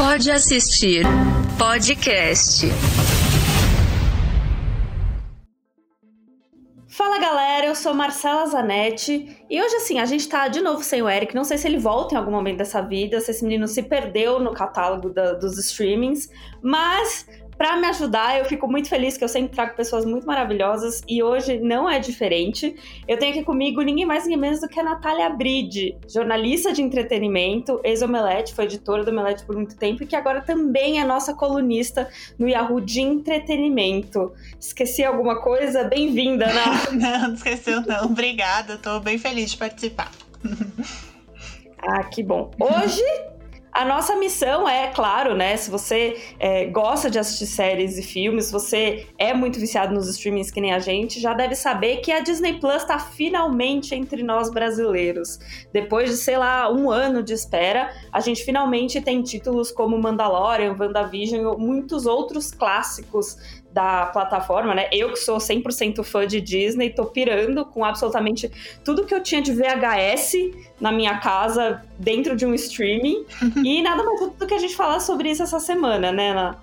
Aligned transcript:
Pode 0.00 0.30
assistir 0.30 1.04
podcast. 1.58 2.66
Fala 6.88 7.18
galera, 7.18 7.66
eu 7.66 7.74
sou 7.74 7.92
Marcela 7.92 8.46
Zanetti 8.46 9.44
e 9.50 9.62
hoje 9.62 9.76
assim, 9.76 9.98
a 9.98 10.06
gente 10.06 10.26
tá 10.26 10.48
de 10.48 10.62
novo 10.62 10.82
sem 10.82 11.02
o 11.02 11.08
Eric, 11.08 11.34
não 11.34 11.44
sei 11.44 11.58
se 11.58 11.68
ele 11.68 11.78
volta 11.78 12.14
em 12.14 12.16
algum 12.16 12.30
momento 12.30 12.56
dessa 12.56 12.80
vida, 12.80 13.20
se 13.20 13.30
esse 13.30 13.44
menino 13.44 13.68
se 13.68 13.82
perdeu 13.82 14.40
no 14.40 14.54
catálogo 14.54 15.10
da, 15.10 15.34
dos 15.34 15.58
streamings, 15.58 16.30
mas 16.62 17.26
para 17.60 17.76
me 17.76 17.86
ajudar, 17.88 18.38
eu 18.38 18.46
fico 18.46 18.66
muito 18.66 18.88
feliz 18.88 19.18
que 19.18 19.22
eu 19.22 19.28
sempre 19.28 19.54
trago 19.54 19.76
pessoas 19.76 20.06
muito 20.06 20.26
maravilhosas 20.26 21.02
e 21.06 21.22
hoje 21.22 21.60
não 21.60 21.90
é 21.90 21.98
diferente. 21.98 22.74
Eu 23.06 23.18
tenho 23.18 23.34
aqui 23.34 23.44
comigo 23.44 23.82
ninguém 23.82 24.06
mais 24.06 24.24
ninguém 24.24 24.38
menos 24.38 24.62
do 24.62 24.66
que 24.66 24.80
a 24.80 24.82
Natália 24.82 25.28
Bride, 25.28 25.94
jornalista 26.08 26.72
de 26.72 26.80
entretenimento, 26.80 27.78
ex-Omelete, 27.84 28.54
foi 28.54 28.64
editora 28.64 29.04
do 29.04 29.10
Omelete 29.10 29.44
por 29.44 29.56
muito 29.56 29.76
tempo 29.76 30.02
e 30.02 30.06
que 30.06 30.16
agora 30.16 30.40
também 30.40 31.00
é 31.00 31.04
nossa 31.04 31.34
colunista 31.34 32.08
no 32.38 32.48
Yahoo 32.48 32.80
de 32.80 33.02
entretenimento. 33.02 34.32
Esqueci 34.58 35.04
alguma 35.04 35.42
coisa? 35.42 35.84
Bem-vinda, 35.84 36.46
Ana. 36.46 36.64
não, 36.98 37.28
não 37.28 37.34
esqueceu 37.34 37.82
não. 37.82 38.06
Obrigada, 38.06 38.78
tô 38.78 39.00
bem 39.00 39.18
feliz 39.18 39.50
de 39.50 39.58
participar. 39.58 40.10
ah, 41.76 42.04
que 42.04 42.22
bom. 42.22 42.50
Hoje 42.58 43.02
a 43.72 43.84
nossa 43.84 44.16
missão 44.16 44.68
é, 44.68 44.88
claro, 44.88 45.34
né? 45.34 45.56
Se 45.56 45.70
você 45.70 46.20
é, 46.38 46.66
gosta 46.66 47.10
de 47.10 47.18
assistir 47.18 47.46
séries 47.46 47.98
e 47.98 48.02
filmes, 48.02 48.46
se 48.46 48.52
você 48.52 49.06
é 49.18 49.32
muito 49.32 49.58
viciado 49.60 49.94
nos 49.94 50.08
streamings 50.08 50.50
que 50.50 50.60
nem 50.60 50.72
a 50.72 50.78
gente, 50.78 51.20
já 51.20 51.32
deve 51.32 51.54
saber 51.54 51.98
que 51.98 52.10
a 52.10 52.20
Disney 52.20 52.58
Plus 52.58 52.82
está 52.82 52.98
finalmente 52.98 53.94
entre 53.94 54.22
nós 54.22 54.50
brasileiros. 54.50 55.38
Depois 55.72 56.10
de, 56.10 56.16
sei 56.16 56.36
lá, 56.36 56.70
um 56.72 56.90
ano 56.90 57.22
de 57.22 57.32
espera, 57.32 57.90
a 58.12 58.20
gente 58.20 58.44
finalmente 58.44 59.00
tem 59.00 59.22
títulos 59.22 59.70
como 59.70 59.98
Mandalorian, 59.98 60.76
WandaVision 60.78 61.54
e 61.54 61.56
muitos 61.56 62.06
outros 62.06 62.50
clássicos 62.50 63.36
da 63.72 64.06
plataforma, 64.06 64.74
né? 64.74 64.88
Eu 64.92 65.12
que 65.12 65.18
sou 65.18 65.38
100% 65.38 66.02
fã 66.02 66.26
de 66.26 66.40
Disney, 66.40 66.90
tô 66.90 67.06
pirando 67.06 67.64
com 67.64 67.84
absolutamente 67.84 68.50
tudo 68.84 69.04
que 69.04 69.14
eu 69.14 69.22
tinha 69.22 69.40
de 69.40 69.52
VHS 69.52 70.34
na 70.80 70.90
minha 70.90 71.18
casa 71.18 71.82
dentro 71.98 72.36
de 72.36 72.44
um 72.44 72.54
streaming. 72.54 73.24
e 73.64 73.82
nada 73.82 74.02
mais 74.02 74.20
do 74.32 74.46
que 74.46 74.54
a 74.54 74.58
gente 74.58 74.74
falar 74.74 75.00
sobre 75.00 75.30
isso 75.30 75.42
essa 75.42 75.60
semana, 75.60 76.10
né, 76.10 76.30
Ana? 76.30 76.58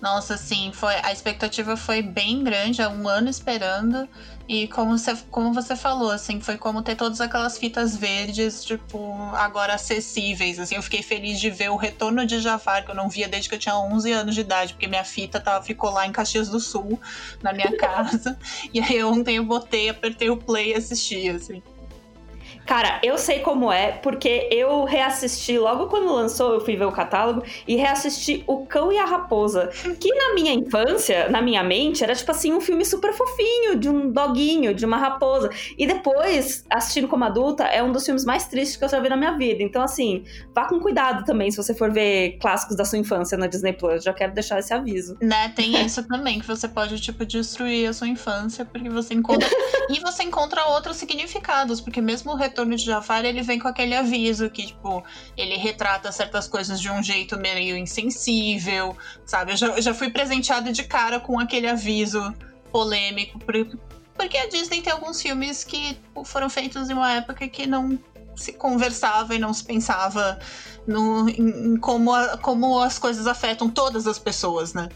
Nossa, 0.00 0.36
sim, 0.36 0.70
foi, 0.72 0.94
a 1.02 1.12
expectativa 1.12 1.76
foi 1.76 2.02
bem 2.02 2.44
grande, 2.44 2.80
há 2.80 2.88
um 2.88 3.08
ano 3.08 3.28
esperando. 3.28 4.08
E 4.48 4.68
como 4.68 4.96
você, 4.96 5.14
como 5.30 5.52
você 5.52 5.74
falou, 5.74 6.10
assim, 6.10 6.40
foi 6.40 6.56
como 6.56 6.82
ter 6.82 6.94
todas 6.94 7.20
aquelas 7.20 7.58
fitas 7.58 7.96
verdes, 7.96 8.64
tipo, 8.64 9.12
agora 9.34 9.74
acessíveis. 9.74 10.58
Assim, 10.58 10.76
eu 10.76 10.82
fiquei 10.82 11.02
feliz 11.02 11.40
de 11.40 11.50
ver 11.50 11.70
o 11.70 11.76
retorno 11.76 12.24
de 12.24 12.40
Jafar, 12.40 12.84
que 12.84 12.90
eu 12.92 12.94
não 12.94 13.08
via 13.08 13.28
desde 13.28 13.48
que 13.48 13.56
eu 13.56 13.58
tinha 13.58 13.76
11 13.76 14.12
anos 14.12 14.34
de 14.34 14.40
idade, 14.42 14.72
porque 14.72 14.86
minha 14.86 15.04
fita 15.04 15.40
tava, 15.40 15.64
ficou 15.64 15.90
lá 15.90 16.06
em 16.06 16.12
Caxias 16.12 16.48
do 16.48 16.60
Sul, 16.60 16.98
na 17.42 17.52
minha 17.52 17.74
casa. 17.76 18.38
e 18.72 18.80
aí 18.80 19.02
ontem 19.02 19.36
eu 19.36 19.44
botei, 19.44 19.88
apertei 19.88 20.30
o 20.30 20.36
play 20.36 20.70
e 20.70 20.74
assisti, 20.76 21.28
assim. 21.28 21.60
Cara, 22.68 23.00
eu 23.02 23.16
sei 23.16 23.38
como 23.38 23.72
é, 23.72 23.92
porque 23.92 24.46
eu 24.52 24.84
reassisti 24.84 25.58
logo 25.58 25.86
quando 25.86 26.12
lançou, 26.12 26.52
eu 26.52 26.60
fui 26.60 26.76
ver 26.76 26.84
o 26.84 26.92
catálogo 26.92 27.42
e 27.66 27.76
reassisti 27.76 28.44
O 28.46 28.66
Cão 28.66 28.92
e 28.92 28.98
a 28.98 29.06
Raposa, 29.06 29.70
que 29.98 30.14
na 30.14 30.34
minha 30.34 30.52
infância, 30.52 31.30
na 31.30 31.40
minha 31.40 31.64
mente, 31.64 32.04
era 32.04 32.14
tipo 32.14 32.30
assim 32.30 32.52
um 32.52 32.60
filme 32.60 32.84
super 32.84 33.14
fofinho 33.14 33.74
de 33.74 33.88
um 33.88 34.12
doguinho, 34.12 34.74
de 34.74 34.84
uma 34.84 34.98
raposa. 34.98 35.48
E 35.78 35.86
depois, 35.86 36.66
assistindo 36.68 37.08
como 37.08 37.24
adulta, 37.24 37.64
é 37.64 37.82
um 37.82 37.90
dos 37.90 38.04
filmes 38.04 38.26
mais 38.26 38.46
tristes 38.46 38.76
que 38.76 38.84
eu 38.84 38.88
já 38.90 39.00
vi 39.00 39.08
na 39.08 39.16
minha 39.16 39.32
vida. 39.32 39.62
Então 39.62 39.80
assim, 39.80 40.24
vá 40.54 40.66
com 40.66 40.78
cuidado 40.78 41.24
também 41.24 41.50
se 41.50 41.56
você 41.56 41.74
for 41.74 41.90
ver 41.90 42.36
clássicos 42.38 42.76
da 42.76 42.84
sua 42.84 42.98
infância 42.98 43.38
na 43.38 43.46
Disney 43.46 43.72
Plus. 43.72 44.04
Já 44.04 44.12
quero 44.12 44.34
deixar 44.34 44.58
esse 44.58 44.74
aviso. 44.74 45.16
Né, 45.22 45.48
tem 45.56 45.86
isso 45.86 46.06
também 46.06 46.38
que 46.38 46.46
você 46.46 46.68
pode 46.68 47.00
tipo 47.00 47.24
destruir 47.24 47.88
a 47.88 47.94
sua 47.94 48.08
infância 48.08 48.66
porque 48.66 48.90
você 48.90 49.14
encontra 49.14 49.48
e 49.88 49.98
você 50.00 50.22
encontra 50.22 50.66
outros 50.66 50.98
significados, 50.98 51.80
porque 51.80 52.02
mesmo 52.02 52.32
o 52.32 52.36
retorno 52.58 52.76
de 52.76 52.84
Jafar, 52.84 53.24
ele 53.24 53.42
vem 53.42 53.58
com 53.58 53.68
aquele 53.68 53.94
aviso 53.94 54.50
que, 54.50 54.66
tipo, 54.66 55.02
ele 55.36 55.56
retrata 55.56 56.10
certas 56.10 56.48
coisas 56.48 56.80
de 56.80 56.90
um 56.90 57.02
jeito 57.02 57.38
meio 57.38 57.76
insensível, 57.76 58.96
sabe? 59.24 59.52
Eu 59.52 59.56
já, 59.56 59.66
eu 59.68 59.82
já 59.82 59.94
fui 59.94 60.10
presenteada 60.10 60.72
de 60.72 60.82
cara 60.82 61.20
com 61.20 61.38
aquele 61.38 61.68
aviso 61.68 62.34
polêmico, 62.72 63.38
porque 64.14 64.36
a 64.36 64.48
Disney 64.48 64.82
tem 64.82 64.92
alguns 64.92 65.22
filmes 65.22 65.62
que 65.62 65.94
tipo, 65.94 66.24
foram 66.24 66.50
feitos 66.50 66.90
em 66.90 66.92
uma 66.92 67.12
época 67.12 67.46
que 67.48 67.66
não 67.66 67.98
se 68.36 68.52
conversava 68.52 69.34
e 69.34 69.38
não 69.38 69.52
se 69.52 69.64
pensava 69.64 70.38
no, 70.86 71.28
em, 71.28 71.72
em 71.72 71.76
como, 71.76 72.12
a, 72.12 72.36
como 72.36 72.80
as 72.80 72.98
coisas 72.98 73.26
afetam 73.26 73.68
todas 73.70 74.06
as 74.06 74.18
pessoas, 74.18 74.74
né? 74.74 74.88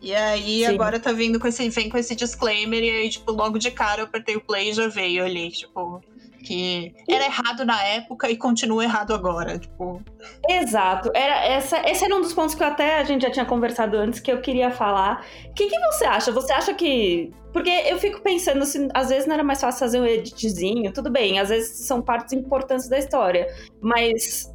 E 0.00 0.14
aí 0.14 0.60
Sim. 0.60 0.66
agora 0.66 1.00
tá 1.00 1.12
vindo 1.12 1.40
com 1.40 1.48
esse, 1.48 1.68
vem 1.70 1.88
com 1.88 1.98
esse 1.98 2.14
disclaimer 2.14 2.82
e 2.82 2.90
aí, 2.90 3.10
tipo, 3.10 3.32
logo 3.32 3.58
de 3.58 3.70
cara 3.70 4.02
eu 4.02 4.04
apertei 4.04 4.36
o 4.36 4.40
play 4.40 4.70
e 4.70 4.72
já 4.72 4.86
veio 4.86 5.24
ali, 5.24 5.50
tipo, 5.50 6.00
que 6.48 6.94
era 7.06 7.26
errado 7.26 7.62
na 7.66 7.82
época 7.84 8.30
e 8.30 8.36
continua 8.36 8.82
errado 8.82 9.12
agora, 9.12 9.58
tipo. 9.58 10.00
Exato. 10.48 11.10
Era 11.14 11.44
essa, 11.44 11.78
esse 11.86 12.02
era 12.02 12.16
um 12.16 12.22
dos 12.22 12.32
pontos 12.32 12.54
que 12.54 12.64
até 12.64 12.98
a 12.98 13.04
gente 13.04 13.20
já 13.20 13.30
tinha 13.30 13.44
conversado 13.44 13.98
antes 13.98 14.18
que 14.18 14.32
eu 14.32 14.40
queria 14.40 14.70
falar. 14.70 15.26
O 15.50 15.52
que, 15.52 15.66
que 15.66 15.78
você 15.78 16.06
acha? 16.06 16.32
Você 16.32 16.50
acha 16.50 16.72
que 16.72 17.30
porque 17.52 17.68
eu 17.68 17.98
fico 17.98 18.22
pensando 18.22 18.64
se 18.64 18.88
às 18.94 19.10
vezes 19.10 19.26
não 19.26 19.34
era 19.34 19.44
mais 19.44 19.60
fácil 19.60 19.80
fazer 19.80 20.00
um 20.00 20.06
editzinho, 20.06 20.90
tudo 20.90 21.10
bem, 21.10 21.38
às 21.38 21.50
vezes 21.50 21.86
são 21.86 22.00
partes 22.00 22.32
importantes 22.32 22.88
da 22.88 22.98
história, 22.98 23.46
mas 23.80 24.52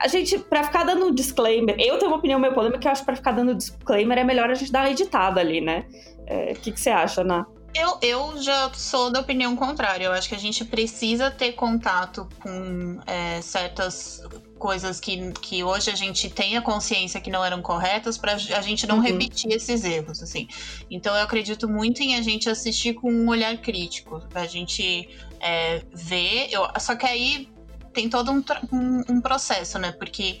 a 0.00 0.08
gente, 0.08 0.38
pra 0.38 0.64
ficar 0.64 0.84
dando 0.84 1.14
disclaimer, 1.14 1.76
eu 1.78 1.98
tenho 1.98 2.10
uma 2.10 2.16
opinião 2.16 2.40
meio 2.40 2.54
polêmica 2.54 2.80
que 2.80 2.88
eu 2.88 2.92
acho 2.92 3.02
que 3.02 3.06
pra 3.06 3.16
ficar 3.16 3.32
dando 3.32 3.54
disclaimer 3.54 4.18
é 4.18 4.24
melhor 4.24 4.50
a 4.50 4.54
gente 4.54 4.72
dar 4.72 4.80
uma 4.80 4.90
editada 4.90 5.40
ali, 5.40 5.60
né? 5.60 5.84
O 5.88 6.24
é, 6.26 6.54
que, 6.54 6.72
que 6.72 6.80
você 6.80 6.90
acha, 6.90 7.20
Ana? 7.20 7.46
Eu, 7.74 7.98
eu 8.02 8.42
já 8.42 8.72
sou 8.74 9.10
da 9.10 9.20
opinião 9.20 9.56
contrária. 9.56 10.04
Eu 10.04 10.12
acho 10.12 10.28
que 10.28 10.34
a 10.34 10.38
gente 10.38 10.64
precisa 10.64 11.30
ter 11.30 11.52
contato 11.52 12.28
com 12.40 13.00
é, 13.06 13.40
certas 13.40 14.22
coisas 14.58 15.00
que, 15.00 15.32
que 15.32 15.64
hoje 15.64 15.90
a 15.90 15.96
gente 15.96 16.30
tem 16.30 16.56
a 16.56 16.62
consciência 16.62 17.20
que 17.20 17.30
não 17.30 17.44
eram 17.44 17.60
corretas 17.60 18.16
para 18.16 18.34
a 18.34 18.60
gente 18.60 18.86
não 18.86 18.98
uhum. 18.98 19.02
repetir 19.02 19.50
esses 19.50 19.84
erros, 19.84 20.22
assim. 20.22 20.46
Então 20.90 21.16
eu 21.16 21.22
acredito 21.22 21.68
muito 21.68 22.00
em 22.00 22.14
a 22.14 22.22
gente 22.22 22.48
assistir 22.48 22.94
com 22.94 23.12
um 23.12 23.28
olhar 23.28 23.56
crítico, 23.56 24.22
a 24.34 24.46
gente 24.46 25.08
é, 25.40 25.82
ver. 25.92 26.48
Eu, 26.52 26.68
só 26.78 26.94
que 26.94 27.06
aí 27.06 27.48
tem 27.92 28.08
todo 28.08 28.30
um, 28.30 28.44
um, 28.72 29.02
um 29.08 29.20
processo, 29.20 29.78
né? 29.78 29.92
Porque 29.92 30.38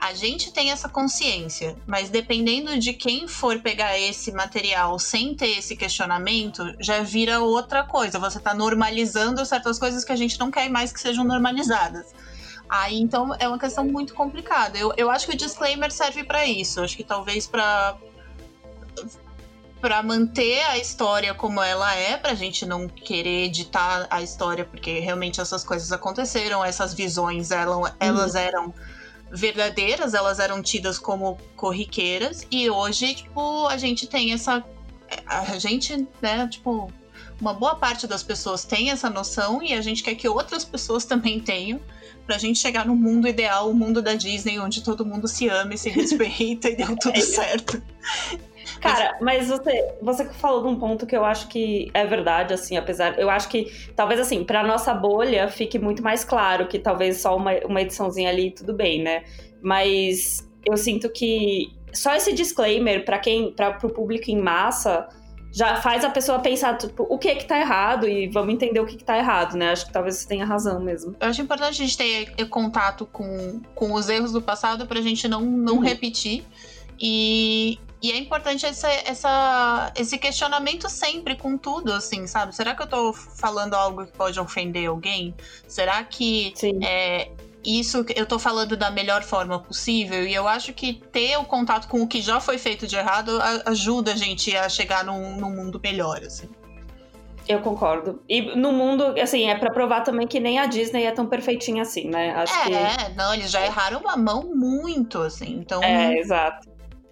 a 0.00 0.14
gente 0.14 0.50
tem 0.50 0.70
essa 0.70 0.88
consciência, 0.88 1.76
mas 1.86 2.08
dependendo 2.08 2.78
de 2.78 2.94
quem 2.94 3.28
for 3.28 3.60
pegar 3.60 3.98
esse 3.98 4.32
material 4.32 4.98
sem 4.98 5.34
ter 5.34 5.58
esse 5.58 5.76
questionamento, 5.76 6.74
já 6.80 7.02
vira 7.02 7.40
outra 7.40 7.84
coisa. 7.84 8.18
Você 8.18 8.38
está 8.38 8.54
normalizando 8.54 9.44
certas 9.44 9.78
coisas 9.78 10.02
que 10.02 10.10
a 10.10 10.16
gente 10.16 10.40
não 10.40 10.50
quer 10.50 10.70
mais 10.70 10.90
que 10.90 10.98
sejam 10.98 11.22
normalizadas. 11.22 12.14
Aí 12.66 12.98
então 12.98 13.34
é 13.38 13.46
uma 13.46 13.58
questão 13.58 13.84
muito 13.84 14.14
complicada. 14.14 14.78
Eu, 14.78 14.94
eu 14.96 15.10
acho 15.10 15.26
que 15.26 15.34
o 15.34 15.36
disclaimer 15.36 15.92
serve 15.92 16.24
para 16.24 16.46
isso. 16.46 16.80
Acho 16.80 16.96
que 16.96 17.04
talvez 17.04 17.46
para 17.46 17.94
para 19.82 20.02
manter 20.02 20.62
a 20.64 20.78
história 20.78 21.34
como 21.34 21.62
ela 21.62 21.94
é, 21.94 22.16
pra 22.16 22.34
gente 22.34 22.66
não 22.66 22.86
querer 22.86 23.46
editar 23.46 24.06
a 24.10 24.20
história, 24.22 24.64
porque 24.64 24.98
realmente 24.98 25.40
essas 25.40 25.64
coisas 25.64 25.90
aconteceram, 25.90 26.62
essas 26.62 26.92
visões 26.92 27.50
elas, 27.50 27.94
elas 27.98 28.34
uhum. 28.34 28.40
eram 28.40 28.74
verdadeiras, 29.30 30.14
elas 30.14 30.38
eram 30.38 30.62
tidas 30.62 30.98
como 30.98 31.38
corriqueiras, 31.56 32.46
e 32.50 32.68
hoje, 32.68 33.14
tipo, 33.14 33.66
a 33.66 33.76
gente 33.76 34.06
tem 34.06 34.32
essa. 34.32 34.64
A 35.26 35.58
gente, 35.58 36.06
né, 36.22 36.46
tipo, 36.48 36.92
uma 37.40 37.54
boa 37.54 37.74
parte 37.74 38.06
das 38.06 38.22
pessoas 38.22 38.64
tem 38.64 38.90
essa 38.90 39.08
noção 39.08 39.62
e 39.62 39.72
a 39.72 39.80
gente 39.80 40.02
quer 40.02 40.14
que 40.14 40.28
outras 40.28 40.64
pessoas 40.64 41.04
também 41.04 41.40
tenham 41.40 41.80
pra 42.26 42.38
gente 42.38 42.60
chegar 42.60 42.86
no 42.86 42.94
mundo 42.94 43.26
ideal, 43.26 43.68
o 43.68 43.74
mundo 43.74 44.00
da 44.00 44.14
Disney, 44.14 44.60
onde 44.60 44.84
todo 44.84 45.04
mundo 45.04 45.26
se 45.26 45.48
ama 45.48 45.74
e 45.74 45.78
se 45.78 45.88
respeita 45.90 46.68
e 46.68 46.76
deu 46.76 46.96
tudo 46.96 47.20
certo. 47.20 47.82
Cara, 48.80 49.16
mas 49.20 49.48
você, 49.48 49.94
você 50.00 50.24
falou 50.26 50.62
de 50.62 50.68
um 50.68 50.76
ponto 50.78 51.06
que 51.06 51.16
eu 51.16 51.24
acho 51.24 51.48
que 51.48 51.90
é 51.94 52.06
verdade, 52.06 52.54
assim, 52.54 52.76
apesar. 52.76 53.18
Eu 53.18 53.30
acho 53.30 53.48
que 53.48 53.72
talvez, 53.96 54.20
assim, 54.20 54.44
pra 54.44 54.62
nossa 54.62 54.92
bolha 54.94 55.48
fique 55.48 55.78
muito 55.78 56.02
mais 56.02 56.24
claro 56.24 56.66
que 56.66 56.78
talvez 56.78 57.20
só 57.20 57.36
uma, 57.36 57.52
uma 57.64 57.80
ediçãozinha 57.80 58.28
ali 58.28 58.50
tudo 58.50 58.72
bem, 58.74 59.02
né? 59.02 59.24
Mas 59.62 60.48
eu 60.64 60.76
sinto 60.76 61.10
que 61.10 61.72
só 61.92 62.14
esse 62.14 62.32
disclaimer 62.32 63.04
para 63.04 63.18
quem, 63.18 63.52
para 63.52 63.72
pro 63.72 63.90
público 63.90 64.30
em 64.30 64.40
massa, 64.40 65.08
já 65.52 65.76
faz 65.76 66.04
a 66.04 66.10
pessoa 66.10 66.38
pensar, 66.38 66.76
tipo, 66.76 67.04
o 67.08 67.18
que 67.18 67.28
é 67.28 67.34
que 67.34 67.44
tá 67.44 67.58
errado 67.58 68.08
e 68.08 68.28
vamos 68.28 68.54
entender 68.54 68.78
o 68.78 68.86
que, 68.86 68.96
que 68.96 69.04
tá 69.04 69.18
errado, 69.18 69.56
né? 69.56 69.70
Acho 69.70 69.86
que 69.86 69.92
talvez 69.92 70.16
você 70.16 70.28
tenha 70.28 70.44
razão 70.44 70.80
mesmo. 70.80 71.16
Eu 71.20 71.28
acho 71.28 71.42
importante 71.42 71.70
a 71.70 71.86
gente 71.86 71.96
ter 71.96 72.48
contato 72.48 73.04
com, 73.06 73.60
com 73.74 73.92
os 73.92 74.08
erros 74.08 74.32
do 74.32 74.40
passado 74.40 74.86
pra 74.86 75.00
gente 75.00 75.26
não, 75.26 75.40
não 75.40 75.74
uhum. 75.74 75.80
repetir. 75.80 76.44
E, 77.00 77.80
e 78.02 78.10
é 78.12 78.16
importante 78.16 78.64
essa, 78.64 78.88
essa, 78.90 79.92
esse 79.94 80.16
questionamento 80.16 80.88
sempre 80.88 81.36
com 81.36 81.58
tudo, 81.58 81.92
assim, 81.92 82.26
sabe? 82.26 82.54
Será 82.54 82.74
que 82.74 82.82
eu 82.82 82.86
tô 82.86 83.12
falando 83.12 83.74
algo 83.74 84.06
que 84.06 84.12
pode 84.12 84.40
ofender 84.40 84.88
alguém? 84.88 85.34
Será 85.68 86.02
que 86.02 86.54
é, 86.82 87.30
isso 87.64 88.04
eu 88.16 88.24
tô 88.24 88.38
falando 88.38 88.74
da 88.76 88.90
melhor 88.90 89.22
forma 89.22 89.58
possível 89.58 90.26
e 90.26 90.32
eu 90.32 90.48
acho 90.48 90.72
que 90.72 90.94
ter 91.12 91.36
o 91.36 91.44
contato 91.44 91.88
com 91.88 92.00
o 92.00 92.08
que 92.08 92.22
já 92.22 92.40
foi 92.40 92.56
feito 92.56 92.86
de 92.86 92.96
errado 92.96 93.38
ajuda 93.66 94.12
a 94.12 94.16
gente 94.16 94.56
a 94.56 94.68
chegar 94.68 95.04
num, 95.04 95.36
num 95.36 95.50
mundo 95.50 95.78
melhor, 95.82 96.22
assim. 96.24 96.48
Eu 97.46 97.60
concordo. 97.60 98.22
E 98.28 98.54
no 98.56 98.72
mundo, 98.72 99.14
assim, 99.20 99.50
é 99.50 99.56
para 99.56 99.72
provar 99.72 100.02
também 100.02 100.26
que 100.26 100.38
nem 100.38 100.58
a 100.58 100.66
Disney 100.66 101.04
é 101.04 101.10
tão 101.10 101.26
perfeitinha 101.26 101.82
assim, 101.82 102.08
né? 102.08 102.32
Acho 102.32 102.54
é, 102.54 103.08
que... 103.08 103.14
não, 103.16 103.34
eles 103.34 103.50
já 103.50 103.64
erraram 103.64 104.00
uma 104.00 104.16
mão 104.16 104.52
muito, 104.54 105.20
assim, 105.20 105.58
então... 105.58 105.82
É, 105.82 106.16
exato. 106.16 106.69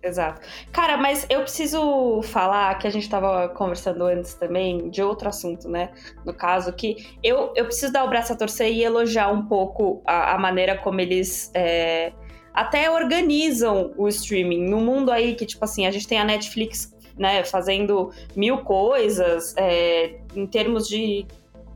Exato. 0.08 0.40
Cara, 0.72 0.96
mas 0.96 1.26
eu 1.28 1.42
preciso 1.42 2.22
falar 2.22 2.78
que 2.78 2.86
a 2.86 2.90
gente 2.90 3.02
estava 3.02 3.48
conversando 3.50 4.04
antes 4.04 4.32
também 4.34 4.88
de 4.88 5.02
outro 5.02 5.28
assunto, 5.28 5.68
né? 5.68 5.90
No 6.24 6.32
caso, 6.32 6.72
que 6.72 7.14
eu, 7.22 7.52
eu 7.54 7.66
preciso 7.66 7.92
dar 7.92 8.04
o 8.04 8.08
braço 8.08 8.32
a 8.32 8.36
torcer 8.36 8.72
e 8.72 8.82
elogiar 8.82 9.28
um 9.30 9.46
pouco 9.46 10.02
a, 10.06 10.34
a 10.34 10.38
maneira 10.38 10.78
como 10.78 10.98
eles 11.00 11.50
é, 11.52 12.12
até 12.54 12.90
organizam 12.90 13.92
o 13.98 14.08
streaming. 14.08 14.66
No 14.66 14.80
mundo 14.80 15.12
aí 15.12 15.34
que, 15.34 15.44
tipo 15.44 15.62
assim, 15.62 15.86
a 15.86 15.90
gente 15.90 16.08
tem 16.08 16.18
a 16.18 16.24
Netflix 16.24 16.96
né, 17.18 17.44
fazendo 17.44 18.10
mil 18.34 18.58
coisas 18.58 19.54
é, 19.56 20.20
em 20.34 20.46
termos 20.46 20.88
de 20.88 21.26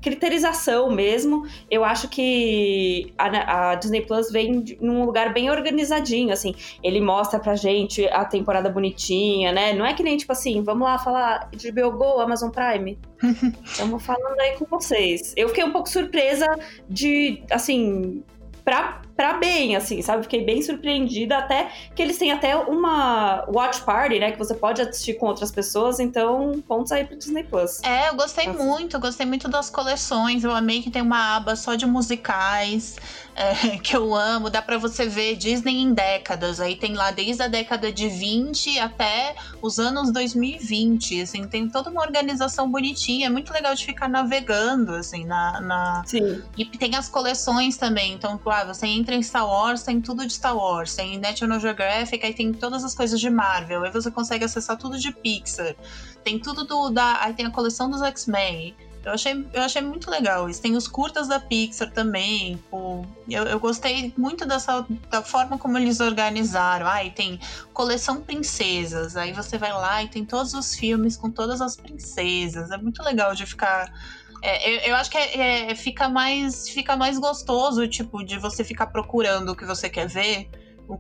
criterização 0.02 0.90
mesmo. 0.90 1.46
Eu 1.70 1.84
acho 1.84 2.08
que 2.08 3.12
a, 3.16 3.70
a, 3.70 3.74
Disney 3.76 4.02
Plus 4.02 4.30
vem 4.30 4.76
num 4.80 5.04
lugar 5.04 5.32
bem 5.32 5.50
organizadinho, 5.50 6.32
assim. 6.32 6.54
Ele 6.82 7.00
mostra 7.00 7.38
pra 7.38 7.54
gente 7.54 8.06
a 8.08 8.24
temporada 8.24 8.68
bonitinha, 8.68 9.52
né? 9.52 9.72
Não 9.72 9.86
é 9.86 9.94
que 9.94 10.02
nem, 10.02 10.16
tipo 10.16 10.32
assim, 10.32 10.62
vamos 10.62 10.82
lá 10.82 10.98
falar 10.98 11.48
de 11.52 11.70
Go, 11.70 12.20
Amazon 12.20 12.50
Prime. 12.50 12.98
Estamos 13.64 14.04
falando 14.04 14.40
aí 14.40 14.56
com 14.56 14.66
vocês. 14.66 15.32
Eu 15.36 15.48
fiquei 15.48 15.64
um 15.64 15.72
pouco 15.72 15.88
surpresa 15.88 16.46
de, 16.88 17.42
assim, 17.50 18.24
pra, 18.64 19.01
pra 19.16 19.34
bem, 19.34 19.76
assim, 19.76 20.00
sabe? 20.02 20.22
Fiquei 20.24 20.44
bem 20.44 20.62
surpreendida, 20.62 21.38
até 21.38 21.70
que 21.94 22.02
eles 22.02 22.18
têm 22.18 22.32
até 22.32 22.56
uma 22.56 23.44
watch 23.48 23.82
party, 23.82 24.18
né? 24.18 24.32
Que 24.32 24.38
você 24.38 24.54
pode 24.54 24.80
assistir 24.80 25.14
com 25.14 25.26
outras 25.26 25.50
pessoas, 25.50 26.00
então 26.00 26.62
pontos 26.66 26.92
aí 26.92 27.04
pro 27.04 27.16
Disney 27.16 27.44
Plus. 27.44 27.82
É, 27.82 28.08
eu 28.08 28.14
gostei 28.14 28.48
muito, 28.48 28.98
gostei 28.98 29.26
muito 29.26 29.48
das 29.48 29.70
coleções. 29.70 30.44
Eu 30.44 30.52
amei 30.52 30.82
que 30.82 30.90
tem 30.90 31.02
uma 31.02 31.36
aba 31.36 31.56
só 31.56 31.74
de 31.74 31.86
musicais 31.86 32.96
é, 33.34 33.78
que 33.78 33.96
eu 33.96 34.14
amo, 34.14 34.50
dá 34.50 34.60
para 34.60 34.78
você 34.78 35.06
ver 35.06 35.36
Disney 35.36 35.80
em 35.80 35.92
décadas. 35.92 36.60
Aí 36.60 36.76
tem 36.76 36.94
lá 36.94 37.10
desde 37.10 37.42
a 37.42 37.48
década 37.48 37.92
de 37.92 38.08
20 38.08 38.78
até 38.78 39.34
os 39.60 39.78
anos 39.78 40.12
2020. 40.12 41.22
Assim, 41.22 41.46
tem 41.46 41.68
toda 41.68 41.90
uma 41.90 42.02
organização 42.02 42.70
bonitinha. 42.70 43.26
É 43.26 43.30
muito 43.30 43.52
legal 43.52 43.74
de 43.74 43.84
ficar 43.84 44.08
navegando, 44.08 44.94
assim, 44.94 45.24
na. 45.24 45.60
na... 45.60 46.02
Sim. 46.06 46.42
E 46.56 46.64
tem 46.64 46.94
as 46.96 47.08
coleções 47.08 47.76
também. 47.76 48.12
Então, 48.12 48.40
ah, 48.46 48.64
você 48.64 48.86
entra 48.86 49.14
em 49.14 49.22
Star 49.22 49.46
Wars, 49.46 49.82
tem 49.82 50.00
tudo 50.00 50.26
de 50.26 50.32
Star 50.32 50.56
Wars. 50.56 50.94
Tem 50.94 51.18
National 51.18 51.60
Geographic, 51.60 52.24
aí 52.24 52.34
tem 52.34 52.52
todas 52.52 52.84
as 52.84 52.94
coisas 52.94 53.18
de 53.20 53.30
Marvel. 53.30 53.84
Aí 53.84 53.90
você 53.90 54.10
consegue 54.10 54.44
acessar 54.44 54.76
tudo 54.76 54.98
de 54.98 55.12
Pixar. 55.12 55.74
Tem 56.22 56.38
tudo 56.38 56.64
do. 56.64 56.90
Da, 56.90 57.22
aí 57.22 57.34
tem 57.34 57.46
a 57.46 57.50
coleção 57.50 57.90
dos 57.90 58.02
X-Men. 58.02 58.74
Eu 59.04 59.12
achei, 59.12 59.44
eu 59.52 59.62
achei 59.62 59.82
muito 59.82 60.08
legal 60.08 60.48
isso. 60.48 60.62
Tem 60.62 60.76
os 60.76 60.86
curtas 60.86 61.26
da 61.26 61.40
Pixar 61.40 61.90
também. 61.90 62.56
Pô, 62.70 63.04
eu, 63.28 63.44
eu 63.44 63.58
gostei 63.58 64.14
muito 64.16 64.46
dessa 64.46 64.86
da 65.10 65.22
forma 65.22 65.58
como 65.58 65.76
eles 65.76 65.98
organizaram. 65.98 66.86
Aí 66.86 67.08
ah, 67.08 67.12
tem 67.12 67.40
coleção 67.72 68.22
princesas. 68.22 69.16
Aí 69.16 69.32
você 69.32 69.58
vai 69.58 69.72
lá 69.72 70.02
e 70.04 70.08
tem 70.08 70.24
todos 70.24 70.54
os 70.54 70.74
filmes 70.74 71.16
com 71.16 71.30
todas 71.30 71.60
as 71.60 71.76
princesas. 71.76 72.70
É 72.70 72.76
muito 72.76 73.02
legal 73.02 73.34
de 73.34 73.44
ficar. 73.44 73.92
É, 74.40 74.70
eu, 74.70 74.90
eu, 74.90 74.96
acho 74.96 75.10
que 75.10 75.18
é, 75.18 75.70
é, 75.70 75.74
fica, 75.74 76.08
mais, 76.08 76.68
fica 76.68 76.96
mais 76.96 77.18
gostoso, 77.18 77.86
tipo, 77.88 78.24
de 78.24 78.38
você 78.38 78.64
ficar 78.64 78.86
procurando 78.86 79.50
o 79.50 79.56
que 79.56 79.64
você 79.64 79.88
quer 79.88 80.08
ver, 80.08 80.48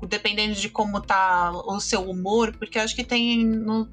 dependendo 0.08 0.54
de 0.54 0.68
como 0.68 1.00
tá 1.00 1.50
o 1.50 1.80
seu 1.80 2.08
humor, 2.08 2.56
porque 2.56 2.78
acho 2.78 2.94
que 2.94 3.04
tem. 3.04 3.44
No, 3.44 3.88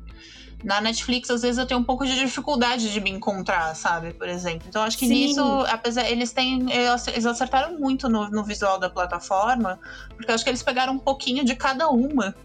na 0.63 0.81
Netflix, 0.81 1.29
às 1.29 1.41
vezes 1.41 1.57
eu 1.57 1.65
tenho 1.65 1.79
um 1.79 1.83
pouco 1.83 2.05
de 2.05 2.17
dificuldade 2.17 2.91
de 2.91 2.99
me 2.99 3.09
encontrar, 3.09 3.73
sabe? 3.75 4.13
Por 4.13 4.27
exemplo. 4.27 4.67
Então, 4.67 4.81
acho 4.81 4.97
que 4.97 5.07
Sim. 5.07 5.13
nisso, 5.13 5.41
apesar. 5.69 6.09
Eles 6.09 6.31
têm. 6.31 6.67
Eles 6.71 7.25
acertaram 7.25 7.79
muito 7.79 8.09
no, 8.09 8.29
no 8.29 8.43
visual 8.43 8.77
da 8.77 8.89
plataforma, 8.89 9.79
porque 10.15 10.31
acho 10.31 10.43
que 10.43 10.49
eles 10.49 10.61
pegaram 10.61 10.93
um 10.93 10.99
pouquinho 10.99 11.45
de 11.45 11.55
cada 11.55 11.89
uma. 11.89 12.35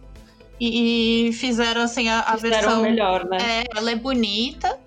E, 0.61 1.29
e 1.29 1.33
fizeram 1.33 1.83
assim 1.83 2.09
a, 2.09 2.21
a 2.21 2.35
fizeram 2.35 2.61
versão. 2.61 2.83
melhor, 2.83 3.25
né? 3.25 3.39
É, 3.41 3.65
ela 3.77 3.91
é 3.91 3.97
bonita. 3.97 4.79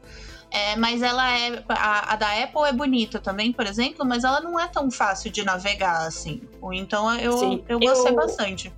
É, 0.49 0.77
mas 0.77 1.01
ela 1.01 1.29
é. 1.37 1.61
A, 1.67 2.13
a, 2.13 2.15
da 2.15 2.43
Apple 2.43 2.63
é 2.69 2.71
bonita 2.71 3.19
também, 3.19 3.51
por 3.51 3.65
exemplo, 3.65 4.05
mas 4.05 4.23
ela 4.23 4.39
não 4.39 4.57
é 4.57 4.67
tão 4.67 4.89
fácil 4.89 5.29
de 5.29 5.43
navegar 5.43 6.07
assim. 6.07 6.41
Então 6.71 7.13
eu, 7.19 7.37
Sim, 7.37 7.63
eu 7.67 7.77
gostei 7.77 8.13
eu... 8.13 8.15
bastante 8.15 8.73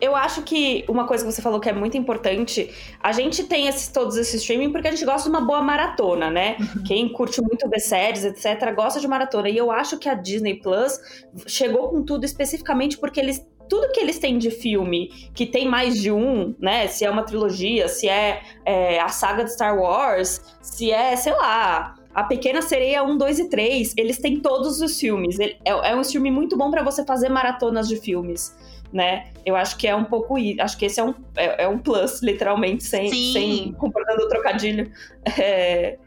eu 0.00 0.14
acho 0.14 0.42
que 0.42 0.84
uma 0.88 1.06
coisa 1.06 1.24
que 1.24 1.32
você 1.32 1.42
falou 1.42 1.60
que 1.60 1.68
é 1.68 1.72
muito 1.72 1.96
importante, 1.96 2.70
a 3.00 3.12
gente 3.12 3.44
tem 3.44 3.66
esses, 3.66 3.88
todos 3.88 4.16
esses 4.16 4.40
streaming 4.40 4.70
porque 4.70 4.88
a 4.88 4.90
gente 4.90 5.04
gosta 5.04 5.28
de 5.28 5.36
uma 5.36 5.44
boa 5.44 5.62
maratona, 5.62 6.30
né? 6.30 6.56
Uhum. 6.58 6.82
Quem 6.84 7.08
curte 7.08 7.40
muito 7.40 7.68
ver 7.68 7.80
séries, 7.80 8.24
etc., 8.24 8.74
gosta 8.74 9.00
de 9.00 9.08
maratona. 9.08 9.48
E 9.48 9.56
eu 9.56 9.70
acho 9.70 9.98
que 9.98 10.08
a 10.08 10.14
Disney 10.14 10.54
Plus 10.54 10.98
chegou 11.46 11.88
com 11.88 12.02
tudo 12.02 12.24
especificamente 12.24 12.98
porque 12.98 13.20
eles. 13.20 13.44
Tudo 13.68 13.90
que 13.90 13.98
eles 13.98 14.20
têm 14.20 14.38
de 14.38 14.48
filme, 14.48 15.08
que 15.34 15.44
tem 15.44 15.66
mais 15.66 16.00
de 16.00 16.12
um, 16.12 16.54
né? 16.56 16.86
Se 16.86 17.04
é 17.04 17.10
uma 17.10 17.24
trilogia, 17.24 17.88
se 17.88 18.08
é, 18.08 18.40
é 18.64 19.00
a 19.00 19.08
saga 19.08 19.42
de 19.42 19.52
Star 19.52 19.76
Wars, 19.76 20.40
se 20.62 20.92
é, 20.92 21.16
sei 21.16 21.32
lá, 21.32 21.95
a 22.16 22.24
Pequena 22.24 22.62
Sereia 22.62 23.04
1, 23.04 23.18
2 23.18 23.38
e 23.40 23.48
3, 23.50 23.94
eles 23.94 24.18
têm 24.18 24.40
todos 24.40 24.80
os 24.80 24.98
filmes. 24.98 25.38
É, 25.38 25.56
é 25.64 25.94
um 25.94 26.02
filme 26.02 26.30
muito 26.30 26.56
bom 26.56 26.70
para 26.70 26.82
você 26.82 27.04
fazer 27.04 27.28
maratonas 27.28 27.86
de 27.86 27.96
filmes 27.96 28.56
né? 28.92 29.26
Eu 29.44 29.54
acho 29.56 29.76
que 29.76 29.86
é 29.86 29.94
um 29.94 30.04
pouco. 30.04 30.36
Acho 30.60 30.78
que 30.78 30.86
esse 30.86 30.98
é 30.98 31.04
um, 31.04 31.14
é, 31.36 31.64
é 31.64 31.68
um 31.68 31.78
plus, 31.78 32.22
literalmente, 32.22 32.84
sem, 32.84 33.10
sem 33.32 33.72
comportando 33.74 34.22
o 34.24 34.28
trocadilho. 34.28 34.90
É, 35.38 35.98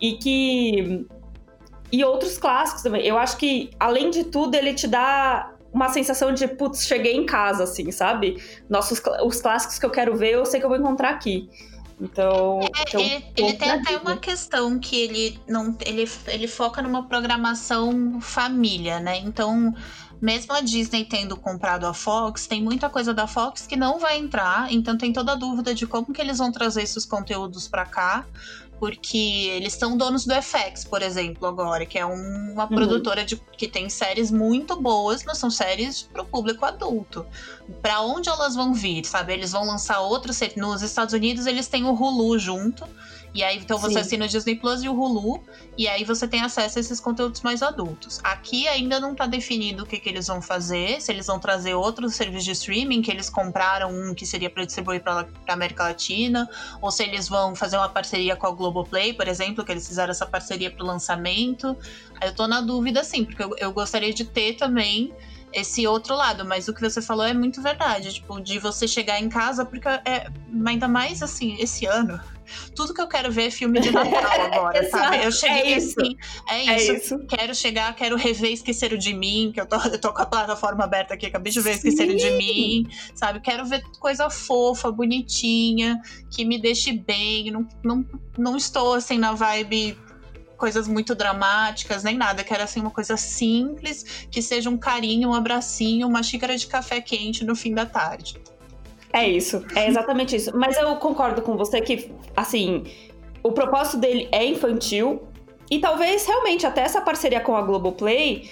e 0.00 0.12
que. 0.12 1.06
E 1.90 2.04
outros 2.04 2.38
clássicos 2.38 2.82
também. 2.82 3.04
Eu 3.04 3.18
acho 3.18 3.36
que, 3.36 3.70
além 3.80 4.10
de 4.10 4.24
tudo, 4.24 4.54
ele 4.54 4.74
te 4.74 4.86
dá 4.86 5.52
uma 5.72 5.88
sensação 5.88 6.32
de, 6.32 6.46
putz, 6.46 6.86
cheguei 6.86 7.16
em 7.16 7.24
casa, 7.24 7.64
assim, 7.64 7.90
sabe? 7.90 8.36
Nossos, 8.68 9.00
os 9.24 9.40
clássicos 9.40 9.78
que 9.78 9.86
eu 9.86 9.90
quero 9.90 10.16
ver, 10.16 10.34
eu 10.34 10.44
sei 10.44 10.60
que 10.60 10.66
eu 10.66 10.70
vou 10.70 10.78
encontrar 10.78 11.10
aqui. 11.10 11.48
Então, 12.00 12.60
é, 12.60 12.82
então 12.82 13.00
ele, 13.00 13.24
ele 13.36 13.52
tem 13.54 13.70
até 13.70 13.96
uma 13.96 14.16
questão 14.18 14.78
que 14.78 14.96
ele 14.96 15.40
não 15.48 15.74
ele, 15.80 16.08
ele 16.26 16.46
foca 16.46 16.82
numa 16.82 17.04
programação 17.04 18.20
família, 18.20 19.00
né? 19.00 19.18
Então, 19.18 19.74
mesmo 20.20 20.52
a 20.52 20.60
Disney 20.60 21.06
tendo 21.06 21.36
comprado 21.36 21.86
a 21.86 21.94
Fox, 21.94 22.46
tem 22.46 22.62
muita 22.62 22.90
coisa 22.90 23.14
da 23.14 23.26
Fox 23.26 23.66
que 23.66 23.76
não 23.76 23.98
vai 23.98 24.18
entrar, 24.18 24.70
então 24.70 24.96
tem 24.96 25.10
toda 25.12 25.32
a 25.32 25.36
dúvida 25.36 25.74
de 25.74 25.86
como 25.86 26.12
que 26.12 26.20
eles 26.20 26.36
vão 26.36 26.52
trazer 26.52 26.82
esses 26.82 27.06
conteúdos 27.06 27.66
para 27.66 27.86
cá, 27.86 28.26
porque 28.78 29.50
eles 29.54 29.72
são 29.74 29.96
donos 29.96 30.24
do 30.24 30.34
FX, 30.34 30.84
por 30.84 31.02
exemplo, 31.02 31.46
agora, 31.46 31.86
que 31.86 31.98
é 31.98 32.04
uma 32.04 32.64
uhum. 32.64 32.68
produtora 32.68 33.24
de, 33.24 33.36
que 33.56 33.66
tem 33.66 33.88
séries 33.88 34.30
muito 34.30 34.80
boas, 34.80 35.24
mas 35.24 35.38
são 35.38 35.50
séries 35.50 36.02
para 36.02 36.22
o 36.22 36.26
público 36.26 36.64
adulto. 36.64 37.26
Para 37.80 38.00
onde 38.00 38.28
elas 38.28 38.54
vão 38.54 38.74
vir, 38.74 39.04
sabe? 39.04 39.32
Eles 39.32 39.52
vão 39.52 39.66
lançar 39.66 40.00
outros 40.00 40.40
nos 40.56 40.82
Estados 40.82 41.14
Unidos, 41.14 41.46
eles 41.46 41.68
têm 41.68 41.84
o 41.84 41.92
Hulu 41.92 42.38
junto. 42.38 42.86
E 43.36 43.44
aí, 43.44 43.58
então 43.58 43.76
você 43.76 43.96
Sim. 43.96 44.00
assina 44.00 44.24
o 44.24 44.28
Disney 44.28 44.56
Plus 44.56 44.82
e 44.82 44.88
o 44.88 44.98
Hulu, 44.98 45.44
e 45.76 45.86
aí 45.86 46.04
você 46.04 46.26
tem 46.26 46.40
acesso 46.40 46.78
a 46.78 46.80
esses 46.80 46.98
conteúdos 46.98 47.42
mais 47.42 47.62
adultos. 47.62 48.18
Aqui 48.24 48.66
ainda 48.66 48.98
não 48.98 49.14
tá 49.14 49.26
definido 49.26 49.82
o 49.82 49.86
que, 49.86 50.00
que 50.00 50.08
eles 50.08 50.26
vão 50.26 50.40
fazer, 50.40 51.02
se 51.02 51.12
eles 51.12 51.26
vão 51.26 51.38
trazer 51.38 51.74
outros 51.74 52.14
serviços 52.14 52.46
de 52.46 52.52
streaming, 52.52 53.02
que 53.02 53.10
eles 53.10 53.28
compraram 53.28 53.90
um 53.90 54.14
que 54.14 54.24
seria 54.24 54.48
para 54.48 54.64
distribuir 54.64 55.02
para 55.02 55.28
América 55.48 55.82
Latina, 55.82 56.48
ou 56.80 56.90
se 56.90 57.02
eles 57.02 57.28
vão 57.28 57.54
fazer 57.54 57.76
uma 57.76 57.90
parceria 57.90 58.34
com 58.36 58.46
a 58.46 58.50
Globoplay, 58.52 59.12
por 59.12 59.28
exemplo, 59.28 59.62
que 59.62 59.70
eles 59.70 59.86
fizeram 59.86 60.12
essa 60.12 60.24
parceria 60.24 60.70
para 60.70 60.82
o 60.82 60.86
lançamento. 60.86 61.76
Aí 62.18 62.30
eu 62.30 62.34
tô 62.34 62.46
na 62.46 62.62
dúvida, 62.62 63.04
sim, 63.04 63.22
porque 63.22 63.42
eu, 63.42 63.54
eu 63.58 63.70
gostaria 63.70 64.14
de 64.14 64.24
ter 64.24 64.54
também 64.54 65.12
esse 65.52 65.86
outro 65.86 66.14
lado, 66.14 66.44
mas 66.44 66.68
o 66.68 66.74
que 66.74 66.80
você 66.80 67.02
falou 67.02 67.26
é 67.26 67.34
muito 67.34 67.60
verdade, 67.62 68.14
tipo, 68.14 68.40
de 68.40 68.58
você 68.58 68.88
chegar 68.88 69.20
em 69.20 69.28
casa, 69.28 69.64
porque 69.64 69.88
é 69.88 70.30
ainda 70.66 70.88
mais 70.88 71.22
assim, 71.22 71.56
esse 71.58 71.86
ano, 71.86 72.18
tudo 72.74 72.94
que 72.94 73.00
eu 73.00 73.08
quero 73.08 73.30
ver 73.30 73.46
é 73.46 73.50
filme 73.50 73.80
de 73.80 73.90
Natal 73.90 74.12
agora, 74.52 74.88
sabe? 74.88 75.24
Eu 75.24 75.32
cheguei 75.32 75.74
é 75.74 75.76
isso. 75.78 76.00
assim, 76.00 76.16
é 76.48 76.62
isso, 76.62 76.92
é 76.92 76.96
isso, 76.96 77.18
Quero 77.26 77.54
chegar, 77.54 77.94
quero 77.94 78.16
rever 78.16 78.52
Esqueceram 78.52 78.96
de 78.96 79.12
Mim, 79.12 79.50
que 79.52 79.60
eu 79.60 79.66
tô, 79.66 79.76
eu 79.76 80.00
tô 80.00 80.12
com 80.12 80.22
a 80.22 80.26
plataforma 80.26 80.84
aberta 80.84 81.14
aqui, 81.14 81.26
acabei 81.26 81.52
de 81.52 81.60
ver 81.60 81.74
Esqueceram 81.74 82.14
de 82.14 82.30
Mim, 82.32 82.88
sabe? 83.14 83.40
Quero 83.40 83.64
ver 83.66 83.82
coisa 83.98 84.28
fofa, 84.30 84.90
bonitinha, 84.90 86.00
que 86.30 86.44
me 86.44 86.60
deixe 86.60 86.92
bem, 86.92 87.50
não, 87.50 87.66
não, 87.82 88.04
não 88.36 88.56
estou 88.56 88.94
assim 88.94 89.18
na 89.18 89.32
vibe 89.32 89.98
coisas 90.56 90.88
muito 90.88 91.14
dramáticas, 91.14 92.02
nem 92.02 92.16
nada. 92.16 92.42
Quero 92.42 92.62
assim 92.62 92.80
uma 92.80 92.90
coisa 92.90 93.16
simples, 93.16 94.26
que 94.30 94.42
seja 94.42 94.68
um 94.70 94.78
carinho, 94.78 95.30
um 95.30 95.34
abracinho, 95.34 96.08
uma 96.08 96.22
xícara 96.22 96.56
de 96.56 96.66
café 96.66 97.00
quente 97.00 97.44
no 97.44 97.54
fim 97.54 97.74
da 97.74 97.86
tarde. 97.86 98.40
É 99.16 99.26
isso, 99.26 99.64
é 99.74 99.88
exatamente 99.88 100.36
isso. 100.36 100.54
Mas 100.54 100.76
eu 100.76 100.94
concordo 100.96 101.40
com 101.40 101.56
você 101.56 101.80
que, 101.80 102.12
assim, 102.36 102.84
o 103.42 103.50
propósito 103.50 103.96
dele 103.96 104.28
é 104.30 104.44
infantil 104.44 105.22
e 105.70 105.78
talvez 105.78 106.26
realmente 106.26 106.66
até 106.66 106.82
essa 106.82 107.00
parceria 107.00 107.40
com 107.40 107.56
a 107.56 107.62
Globoplay 107.62 108.46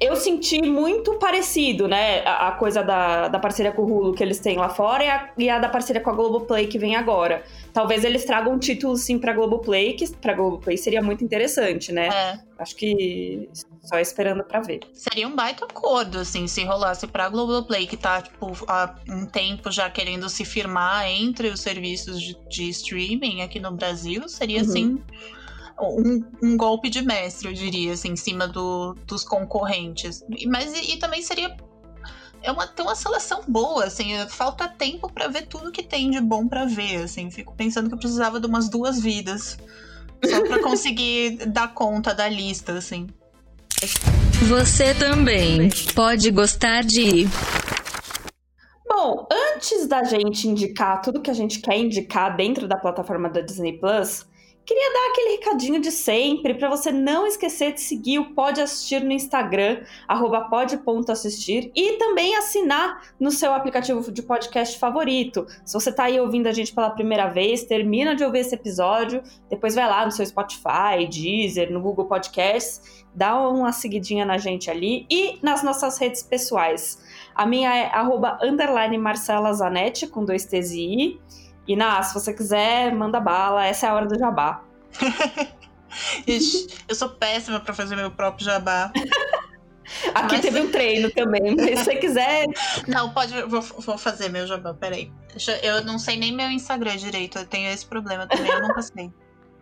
eu 0.00 0.16
senti 0.16 0.62
muito 0.62 1.18
parecido, 1.18 1.86
né? 1.88 2.20
A, 2.24 2.48
a, 2.48 2.52
coisa 2.52 2.82
da, 2.82 3.28
da 3.28 3.38
parceria 3.38 3.72
com 3.72 3.82
o 3.82 3.86
Hulu 3.86 4.14
que 4.14 4.22
eles 4.22 4.38
têm 4.38 4.56
lá 4.56 4.68
fora 4.68 5.04
e 5.04 5.08
a, 5.08 5.30
e 5.36 5.50
a 5.50 5.58
da 5.58 5.68
parceria 5.68 6.00
com 6.00 6.10
a 6.10 6.14
Globoplay 6.14 6.66
que 6.66 6.78
vem 6.78 6.96
agora. 6.96 7.44
Talvez 7.72 8.04
eles 8.04 8.24
tragam 8.24 8.54
um 8.54 8.58
título, 8.58 8.96
sim, 8.96 9.18
pra 9.18 9.32
Globoplay, 9.32 9.94
que 9.94 10.08
pra 10.16 10.32
Globoplay 10.32 10.76
seria 10.76 11.02
muito 11.02 11.24
interessante, 11.24 11.92
né? 11.92 12.08
É. 12.08 12.40
Acho 12.58 12.76
que 12.76 13.48
só 13.82 13.98
esperando 13.98 14.44
para 14.44 14.60
ver. 14.60 14.80
Seria 14.92 15.26
um 15.26 15.34
baita 15.34 15.64
acordo, 15.64 16.20
assim, 16.20 16.46
se 16.46 16.64
rolasse 16.64 17.06
pra 17.06 17.28
Globoplay, 17.28 17.86
que 17.86 17.96
tá, 17.96 18.22
tipo, 18.22 18.52
há 18.68 18.94
um 19.08 19.26
tempo 19.26 19.70
já 19.70 19.90
querendo 19.90 20.28
se 20.28 20.44
firmar 20.44 21.06
entre 21.08 21.48
os 21.48 21.60
serviços 21.60 22.20
de, 22.20 22.36
de 22.48 22.68
streaming 22.70 23.42
aqui 23.42 23.58
no 23.58 23.72
Brasil, 23.72 24.28
seria, 24.28 24.62
uhum. 24.62 24.68
assim 24.68 25.02
um, 25.80 26.24
um, 26.42 26.56
golpe 26.56 26.88
de 26.88 27.02
mestre, 27.02 27.48
eu 27.48 27.52
diria, 27.52 27.92
assim, 27.92 28.10
em 28.10 28.16
cima 28.16 28.46
do, 28.46 28.94
dos 29.06 29.24
concorrentes. 29.24 30.24
Mas 30.46 30.72
e, 30.72 30.92
e 30.92 30.96
também 30.98 31.22
seria 31.22 31.56
é 32.42 32.52
uma, 32.52 32.66
tem 32.66 32.84
uma 32.84 32.94
seleção 32.94 33.42
boa, 33.48 33.84
assim, 33.84 34.14
falta 34.28 34.68
tempo 34.68 35.10
para 35.10 35.28
ver 35.28 35.46
tudo 35.46 35.72
que 35.72 35.82
tem 35.82 36.10
de 36.10 36.20
bom 36.20 36.46
para 36.46 36.66
ver, 36.66 37.02
assim. 37.02 37.30
Fico 37.30 37.54
pensando 37.54 37.88
que 37.88 37.94
eu 37.94 37.98
precisava 37.98 38.38
de 38.38 38.46
umas 38.46 38.68
duas 38.68 39.00
vidas 39.00 39.58
só 40.24 40.46
para 40.46 40.60
conseguir 40.62 41.46
dar 41.46 41.72
conta 41.72 42.14
da 42.14 42.28
lista, 42.28 42.72
assim. 42.74 43.06
Você 44.48 44.94
também 44.94 45.70
pode 45.94 46.30
gostar 46.30 46.82
de 46.82 47.26
Bom, 48.86 49.26
antes 49.30 49.86
da 49.86 50.04
gente 50.04 50.46
indicar 50.46 51.00
tudo 51.00 51.20
que 51.20 51.30
a 51.30 51.34
gente 51.34 51.58
quer 51.60 51.76
indicar 51.78 52.36
dentro 52.36 52.68
da 52.68 52.76
plataforma 52.76 53.28
da 53.28 53.40
Disney 53.40 53.78
Plus, 53.78 54.26
Queria 54.66 54.92
dar 54.94 55.10
aquele 55.10 55.30
recadinho 55.36 55.78
de 55.78 55.90
sempre 55.90 56.54
para 56.54 56.70
você 56.70 56.90
não 56.90 57.26
esquecer 57.26 57.74
de 57.74 57.82
seguir 57.82 58.18
o 58.18 58.34
Pode 58.34 58.62
Assistir 58.62 59.04
no 59.04 59.12
Instagram, 59.12 59.82
pode.assistir, 60.48 61.70
e 61.74 61.98
também 61.98 62.34
assinar 62.34 63.02
no 63.20 63.30
seu 63.30 63.52
aplicativo 63.52 64.10
de 64.10 64.22
podcast 64.22 64.78
favorito. 64.78 65.46
Se 65.66 65.74
você 65.74 65.90
está 65.90 66.04
aí 66.04 66.18
ouvindo 66.18 66.46
a 66.46 66.52
gente 66.52 66.74
pela 66.74 66.88
primeira 66.88 67.28
vez, 67.28 67.64
termina 67.64 68.16
de 68.16 68.24
ouvir 68.24 68.38
esse 68.38 68.54
episódio, 68.54 69.22
depois 69.50 69.74
vai 69.74 69.86
lá 69.86 70.06
no 70.06 70.10
seu 70.10 70.24
Spotify, 70.24 71.06
Deezer, 71.10 71.70
no 71.70 71.82
Google 71.82 72.06
Podcasts, 72.06 73.04
dá 73.14 73.38
uma 73.38 73.70
seguidinha 73.70 74.24
na 74.24 74.38
gente 74.38 74.70
ali 74.70 75.06
e 75.10 75.38
nas 75.42 75.62
nossas 75.62 75.98
redes 75.98 76.22
pessoais. 76.22 77.02
A 77.34 77.44
minha 77.44 77.76
é 77.76 77.86
arroba 77.94 78.38
underline 78.42 78.96
Marcela 78.96 79.52
Zanetti, 79.52 80.06
com 80.06 80.24
dois 80.24 80.46
T's 80.46 80.70
e 80.70 80.80
I. 80.80 81.20
E, 81.66 81.76
Ná, 81.76 82.02
se 82.02 82.14
você 82.14 82.32
quiser, 82.32 82.94
manda 82.94 83.20
bala, 83.20 83.64
essa 83.64 83.86
é 83.86 83.88
a 83.88 83.94
hora 83.94 84.06
do 84.06 84.18
jabá. 84.18 84.62
Ixi, 86.26 86.68
eu 86.88 86.94
sou 86.94 87.08
péssima 87.08 87.60
para 87.60 87.72
fazer 87.72 87.96
meu 87.96 88.10
próprio 88.10 88.44
jabá. 88.44 88.92
Aqui 90.14 90.34
mas... 90.34 90.40
teve 90.40 90.60
um 90.60 90.70
treino 90.70 91.10
também, 91.10 91.54
mas 91.54 91.78
se 91.78 91.84
você 91.84 91.96
quiser. 91.96 92.46
Não, 92.88 93.10
pode, 93.10 93.34
vou, 93.42 93.60
vou 93.60 93.98
fazer 93.98 94.28
meu 94.30 94.46
jabá, 94.46 94.74
peraí. 94.74 95.12
Eu 95.62 95.84
não 95.84 95.98
sei 95.98 96.16
nem 96.16 96.32
meu 96.32 96.50
Instagram 96.50 96.96
direito, 96.96 97.38
eu 97.38 97.46
tenho 97.46 97.70
esse 97.70 97.84
problema 97.84 98.26
também, 98.26 98.50
eu 98.50 98.62
nunca 98.62 98.82
sei. 98.82 99.10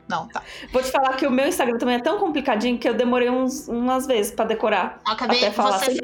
Não, 0.09 0.28
tá. 0.28 0.42
Vou 0.73 0.82
te 0.82 0.90
falar 0.90 1.16
que 1.16 1.26
o 1.26 1.30
meu 1.30 1.47
Instagram 1.47 1.78
também 1.78 1.94
é 1.94 2.00
tão 2.00 2.18
complicadinho 2.18 2.78
que 2.78 2.88
eu 2.88 2.92
demorei 2.92 3.30
uns, 3.30 3.66
umas 3.68 4.06
vezes 4.06 4.32
para 4.32 4.44
decorar. 4.44 5.00
Acabei, 5.04 5.38
até 5.38 5.50
falar, 5.50 5.78
você, 5.78 5.87
fez, 5.87 6.00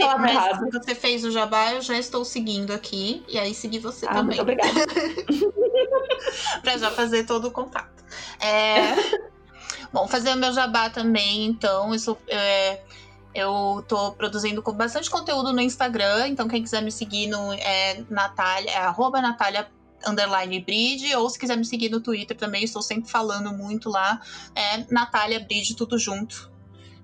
você 0.73 0.95
fez 0.95 1.25
o 1.25 1.31
jabá, 1.31 1.73
eu 1.73 1.83
já 1.83 1.99
estou 1.99 2.25
seguindo 2.25 2.73
aqui. 2.73 3.23
E 3.29 3.39
aí 3.39 3.55
segui 3.55 3.79
você 3.79 4.07
ah, 4.07 4.15
também. 4.15 4.39
Muito 4.39 4.43
obrigada. 4.43 4.73
pra 6.63 6.77
já 6.77 6.91
fazer 6.91 7.25
todo 7.25 7.49
o 7.49 7.51
contato. 7.51 8.05
É... 8.41 8.95
Bom, 9.93 10.07
fazer 10.07 10.31
o 10.31 10.37
meu 10.37 10.53
jabá 10.53 10.91
também, 10.91 11.47
então. 11.47 11.95
Isso, 11.95 12.17
é... 12.29 12.83
Eu 13.35 13.85
tô 13.87 14.13
produzindo 14.13 14.63
com 14.63 14.73
bastante 14.73 15.09
conteúdo 15.09 15.53
no 15.53 15.61
Instagram, 15.61 16.29
então 16.29 16.49
quem 16.49 16.63
quiser 16.63 16.83
me 16.83 16.91
seguir 16.91 17.29
no 17.29 17.53
é 17.53 18.03
Natália, 18.11 18.71
é 18.71 18.79
arroba 18.79 19.21
Natália 19.21 19.69
underline 20.07 20.61
Bridge, 20.61 21.15
ou 21.15 21.29
se 21.29 21.39
quiser 21.39 21.57
me 21.57 21.65
seguir 21.65 21.91
no 21.91 22.01
Twitter 22.01 22.37
também, 22.37 22.65
estou 22.65 22.83
sempre 22.83 23.11
falando 23.11 23.53
muito 23.53 23.91
lá. 23.91 24.21
É 24.55 24.85
Natália 24.93 25.41
Bridge, 25.41 25.77
tudo 25.77 25.99
junto. 25.99 26.51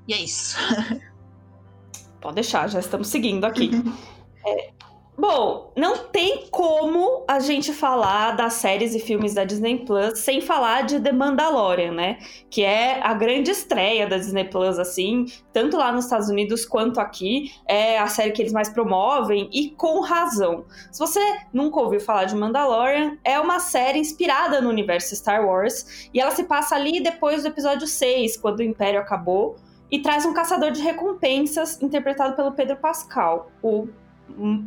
E 0.07 0.15
é 0.15 0.21
isso. 0.21 0.57
Pode 2.21 2.37
deixar, 2.37 2.69
já 2.69 2.81
estamos 2.81 3.09
seguindo 3.09 3.45
aqui. 3.45 3.71
Uhum. 3.73 3.95
É, 4.47 4.74
Bom, 5.17 5.73
não 5.77 6.09
tem 6.09 6.49
como 6.51 7.25
a 7.29 7.39
gente 7.39 7.73
falar 7.73 8.33
das 8.33 8.55
séries 8.55 8.97
e 8.97 8.99
filmes 8.99 9.33
da 9.33 9.45
Disney 9.45 9.79
Plus 9.85 10.19
sem 10.19 10.41
falar 10.41 10.83
de 10.83 10.99
The 10.99 11.13
Mandalorian, 11.13 11.93
né? 11.93 12.19
Que 12.51 12.65
é 12.65 13.01
a 13.01 13.15
grande 13.15 13.53
estreia 13.53 14.09
da 14.09 14.17
Disney 14.17 14.45
Plus, 14.45 14.77
assim, 14.77 15.27
tanto 15.53 15.77
lá 15.77 15.93
nos 15.93 16.07
Estados 16.07 16.29
Unidos 16.29 16.67
quanto 16.67 16.99
aqui. 16.99 17.53
É 17.65 17.97
a 17.97 18.09
série 18.09 18.33
que 18.33 18.43
eles 18.43 18.53
mais 18.53 18.69
promovem 18.69 19.49
e 19.53 19.71
com 19.71 20.01
razão. 20.01 20.65
Se 20.91 20.99
você 20.99 21.21
nunca 21.53 21.79
ouviu 21.79 22.01
falar 22.01 22.25
de 22.25 22.35
Mandalorian, 22.35 23.17
é 23.23 23.39
uma 23.39 23.61
série 23.61 24.01
inspirada 24.01 24.61
no 24.61 24.69
universo 24.69 25.15
Star 25.15 25.47
Wars 25.47 26.11
e 26.13 26.21
ela 26.21 26.33
se 26.33 26.43
passa 26.43 26.75
ali 26.75 27.01
depois 27.01 27.43
do 27.43 27.49
episódio 27.49 27.87
6, 27.87 28.37
quando 28.39 28.59
o 28.59 28.65
Império 28.65 28.99
acabou. 28.99 29.55
E 29.91 30.01
traz 30.01 30.27
um 30.27 30.35
caçador 30.35 30.73
de 30.73 30.81
recompensas 30.81 31.81
interpretado 31.81 32.35
pelo 32.35 32.51
Pedro 32.51 32.77
Pascal, 32.79 33.53
o 33.63 33.87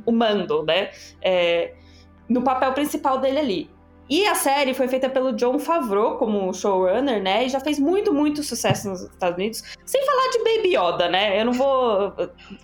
o 0.05 0.11
mando, 0.11 0.63
né? 0.63 0.91
É, 1.21 1.73
no 2.27 2.41
papel 2.41 2.73
principal 2.73 3.19
dele 3.19 3.39
ali. 3.39 3.77
E 4.09 4.25
a 4.25 4.35
série 4.35 4.73
foi 4.73 4.87
feita 4.87 5.09
pelo 5.09 5.33
John 5.33 5.59
Favreau 5.59 6.15
como 6.15 6.53
showrunner, 6.53 7.21
né? 7.21 7.45
E 7.45 7.49
já 7.49 7.59
fez 7.59 7.77
muito, 7.77 8.13
muito 8.13 8.41
sucesso 8.41 8.89
nos 8.89 9.01
Estados 9.01 9.37
Unidos. 9.37 9.61
Sem 9.85 10.05
falar 10.05 10.31
de 10.31 10.37
Baby 10.39 10.77
Yoda, 10.77 11.09
né? 11.09 11.39
Eu 11.39 11.45
não 11.45 11.51
vou. 11.51 12.13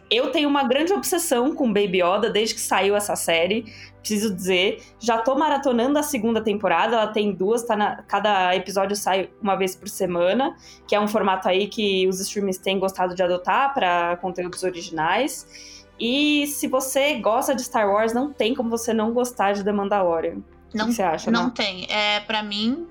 Eu 0.10 0.32
tenho 0.32 0.48
uma 0.48 0.64
grande 0.64 0.94
obsessão 0.94 1.54
com 1.54 1.68
Baby 1.68 2.02
Yoda 2.02 2.30
desde 2.30 2.56
que 2.56 2.62
saiu 2.62 2.96
essa 2.96 3.16
série. 3.18 3.66
Preciso 4.00 4.34
dizer. 4.34 4.82
Já 5.00 5.18
tô 5.18 5.36
maratonando 5.36 6.00
a 6.00 6.04
segunda 6.04 6.42
temporada. 6.42 6.96
Ela 6.96 7.08
tem 7.08 7.34
duas, 7.34 7.64
tá 7.64 7.76
na... 7.76 8.04
cada 8.04 8.56
episódio 8.56 8.96
sai 8.96 9.30
uma 9.42 9.58
vez 9.58 9.76
por 9.76 9.90
semana, 9.90 10.56
que 10.88 10.96
é 10.96 11.00
um 11.00 11.10
formato 11.10 11.50
aí 11.50 11.68
que 11.68 12.08
os 12.08 12.22
streamers 12.22 12.58
têm 12.58 12.80
gostado 12.80 13.14
de 13.14 13.22
adotar 13.22 13.74
para 13.74 14.16
conteúdos 14.18 14.64
originais. 14.64 15.83
E 16.00 16.48
se 16.48 16.68
você 16.68 17.16
gosta 17.16 17.56
de 17.56 17.64
Star 17.64 17.90
Wars, 17.90 18.14
não 18.14 18.32
tem 18.32 18.54
como 18.54 18.70
você 18.70 18.94
não 18.94 19.14
gostar 19.14 19.54
de 19.54 19.64
The 19.64 19.72
Mandalorian. 19.72 20.38
Não, 20.74 20.86
o 20.86 20.88
que 20.90 20.96
você 20.96 21.04
acha? 21.04 21.30
Não, 21.30 21.44
não? 21.44 21.50
tem. 21.52 21.86
É, 21.90 22.20
para 22.22 22.42
mim, 22.42 22.88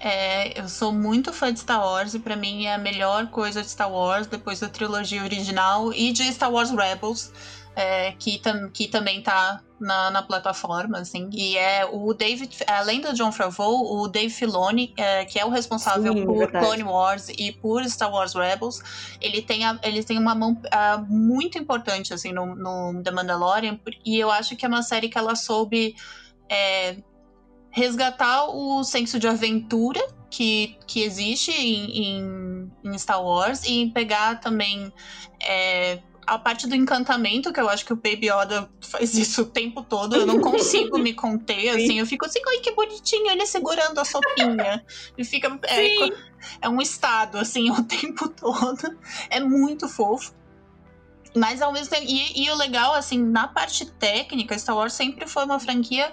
é, 0.00 0.58
eu 0.58 0.68
sou 0.68 0.92
muito 0.92 1.32
fã 1.32 1.52
de 1.52 1.60
Star 1.60 1.80
Wars 1.80 2.14
e 2.14 2.18
para 2.18 2.34
mim 2.34 2.64
é 2.64 2.74
a 2.74 2.78
melhor 2.78 3.28
coisa 3.28 3.62
de 3.62 3.68
Star 3.68 3.90
Wars 3.90 4.26
depois 4.26 4.58
da 4.58 4.68
trilogia 4.68 5.22
original 5.22 5.92
e 5.92 6.10
de 6.10 6.24
Star 6.32 6.50
Wars 6.50 6.70
Rebels 6.70 7.30
é, 7.76 8.12
que, 8.12 8.38
tam, 8.38 8.68
que 8.70 8.88
também 8.88 9.22
tá 9.22 9.62
na, 9.80 10.10
na, 10.10 10.22
plataforma, 10.22 10.98
assim, 10.98 11.30
e 11.32 11.56
é 11.56 11.86
o 11.86 12.12
David, 12.12 12.58
além 12.66 13.00
do 13.00 13.14
John 13.14 13.32
Favreau, 13.32 13.98
o 13.98 14.08
Dave 14.08 14.28
Filoni, 14.28 14.92
é, 14.96 15.24
que 15.24 15.38
é 15.38 15.44
o 15.44 15.48
responsável 15.48 16.12
Sim, 16.12 16.26
por 16.26 16.38
verdade. 16.38 16.66
Clone 16.66 16.82
Wars 16.82 17.28
e 17.30 17.52
por 17.52 17.84
Star 17.86 18.12
Wars 18.12 18.34
Rebels, 18.34 18.82
ele 19.20 19.40
tem, 19.40 19.64
a, 19.64 19.78
ele 19.82 20.04
tem 20.04 20.18
uma 20.18 20.34
mão 20.34 20.52
uh, 20.52 21.06
muito 21.08 21.56
importante, 21.56 22.12
assim, 22.12 22.32
no, 22.32 22.54
no 22.54 23.02
The 23.02 23.10
Mandalorian, 23.10 23.78
e 24.04 24.18
eu 24.18 24.30
acho 24.30 24.56
que 24.56 24.66
é 24.66 24.68
uma 24.68 24.82
série 24.82 25.08
que 25.08 25.16
ela 25.16 25.34
soube 25.34 25.94
é, 26.50 26.96
resgatar 27.70 28.44
o 28.46 28.84
senso 28.84 29.18
de 29.18 29.26
aventura 29.26 30.00
que, 30.30 30.76
que 30.86 31.02
existe 31.02 31.50
em, 31.50 32.04
em, 32.04 32.72
em 32.84 32.98
Star 32.98 33.22
Wars 33.22 33.64
e 33.64 33.90
pegar 33.90 34.40
também 34.40 34.92
é, 35.40 36.00
a 36.26 36.38
parte 36.38 36.66
do 36.66 36.74
encantamento, 36.74 37.52
que 37.52 37.60
eu 37.60 37.68
acho 37.68 37.84
que 37.84 37.92
o 37.92 37.96
Baby 37.96 38.28
Yoda 38.28 38.70
faz 38.80 39.14
isso 39.14 39.42
o 39.42 39.46
tempo 39.46 39.82
todo, 39.82 40.16
eu 40.16 40.26
não 40.26 40.40
consigo 40.40 40.98
me 40.98 41.12
conter, 41.12 41.70
assim, 41.70 41.98
eu 41.98 42.06
fico 42.06 42.24
assim, 42.24 42.40
ai, 42.46 42.58
que 42.58 42.72
bonitinho, 42.72 43.30
ele 43.30 43.46
segurando 43.46 43.98
a 43.98 44.04
sopinha. 44.04 44.84
E 45.16 45.24
fica. 45.24 45.58
É, 45.64 46.08
é 46.62 46.68
um 46.68 46.80
estado, 46.80 47.38
assim, 47.38 47.70
o 47.72 47.82
tempo 47.82 48.28
todo. 48.28 48.98
É 49.28 49.40
muito 49.40 49.88
fofo. 49.88 50.32
Mas 51.34 51.62
ao 51.62 51.72
mesmo 51.72 51.90
tempo. 51.90 52.06
E, 52.08 52.44
e 52.44 52.50
o 52.50 52.56
legal, 52.56 52.94
assim, 52.94 53.22
na 53.22 53.46
parte 53.48 53.86
técnica, 53.86 54.58
Star 54.58 54.76
Wars 54.76 54.92
sempre 54.92 55.26
foi 55.26 55.44
uma 55.44 55.60
franquia 55.60 56.12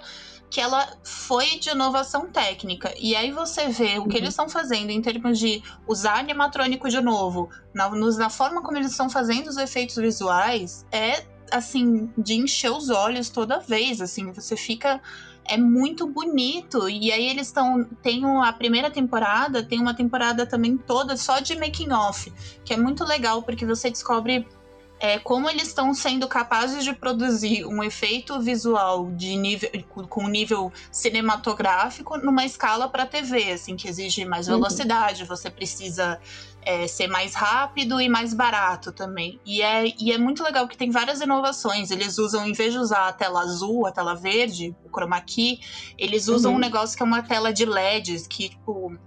que 0.50 0.60
ela 0.60 0.88
foi 1.04 1.58
de 1.58 1.70
inovação 1.70 2.26
técnica. 2.28 2.92
E 2.98 3.14
aí 3.14 3.30
você 3.30 3.68
vê 3.68 3.98
o 3.98 4.04
que 4.06 4.10
uhum. 4.10 4.16
eles 4.16 4.30
estão 4.30 4.48
fazendo 4.48 4.90
em 4.90 5.00
termos 5.02 5.38
de 5.38 5.62
usar 5.86 6.18
animatrônico 6.18 6.88
de 6.88 7.00
novo, 7.00 7.50
na, 7.74 7.88
na 7.90 8.30
forma 8.30 8.62
como 8.62 8.78
eles 8.78 8.90
estão 8.90 9.10
fazendo 9.10 9.48
os 9.48 9.56
efeitos 9.56 9.96
visuais, 9.96 10.86
é 10.90 11.24
assim, 11.50 12.10
de 12.16 12.34
encher 12.34 12.70
os 12.70 12.90
olhos 12.90 13.30
toda 13.30 13.58
vez, 13.58 14.00
assim, 14.00 14.32
você 14.32 14.56
fica 14.56 15.00
é 15.48 15.56
muito 15.56 16.06
bonito. 16.06 16.88
E 16.88 17.10
aí 17.10 17.26
eles 17.26 17.48
estão. 17.48 17.84
Tem 18.02 18.22
a 18.24 18.52
primeira 18.52 18.90
temporada, 18.90 19.62
tem 19.62 19.80
uma 19.80 19.94
temporada 19.94 20.46
também 20.46 20.76
toda 20.76 21.16
só 21.16 21.40
de 21.40 21.56
making 21.58 21.90
off, 21.90 22.32
que 22.64 22.74
é 22.74 22.76
muito 22.76 23.04
legal, 23.04 23.42
porque 23.42 23.64
você 23.64 23.90
descobre 23.90 24.46
é 25.00 25.18
como 25.18 25.48
eles 25.48 25.68
estão 25.68 25.94
sendo 25.94 26.26
capazes 26.26 26.84
de 26.84 26.92
produzir 26.92 27.64
um 27.64 27.82
efeito 27.82 28.40
visual 28.40 29.10
de 29.12 29.36
nível 29.36 29.70
com 30.08 30.26
nível 30.26 30.72
cinematográfico 30.90 32.18
numa 32.18 32.44
escala 32.44 32.88
para 32.88 33.06
TV, 33.06 33.52
assim, 33.52 33.76
que 33.76 33.88
exige 33.88 34.24
mais 34.24 34.48
uhum. 34.48 34.54
velocidade, 34.54 35.22
uhum. 35.22 35.28
você 35.28 35.50
precisa 35.50 36.20
é, 36.62 36.86
ser 36.86 37.06
mais 37.06 37.34
rápido 37.34 38.00
e 38.00 38.08
mais 38.08 38.34
barato 38.34 38.92
também. 38.92 39.40
E 39.46 39.62
é, 39.62 39.86
e 39.98 40.12
é 40.12 40.18
muito 40.18 40.42
legal 40.42 40.66
que 40.66 40.76
tem 40.76 40.90
várias 40.90 41.20
inovações. 41.20 41.90
Eles 41.90 42.18
usam, 42.18 42.46
em 42.46 42.52
vez 42.52 42.72
de 42.72 42.78
usar 42.78 43.08
a 43.08 43.12
tela 43.12 43.40
azul, 43.40 43.86
a 43.86 43.92
tela 43.92 44.14
verde, 44.14 44.74
o 44.84 44.90
chroma 44.90 45.20
key, 45.20 45.60
eles 45.96 46.28
usam 46.28 46.52
uhum. 46.52 46.56
um 46.58 46.60
negócio 46.60 46.96
que 46.96 47.02
é 47.02 47.06
uma 47.06 47.22
tela 47.22 47.52
de 47.52 47.64
LEDs, 47.64 48.26
que, 48.26 48.50
tipo, 48.50 48.98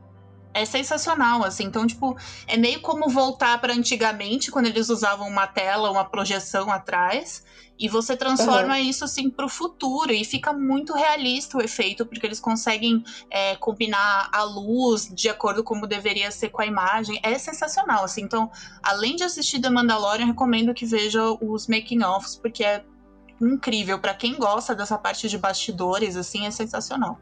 é 0.53 0.65
sensacional, 0.65 1.43
assim. 1.43 1.63
Então, 1.65 1.85
tipo, 1.87 2.15
é 2.47 2.57
meio 2.57 2.81
como 2.81 3.09
voltar 3.09 3.59
para 3.59 3.73
antigamente, 3.73 4.51
quando 4.51 4.67
eles 4.67 4.89
usavam 4.89 5.27
uma 5.27 5.47
tela, 5.47 5.91
uma 5.91 6.05
projeção 6.05 6.71
atrás, 6.71 7.43
e 7.79 7.87
você 7.87 8.15
transforma 8.15 8.75
uhum. 8.75 8.81
isso, 8.81 9.03
assim, 9.03 9.29
pro 9.29 9.49
futuro, 9.49 10.11
e 10.11 10.23
fica 10.23 10.53
muito 10.53 10.93
realista 10.93 11.57
o 11.57 11.61
efeito, 11.61 12.05
porque 12.05 12.25
eles 12.25 12.39
conseguem 12.39 13.03
é, 13.29 13.55
combinar 13.55 14.29
a 14.31 14.43
luz 14.43 15.09
de 15.11 15.29
acordo 15.29 15.63
como 15.63 15.87
deveria 15.87 16.29
ser 16.31 16.49
com 16.49 16.61
a 16.61 16.65
imagem. 16.65 17.19
É 17.23 17.37
sensacional, 17.39 18.03
assim. 18.03 18.21
Então, 18.21 18.51
além 18.83 19.15
de 19.15 19.23
assistir 19.23 19.59
The 19.59 19.69
Mandalorian, 19.69 20.25
recomendo 20.25 20.73
que 20.73 20.85
veja 20.85 21.23
os 21.41 21.67
making-offs, 21.67 22.35
porque 22.35 22.63
é 22.63 22.83
incrível. 23.41 23.97
para 23.97 24.13
quem 24.13 24.37
gosta 24.37 24.75
dessa 24.75 24.97
parte 24.97 25.27
de 25.27 25.37
bastidores, 25.37 26.15
assim, 26.15 26.45
é 26.45 26.51
sensacional. 26.51 27.19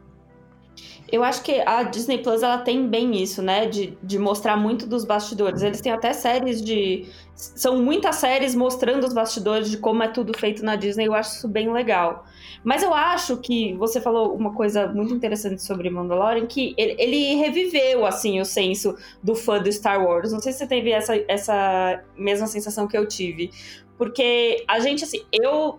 Eu 1.12 1.24
acho 1.24 1.42
que 1.42 1.60
a 1.66 1.82
Disney 1.82 2.18
Plus 2.18 2.42
ela 2.42 2.58
tem 2.58 2.86
bem 2.86 3.20
isso, 3.20 3.42
né? 3.42 3.66
De, 3.66 3.98
de 4.02 4.18
mostrar 4.18 4.56
muito 4.56 4.86
dos 4.86 5.04
bastidores. 5.04 5.62
Eles 5.62 5.80
têm 5.80 5.92
até 5.92 6.12
séries 6.12 6.62
de. 6.62 7.06
São 7.34 7.82
muitas 7.82 8.16
séries 8.16 8.54
mostrando 8.54 9.04
os 9.04 9.12
bastidores 9.12 9.70
de 9.70 9.78
como 9.78 10.02
é 10.02 10.08
tudo 10.08 10.36
feito 10.38 10.64
na 10.64 10.76
Disney. 10.76 11.06
Eu 11.06 11.14
acho 11.14 11.36
isso 11.36 11.48
bem 11.48 11.72
legal. 11.72 12.24
Mas 12.62 12.82
eu 12.82 12.92
acho 12.92 13.38
que 13.38 13.74
você 13.74 14.00
falou 14.00 14.34
uma 14.34 14.54
coisa 14.54 14.86
muito 14.88 15.14
interessante 15.14 15.62
sobre 15.62 15.88
Mandalorian, 15.90 16.46
que 16.46 16.74
ele, 16.76 16.94
ele 16.98 17.34
reviveu, 17.36 18.04
assim, 18.04 18.40
o 18.40 18.44
senso 18.44 18.96
do 19.22 19.34
fã 19.34 19.60
do 19.60 19.72
Star 19.72 20.04
Wars. 20.04 20.32
Não 20.32 20.40
sei 20.40 20.52
se 20.52 20.58
você 20.58 20.66
teve 20.66 20.90
essa, 20.90 21.16
essa 21.26 22.04
mesma 22.16 22.46
sensação 22.46 22.86
que 22.86 22.96
eu 22.96 23.06
tive. 23.06 23.50
Porque 23.96 24.64
a 24.68 24.78
gente, 24.78 25.04
assim, 25.04 25.22
eu 25.32 25.78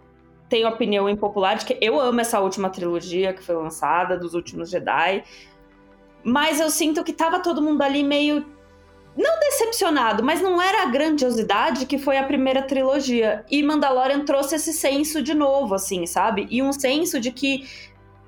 tenho 0.52 0.68
opinião 0.68 1.10
impopular 1.10 1.56
de 1.56 1.66
que 1.66 1.78
eu 1.80 1.98
amo 1.98 2.20
essa 2.20 2.42
última 2.42 2.70
trilogia 2.70 3.34
que 3.34 3.42
foi 3.42 3.56
lançada, 3.56 4.18
dos 4.18 4.34
últimos 4.34 4.70
Jedi. 4.70 5.24
Mas 6.26 6.60
eu 6.60 6.70
sinto 6.70 7.06
que 7.06 7.14
tava 7.14 7.40
todo 7.40 7.62
mundo 7.62 7.82
ali 7.82 8.04
meio. 8.04 8.46
Não 9.16 9.40
decepcionado, 9.40 10.22
mas 10.24 10.42
não 10.42 10.62
era 10.62 10.84
a 10.84 10.86
grandiosidade 10.88 11.86
que 11.86 11.98
foi 11.98 12.18
a 12.18 12.24
primeira 12.24 12.62
trilogia. 12.62 13.46
E 13.50 13.64
Mandalorian 13.64 14.26
trouxe 14.26 14.56
esse 14.56 14.74
senso 14.74 15.22
de 15.22 15.34
novo, 15.34 15.74
assim, 15.74 16.06
sabe? 16.06 16.48
E 16.50 16.62
um 16.62 16.74
senso 16.74 17.20
de 17.20 17.32
que 17.32 17.66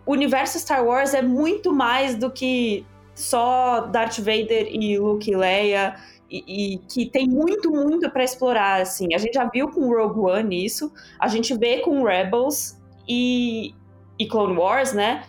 o 0.06 0.14
universo 0.14 0.58
Star 0.60 0.84
Wars 0.86 1.14
é 1.14 1.22
muito 1.22 1.74
mais 1.74 2.16
do 2.16 2.32
que 2.32 2.86
só 3.14 3.82
Darth 3.82 4.18
Vader 4.20 4.70
e 4.72 4.98
Luke 4.98 5.30
e 5.30 5.36
Leia 5.36 5.96
e, 6.34 6.78
que 6.90 7.06
tem 7.06 7.28
muito, 7.28 7.70
muito 7.70 8.10
para 8.10 8.24
explorar, 8.24 8.82
assim. 8.82 9.14
A 9.14 9.18
gente 9.18 9.34
já 9.34 9.46
viu 9.46 9.70
com 9.70 9.88
Rogue 9.88 10.20
One 10.20 10.66
isso, 10.66 10.92
a 11.20 11.28
gente 11.28 11.56
vê 11.56 11.80
com 11.80 12.04
Rebels 12.04 12.80
e, 13.08 13.76
e 14.18 14.28
Clone 14.28 14.58
Wars, 14.58 14.94
né? 14.94 15.24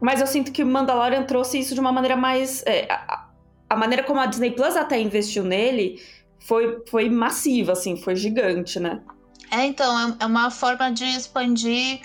Mas 0.00 0.20
eu 0.20 0.26
sinto 0.26 0.50
que 0.50 0.62
o 0.62 0.66
Mandalorian 0.66 1.24
trouxe 1.24 1.58
isso 1.58 1.74
de 1.74 1.80
uma 1.80 1.92
maneira 1.92 2.16
mais... 2.16 2.62
É, 2.66 2.90
a, 2.90 3.28
a, 3.68 3.76
maneira 3.76 4.02
como 4.02 4.20
a 4.20 4.26
Disney 4.26 4.50
Plus 4.50 4.76
até 4.76 4.98
investiu 5.00 5.44
nele 5.44 6.00
foi, 6.38 6.82
foi 6.88 7.08
massiva, 7.10 7.72
assim, 7.72 7.96
foi 7.96 8.16
gigante, 8.16 8.80
né? 8.80 9.02
É, 9.50 9.64
então, 9.66 9.98
é, 9.98 10.24
é 10.24 10.26
uma 10.26 10.50
forma 10.50 10.90
de 10.90 11.04
expandir 11.04 12.00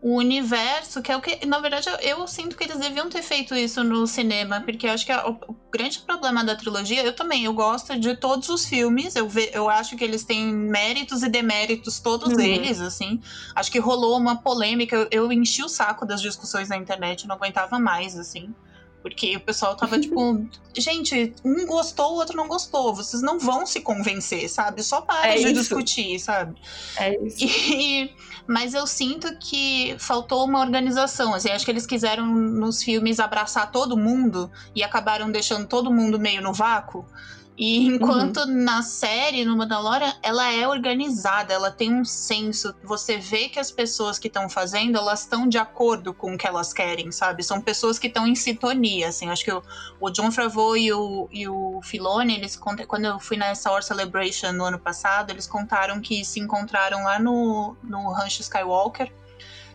o 0.00 0.16
universo, 0.16 1.00
que 1.00 1.10
é 1.10 1.16
o 1.16 1.20
que, 1.20 1.44
na 1.46 1.58
verdade, 1.58 1.88
eu, 1.88 2.18
eu, 2.18 2.26
sinto 2.26 2.56
que 2.56 2.64
eles 2.64 2.78
deviam 2.78 3.08
ter 3.08 3.22
feito 3.22 3.54
isso 3.54 3.82
no 3.82 4.06
cinema, 4.06 4.60
porque 4.60 4.86
eu 4.86 4.92
acho 4.92 5.06
que 5.06 5.12
a, 5.12 5.26
o, 5.26 5.32
o, 5.48 5.56
grande 5.72 6.00
problema 6.00 6.44
da 6.44 6.54
trilogia, 6.54 7.02
eu 7.02 7.14
também, 7.14 7.44
eu 7.44 7.52
gosto 7.52 7.98
de 7.98 8.14
todos 8.14 8.48
os 8.48 8.66
filmes, 8.66 9.16
eu, 9.16 9.28
ve, 9.28 9.50
eu 9.52 9.68
acho 9.68 9.96
que 9.96 10.04
eles 10.04 10.22
têm 10.22 10.52
méritos 10.52 11.22
e 11.22 11.28
deméritos, 11.28 11.98
todos 11.98 12.32
uhum. 12.32 12.40
eles, 12.40 12.80
assim. 12.80 13.20
Acho 13.54 13.70
que 13.70 13.78
rolou 13.78 14.16
uma 14.16 14.36
polêmica, 14.36 14.96
eu, 14.96 15.08
eu 15.10 15.32
enchi 15.32 15.62
o 15.62 15.68
saco 15.68 16.06
das 16.06 16.20
discussões 16.20 16.68
na 16.68 16.76
internet, 16.76 17.26
não 17.26 17.36
aguentava 17.36 17.78
mais, 17.78 18.16
assim. 18.16 18.54
Porque 19.02 19.36
o 19.36 19.40
pessoal 19.40 19.76
tava 19.76 19.98
tipo, 19.98 20.44
gente, 20.76 21.32
um 21.44 21.64
gostou, 21.66 22.14
o 22.14 22.16
outro 22.16 22.36
não 22.36 22.48
gostou. 22.48 22.94
Vocês 22.94 23.22
não 23.22 23.38
vão 23.38 23.66
se 23.66 23.80
convencer, 23.80 24.48
sabe? 24.48 24.82
Só 24.82 25.00
para 25.00 25.28
é 25.28 25.36
de 25.36 25.44
isso. 25.44 25.54
discutir, 25.54 26.18
sabe? 26.18 26.56
É 26.96 27.16
isso. 27.24 27.44
E, 27.44 28.10
mas 28.46 28.74
eu 28.74 28.86
sinto 28.86 29.36
que 29.38 29.96
faltou 29.98 30.44
uma 30.44 30.60
organização. 30.60 31.34
Assim, 31.34 31.50
acho 31.50 31.64
que 31.64 31.70
eles 31.70 31.86
quiseram 31.86 32.26
nos 32.26 32.82
filmes 32.82 33.20
abraçar 33.20 33.70
todo 33.70 33.96
mundo 33.96 34.50
e 34.74 34.82
acabaram 34.82 35.30
deixando 35.30 35.66
todo 35.66 35.90
mundo 35.90 36.18
meio 36.18 36.42
no 36.42 36.52
vácuo. 36.52 37.06
E 37.58 37.86
enquanto 37.86 38.38
uhum. 38.40 38.64
na 38.64 38.82
série, 38.82 39.44
no 39.44 39.56
Mandalorian, 39.56 40.12
ela 40.22 40.52
é 40.52 40.68
organizada, 40.68 41.54
ela 41.54 41.70
tem 41.70 41.92
um 41.92 42.04
senso. 42.04 42.74
Você 42.82 43.16
vê 43.16 43.48
que 43.48 43.58
as 43.58 43.70
pessoas 43.70 44.18
que 44.18 44.28
estão 44.28 44.48
fazendo, 44.48 44.98
elas 44.98 45.20
estão 45.20 45.48
de 45.48 45.56
acordo 45.56 46.12
com 46.12 46.34
o 46.34 46.38
que 46.38 46.46
elas 46.46 46.72
querem, 46.72 47.10
sabe? 47.10 47.42
São 47.42 47.60
pessoas 47.60 47.98
que 47.98 48.08
estão 48.08 48.26
em 48.26 48.34
sintonia, 48.34 49.08
assim. 49.08 49.30
Acho 49.30 49.44
que 49.44 49.52
o, 49.52 49.62
o 49.98 50.10
John 50.10 50.30
Favreau 50.30 50.76
e 50.76 50.92
o, 50.92 51.28
e 51.32 51.48
o 51.48 51.80
Filoni, 51.82 52.34
eles 52.34 52.56
quando 52.56 53.04
eu 53.06 53.18
fui 53.18 53.38
nessa 53.38 53.70
War 53.70 53.82
Celebration 53.82 54.52
no 54.52 54.64
ano 54.64 54.78
passado, 54.78 55.30
eles 55.30 55.46
contaram 55.46 56.00
que 56.00 56.24
se 56.24 56.38
encontraram 56.38 57.04
lá 57.04 57.18
no, 57.18 57.74
no 57.82 58.12
Rancho 58.12 58.42
Skywalker 58.42 59.10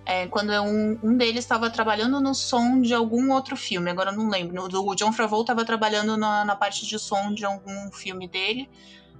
é, 0.06 0.28
quando 0.28 0.52
um, 0.52 1.00
um 1.04 1.18
deles 1.18 1.44
estava 1.44 1.70
trabalhando 1.70 2.20
no 2.20 2.34
som 2.34 2.82
de 2.82 2.94
algum 2.94 3.32
outro 3.32 3.56
filme, 3.56 3.90
agora 3.90 4.12
eu 4.12 4.18
não 4.18 4.30
lembro. 4.30 4.64
O 4.64 4.96
John 4.96 5.12
Favreau 5.12 5.42
estava 5.42 5.64
trabalhando 5.64 6.18
na, 6.18 6.44
na 6.44 6.56
parte 6.56 6.86
de 6.86 6.98
som 6.98 7.34
de 7.34 7.46
algum 7.46 7.92
filme 7.92 8.28
dele, 8.28 8.70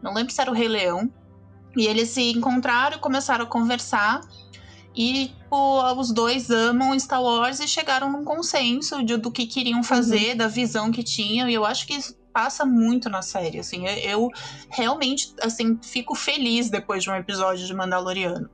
não 0.02 0.14
lembro 0.14 0.34
se 0.34 0.42
era 0.42 0.50
o 0.50 0.54
Rei 0.54 0.68
Leão. 0.68 1.12
E 1.76 1.88
eles 1.88 2.10
se 2.10 2.32
encontraram, 2.32 3.00
começaram 3.00 3.46
a 3.46 3.48
conversar. 3.48 4.22
E 4.94 5.28
tipo, 5.28 6.00
os 6.00 6.12
dois 6.12 6.50
amam 6.50 6.98
Star 7.00 7.22
Wars 7.22 7.60
e 7.60 7.68
chegaram 7.68 8.12
num 8.12 8.26
consenso 8.26 9.04
de, 9.04 9.16
do 9.18 9.32
que 9.32 9.46
queriam 9.46 9.84
fazer, 9.84 10.32
uhum. 10.32 10.38
da 10.38 10.48
visão 10.48 10.92
que 10.92 11.04
tinham. 11.04 11.50
E 11.50 11.54
eu 11.54 11.66
acho 11.66 11.88
que 11.88 11.94
isso 11.94 12.18
passa 12.34 12.66
muito 12.66 13.10
na 13.10 13.22
série. 13.22 13.60
Assim, 13.60 13.88
eu, 13.88 13.96
eu 13.98 14.30
realmente 14.70 15.34
assim 15.42 15.80
fico 15.82 16.16
feliz 16.16 16.70
depois 16.70 17.04
de 17.04 17.10
um 17.10 17.16
episódio 17.16 17.66
de 17.66 17.74
Mandaloriano. 17.74 18.50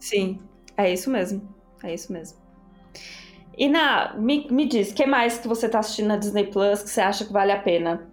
Sim, 0.00 0.40
é 0.76 0.92
isso 0.92 1.10
mesmo. 1.10 1.42
É 1.82 1.94
isso 1.94 2.12
mesmo. 2.12 2.38
E 3.56 3.68
na, 3.68 4.14
me, 4.14 4.46
me 4.50 4.66
diz, 4.66 4.90
o 4.90 4.94
que 4.94 5.04
mais 5.04 5.38
que 5.38 5.48
você 5.48 5.68
tá 5.68 5.80
assistindo 5.80 6.06
na 6.06 6.16
Disney 6.16 6.46
Plus 6.46 6.82
que 6.82 6.90
você 6.90 7.00
acha 7.00 7.24
que 7.24 7.32
vale 7.32 7.50
a 7.50 7.58
pena? 7.58 8.08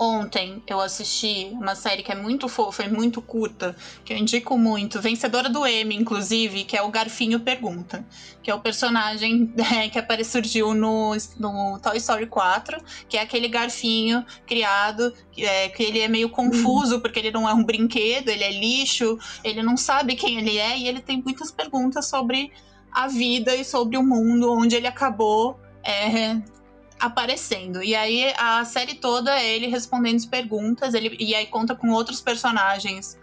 Ontem 0.00 0.62
eu 0.68 0.80
assisti 0.80 1.50
uma 1.52 1.74
série 1.74 2.04
que 2.04 2.12
é 2.12 2.14
muito 2.14 2.48
fofa 2.48 2.84
e 2.84 2.88
muito 2.88 3.20
curta, 3.20 3.74
que 4.04 4.12
eu 4.12 4.16
indico 4.16 4.56
muito, 4.56 5.00
vencedora 5.00 5.48
do 5.48 5.66
Emmy, 5.66 5.96
inclusive, 5.96 6.62
que 6.62 6.76
é 6.76 6.82
o 6.82 6.88
Garfinho 6.88 7.40
Pergunta, 7.40 8.06
que 8.40 8.48
é 8.48 8.54
o 8.54 8.60
personagem 8.60 9.52
é, 9.76 9.88
que 9.88 9.98
aparece, 9.98 10.30
surgiu 10.30 10.72
no, 10.72 11.16
no 11.36 11.80
Toy 11.80 11.96
Story 11.96 12.26
4, 12.26 12.80
que 13.08 13.16
é 13.16 13.22
aquele 13.22 13.48
garfinho 13.48 14.24
criado, 14.46 15.12
que, 15.32 15.44
é, 15.44 15.68
que 15.68 15.82
ele 15.82 15.98
é 15.98 16.06
meio 16.06 16.28
confuso, 16.28 16.94
uhum. 16.94 17.00
porque 17.00 17.18
ele 17.18 17.32
não 17.32 17.48
é 17.48 17.52
um 17.52 17.64
brinquedo, 17.64 18.28
ele 18.28 18.44
é 18.44 18.52
lixo, 18.52 19.18
ele 19.42 19.64
não 19.64 19.76
sabe 19.76 20.14
quem 20.14 20.38
ele 20.38 20.58
é, 20.58 20.78
e 20.78 20.86
ele 20.86 21.00
tem 21.00 21.20
muitas 21.20 21.50
perguntas 21.50 22.06
sobre 22.06 22.52
a 22.92 23.08
vida 23.08 23.54
e 23.54 23.64
sobre 23.64 23.96
o 23.96 24.02
mundo 24.02 24.52
onde 24.52 24.76
ele 24.76 24.86
acabou 24.86 25.58
é, 25.82 26.40
aparecendo. 26.98 27.82
E 27.82 27.94
aí 27.94 28.32
a 28.36 28.64
série 28.64 28.94
toda 28.94 29.38
é 29.38 29.46
ele 29.46 29.66
respondendo 29.66 30.16
as 30.16 30.26
perguntas, 30.26 30.94
ele, 30.94 31.16
e 31.18 31.34
aí 31.34 31.46
conta 31.46 31.74
com 31.74 31.90
outros 31.90 32.20
personagens 32.20 33.18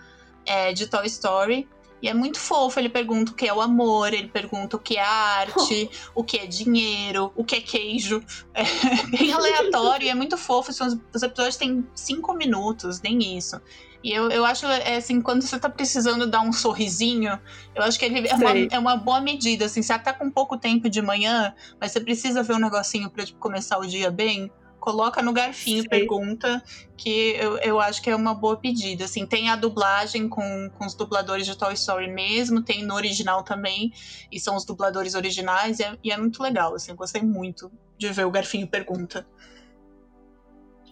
é, 0.45 0.73
de 0.73 0.87
Toy 0.87 1.05
Story. 1.07 1.67
E 2.01 2.09
é 2.09 2.13
muito 2.13 2.39
fofo, 2.39 2.79
ele 2.79 2.89
pergunta 2.89 3.31
o 3.31 3.35
que 3.35 3.47
é 3.47 3.53
o 3.53 3.61
amor, 3.61 4.13
ele 4.13 4.27
pergunta 4.27 4.75
o 4.75 4.79
que 4.79 4.97
é 4.97 5.03
arte, 5.03 5.89
o 6.13 6.23
que 6.23 6.37
é 6.37 6.45
dinheiro, 6.45 7.31
o 7.35 7.43
que 7.43 7.55
é 7.55 7.61
queijo. 7.61 8.21
É 8.53 8.63
bem 9.17 9.31
aleatório 9.31 10.05
e 10.05 10.09
é 10.09 10.13
muito 10.13 10.37
fofo. 10.37 10.71
Os 10.71 11.23
episódios 11.23 11.55
têm 11.55 11.85
cinco 11.95 12.33
minutos, 12.33 13.01
nem 13.01 13.37
isso. 13.37 13.59
E 14.05 14.11
eu, 14.11 14.29
eu 14.29 14.45
acho, 14.45 14.67
é, 14.67 14.97
assim, 14.97 15.19
quando 15.19 15.41
você 15.41 15.57
tá 15.57 15.67
precisando 15.67 16.27
dar 16.27 16.41
um 16.41 16.53
sorrisinho, 16.53 17.39
eu 17.73 17.81
acho 17.81 17.97
que 17.97 18.05
ele 18.05 18.27
é 18.27 18.35
uma, 18.35 18.51
é 18.73 18.77
uma, 18.77 18.95
boa 18.95 19.19
medida, 19.19 19.65
assim, 19.65 19.81
você 19.81 19.97
tá 19.97 20.13
com 20.13 20.29
pouco 20.29 20.59
tempo 20.59 20.87
de 20.87 21.01
manhã, 21.01 21.55
mas 21.81 21.91
você 21.91 21.99
precisa 21.99 22.43
ver 22.43 22.53
um 22.53 22.59
negocinho 22.59 23.09
pra 23.09 23.25
tipo, 23.25 23.39
começar 23.39 23.79
o 23.79 23.87
dia 23.87 24.11
bem, 24.11 24.51
coloca 24.85 25.19
no 25.19 25.33
garfinho, 25.33 25.81
Sei. 25.81 25.89
pergunta, 25.89 26.63
que 26.95 27.35
eu, 27.39 27.57
eu 27.57 27.79
acho 27.79 28.03
que 28.03 28.09
é 28.11 28.15
uma 28.15 28.35
boa 28.35 28.55
pedida. 28.55 29.05
Assim, 29.05 29.25
tem 29.25 29.49
a 29.49 29.55
dublagem 29.55 30.29
com, 30.29 30.69
com 30.77 30.85
os 30.85 30.93
dubladores 30.93 31.47
de 31.47 31.57
Toy 31.57 31.73
Story 31.73 32.07
mesmo, 32.07 32.61
tem 32.61 32.85
no 32.85 32.93
original 32.93 33.41
também, 33.41 33.91
e 34.31 34.39
são 34.39 34.55
os 34.55 34.63
dubladores 34.63 35.15
originais, 35.15 35.79
e 35.79 35.83
é, 35.83 35.97
e 36.03 36.11
é 36.11 36.17
muito 36.17 36.41
legal, 36.41 36.75
assim, 36.75 36.91
eu 36.91 36.95
gostei 36.95 37.23
muito 37.23 37.71
de 37.97 38.09
ver 38.13 38.25
o 38.25 38.31
garfinho 38.31 38.67
pergunta. 38.67 39.25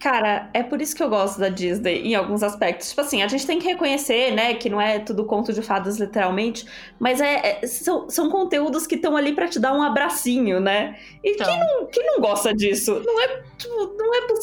Cara, 0.04 0.50
é 0.52 0.62
por 0.62 0.82
isso 0.82 0.94
que 0.94 1.02
eu 1.02 1.08
gosto 1.08 1.40
da 1.40 1.48
Disney 1.48 2.02
em 2.02 2.14
alguns 2.14 2.42
aspectos. 2.42 2.90
Tipo 2.90 3.00
assim, 3.00 3.22
a 3.22 3.26
gente 3.26 3.46
tem 3.46 3.58
que 3.58 3.66
reconhecer, 3.66 4.32
né, 4.32 4.52
que 4.52 4.68
não 4.68 4.78
é 4.78 4.98
tudo 4.98 5.24
conto 5.24 5.50
de 5.50 5.62
fadas 5.62 5.98
literalmente, 5.98 6.66
mas 6.98 7.22
é, 7.22 7.60
é 7.62 7.66
são, 7.66 8.10
são 8.10 8.28
conteúdos 8.28 8.86
que 8.86 8.96
estão 8.96 9.16
ali 9.16 9.34
para 9.34 9.48
te 9.48 9.58
dar 9.58 9.72
um 9.72 9.82
abracinho, 9.82 10.60
né? 10.60 10.98
E 11.24 11.30
então. 11.30 11.46
quem, 11.46 11.58
não, 11.58 11.86
quem 11.86 12.04
não 12.04 12.20
gosta 12.20 12.52
disso? 12.52 13.00
Não 13.02 13.22
é, 13.22 13.42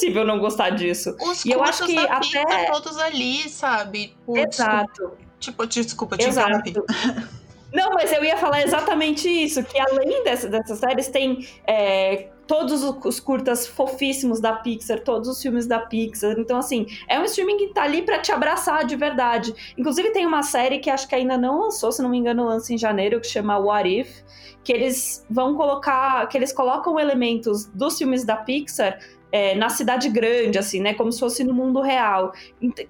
tipo, 0.05 0.15
não 0.15 0.21
possível 0.21 0.25
não 0.25 0.39
gostar 0.39 0.69
disso. 0.71 1.15
Os 1.21 1.45
e 1.45 1.51
eu 1.51 1.63
acho 1.63 1.85
que 1.85 1.97
até 1.97 2.71
todos 2.71 2.97
ali, 2.97 3.49
sabe? 3.49 4.15
Exato. 4.27 5.13
Tipo, 5.39 5.65
desculpa, 5.65 6.17
te 6.17 6.27
Exato. 6.27 6.85
Não, 7.73 7.91
mas 7.91 8.11
eu 8.11 8.23
ia 8.23 8.35
falar 8.35 8.63
exatamente 8.63 9.29
isso, 9.29 9.63
que 9.63 9.79
além 9.79 10.23
dessa, 10.25 10.49
dessas 10.49 10.77
séries, 10.77 11.07
tem 11.07 11.47
é, 11.65 12.27
todos 12.45 12.83
os 12.83 13.19
curtas 13.19 13.65
fofíssimos 13.65 14.41
da 14.41 14.51
Pixar, 14.53 14.99
todos 14.99 15.29
os 15.29 15.41
filmes 15.41 15.65
da 15.67 15.79
Pixar. 15.79 16.35
Então, 16.37 16.57
assim, 16.57 16.85
é 17.07 17.17
um 17.17 17.23
streaming 17.23 17.55
que 17.55 17.67
tá 17.69 17.83
ali 17.83 18.01
para 18.01 18.19
te 18.19 18.29
abraçar 18.29 18.83
de 18.83 18.97
verdade. 18.97 19.55
Inclusive, 19.77 20.11
tem 20.11 20.25
uma 20.25 20.43
série 20.43 20.79
que 20.79 20.89
acho 20.89 21.07
que 21.07 21.15
ainda 21.15 21.37
não 21.37 21.61
lançou, 21.61 21.93
se 21.93 22.01
não 22.01 22.09
me 22.09 22.17
engano, 22.17 22.45
lança 22.45 22.73
em 22.73 22.77
janeiro, 22.77 23.21
que 23.21 23.27
chama 23.27 23.57
What 23.57 23.87
If, 23.87 24.21
que 24.65 24.73
eles 24.73 25.25
vão 25.29 25.55
colocar, 25.55 26.27
que 26.27 26.37
eles 26.37 26.51
colocam 26.51 26.99
elementos 26.99 27.67
dos 27.67 27.97
filmes 27.97 28.25
da 28.25 28.35
Pixar 28.35 28.99
é, 29.31 29.55
na 29.55 29.69
cidade 29.69 30.09
grande, 30.09 30.59
assim, 30.59 30.79
né? 30.79 30.93
Como 30.93 31.11
se 31.11 31.19
fosse 31.19 31.43
no 31.43 31.53
mundo 31.53 31.81
real. 31.81 32.33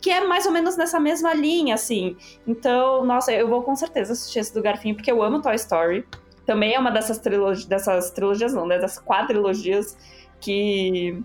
Que 0.01 0.09
é 0.09 0.25
mais 0.25 0.45
ou 0.45 0.51
menos 0.51 0.75
nessa 0.75 0.99
mesma 0.99 1.33
linha, 1.33 1.75
assim. 1.75 2.17
Então, 2.47 3.05
nossa, 3.05 3.31
eu 3.31 3.47
vou 3.47 3.61
com 3.61 3.75
certeza 3.75 4.13
assistir 4.13 4.39
esse 4.39 4.53
do 4.53 4.61
Garfinho, 4.61 4.95
porque 4.95 5.11
eu 5.11 5.21
amo 5.21 5.41
Toy 5.41 5.55
Story. 5.55 6.05
Também 6.45 6.73
é 6.73 6.79
uma 6.79 6.89
dessas 6.89 7.19
trilogias, 7.19 7.65
dessas 7.65 8.11
trilogias 8.11 8.53
não, 8.53 8.65
né? 8.65 8.79
Dessas 8.79 9.03
quadrilogias 9.03 9.95
que 10.39 11.21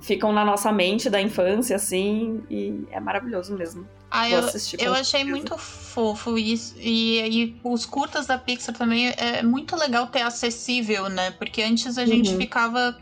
ficam 0.00 0.32
na 0.32 0.44
nossa 0.44 0.70
mente 0.70 1.08
da 1.08 1.20
infância, 1.20 1.76
assim, 1.76 2.42
e 2.50 2.86
é 2.90 3.00
maravilhoso 3.00 3.56
mesmo. 3.56 3.88
Ah, 4.10 4.28
eu, 4.28 4.42
eu 4.78 4.92
achei 4.92 5.24
muito 5.24 5.56
fofo 5.56 6.36
isso. 6.36 6.74
E, 6.78 7.20
e, 7.20 7.60
os 7.64 7.86
curtas 7.86 8.26
da 8.26 8.36
Pixar 8.36 8.74
também 8.74 9.08
é 9.16 9.42
muito 9.42 9.74
legal 9.74 10.06
ter 10.08 10.20
acessível, 10.20 11.08
né? 11.08 11.30
Porque 11.30 11.62
antes 11.62 11.96
a 11.96 12.04
gente 12.04 12.30
uhum. 12.30 12.36
ficava 12.36 12.94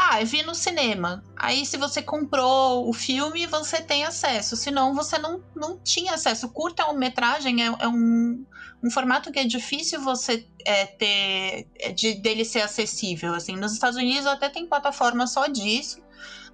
ah, 0.00 0.22
vi 0.22 0.42
no 0.44 0.54
cinema. 0.54 1.24
Aí, 1.36 1.66
se 1.66 1.76
você 1.76 2.00
comprou 2.00 2.88
o 2.88 2.92
filme, 2.92 3.46
você 3.46 3.82
tem 3.82 4.04
acesso. 4.04 4.56
Senão, 4.56 4.94
você 4.94 5.18
não, 5.18 5.42
não 5.56 5.76
tinha 5.78 6.14
acesso. 6.14 6.48
Curta-metragem 6.50 7.62
é, 7.62 7.66
é 7.66 7.88
um, 7.88 8.46
um 8.82 8.90
formato 8.90 9.32
que 9.32 9.40
é 9.40 9.44
difícil 9.44 10.00
você 10.00 10.46
é, 10.64 10.86
ter. 10.86 11.66
É, 11.80 11.92
de, 11.92 12.14
dele 12.14 12.44
ser 12.44 12.60
acessível. 12.60 13.34
Assim, 13.34 13.56
nos 13.56 13.72
Estados 13.72 13.98
Unidos 13.98 14.26
até 14.26 14.48
tem 14.48 14.68
plataforma 14.68 15.26
só 15.26 15.48
disso 15.48 16.00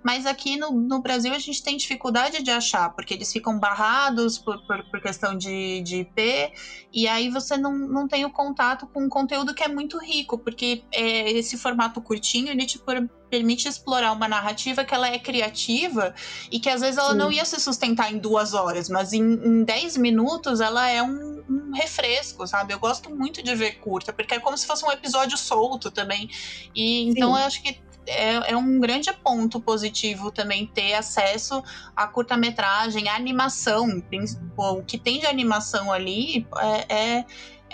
mas 0.04 0.26
aqui 0.26 0.58
no, 0.58 0.70
no 0.70 1.00
Brasil 1.00 1.32
a 1.32 1.38
gente 1.38 1.62
tem 1.62 1.78
dificuldade 1.78 2.42
de 2.42 2.50
achar, 2.50 2.90
porque 2.90 3.14
eles 3.14 3.32
ficam 3.32 3.58
barrados 3.58 4.36
por, 4.36 4.62
por, 4.66 4.84
por 4.90 5.00
questão 5.00 5.34
de, 5.34 5.80
de 5.80 6.00
IP, 6.00 6.52
e 6.92 7.08
aí 7.08 7.30
você 7.30 7.56
não, 7.56 7.72
não 7.72 8.06
tem 8.06 8.22
o 8.26 8.30
contato 8.30 8.86
com 8.86 9.04
um 9.04 9.08
conteúdo 9.08 9.54
que 9.54 9.64
é 9.64 9.68
muito 9.68 9.98
rico, 9.98 10.36
porque 10.36 10.84
é, 10.92 11.32
esse 11.32 11.56
formato 11.56 12.02
curtinho, 12.02 12.50
ele 12.50 12.66
te 12.66 12.78
permite 13.30 13.66
explorar 13.66 14.12
uma 14.12 14.28
narrativa 14.28 14.84
que 14.84 14.94
ela 14.94 15.08
é 15.08 15.18
criativa 15.18 16.14
e 16.52 16.60
que 16.60 16.68
às 16.68 16.82
vezes 16.82 16.98
ela 16.98 17.12
Sim. 17.12 17.18
não 17.18 17.32
ia 17.32 17.44
se 17.46 17.58
sustentar 17.58 18.12
em 18.12 18.18
duas 18.18 18.52
horas, 18.52 18.90
mas 18.90 19.14
em, 19.14 19.22
em 19.22 19.64
dez 19.64 19.96
minutos 19.96 20.60
ela 20.60 20.86
é 20.86 21.02
um, 21.02 21.42
um, 21.48 21.72
refresco, 21.72 22.46
sabe? 22.46 22.74
Eu 22.74 22.78
gosto 22.78 23.08
muito 23.08 23.42
de 23.42 23.54
ver 23.54 23.80
curta, 23.80 24.12
porque 24.12 24.34
é 24.34 24.38
como 24.38 24.56
se 24.58 24.66
fosse 24.66 24.84
um 24.84 24.92
episódio 24.92 25.38
solto 25.38 25.90
também. 25.90 26.28
E 26.74 27.08
então 27.08 27.34
Sim. 27.34 27.40
eu 27.40 27.46
acho 27.46 27.62
que 27.62 27.80
é, 28.06 28.52
é, 28.52 28.56
um 28.56 28.80
grande 28.80 29.12
ponto 29.12 29.60
positivo 29.60 30.30
também 30.30 30.66
ter 30.66 30.94
acesso 30.94 31.62
a 31.94 32.06
curta-metragem, 32.06 33.08
a 33.08 33.14
animação. 33.14 34.02
O 34.56 34.82
que 34.82 34.98
tem 34.98 35.20
de 35.20 35.26
animação 35.26 35.92
ali 35.92 36.46
é, 36.88 36.94
é, 36.94 37.24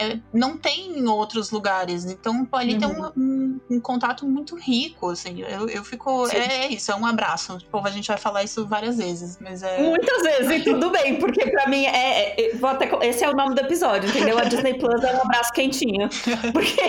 é 0.00 0.20
não 0.32 0.56
tem 0.56 0.98
em 0.98 1.06
outros 1.06 1.50
lugares. 1.50 2.04
Então, 2.04 2.46
ali 2.52 2.74
uhum. 2.74 2.80
tem 2.80 2.88
um, 2.88 3.12
um, 3.16 3.60
um, 3.70 3.80
contato 3.80 4.26
muito 4.26 4.56
rico, 4.56 5.10
assim. 5.10 5.42
Eu, 5.42 5.68
eu 5.68 5.84
fico... 5.84 6.28
É, 6.28 6.64
é, 6.64 6.68
isso, 6.68 6.90
é 6.90 6.94
um 6.94 7.06
abraço. 7.06 7.58
Tipo, 7.58 7.78
a 7.78 7.90
gente 7.90 8.08
vai 8.08 8.16
falar 8.16 8.42
isso 8.42 8.66
várias 8.66 8.98
vezes, 8.98 9.38
mas 9.40 9.62
é... 9.62 9.82
Muitas 9.82 10.22
vezes, 10.22 10.60
e 10.60 10.64
tudo 10.64 10.90
bem, 10.90 11.16
porque 11.16 11.50
pra 11.50 11.68
mim 11.68 11.84
é... 11.84 12.40
é 12.40 12.52
até, 12.62 12.88
esse 13.06 13.24
é 13.24 13.28
o 13.28 13.34
nome 13.34 13.54
do 13.54 13.60
episódio, 13.60 14.08
entendeu? 14.08 14.38
A 14.38 14.44
Disney 14.44 14.74
Plus 14.74 15.02
é 15.02 15.14
um 15.14 15.22
abraço 15.22 15.52
quentinho. 15.52 16.08
Porque 16.52 16.80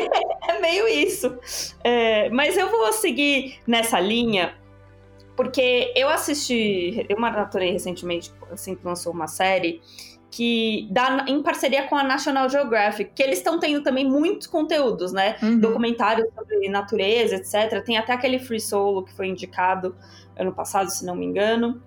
é 0.47 0.59
meio 0.59 0.87
isso. 0.87 1.37
É, 1.83 2.29
mas 2.29 2.57
eu 2.57 2.69
vou 2.69 2.91
seguir 2.93 3.59
nessa 3.67 3.99
linha, 3.99 4.55
porque 5.35 5.91
eu 5.95 6.09
assisti... 6.09 7.05
Eu 7.09 7.19
maratonei 7.19 7.71
recentemente, 7.71 8.31
assim, 8.51 8.75
que 8.75 8.85
lançou 8.85 9.11
uma 9.13 9.27
série 9.27 9.81
que 10.31 10.87
dá 10.89 11.25
em 11.27 11.43
parceria 11.43 11.83
com 11.87 11.95
a 11.95 12.03
National 12.03 12.49
Geographic, 12.49 13.11
que 13.13 13.21
eles 13.21 13.39
estão 13.39 13.59
tendo 13.59 13.83
também 13.83 14.09
muitos 14.09 14.47
conteúdos, 14.47 15.11
né? 15.11 15.35
Uhum. 15.43 15.59
Documentários 15.59 16.27
sobre 16.33 16.69
natureza, 16.69 17.35
etc. 17.35 17.83
Tem 17.83 17.97
até 17.97 18.13
aquele 18.13 18.39
Free 18.39 18.61
Solo 18.61 19.03
que 19.03 19.13
foi 19.13 19.27
indicado 19.27 19.93
ano 20.37 20.53
passado, 20.53 20.89
se 20.89 21.05
não 21.05 21.17
me 21.17 21.25
engano. 21.25 21.83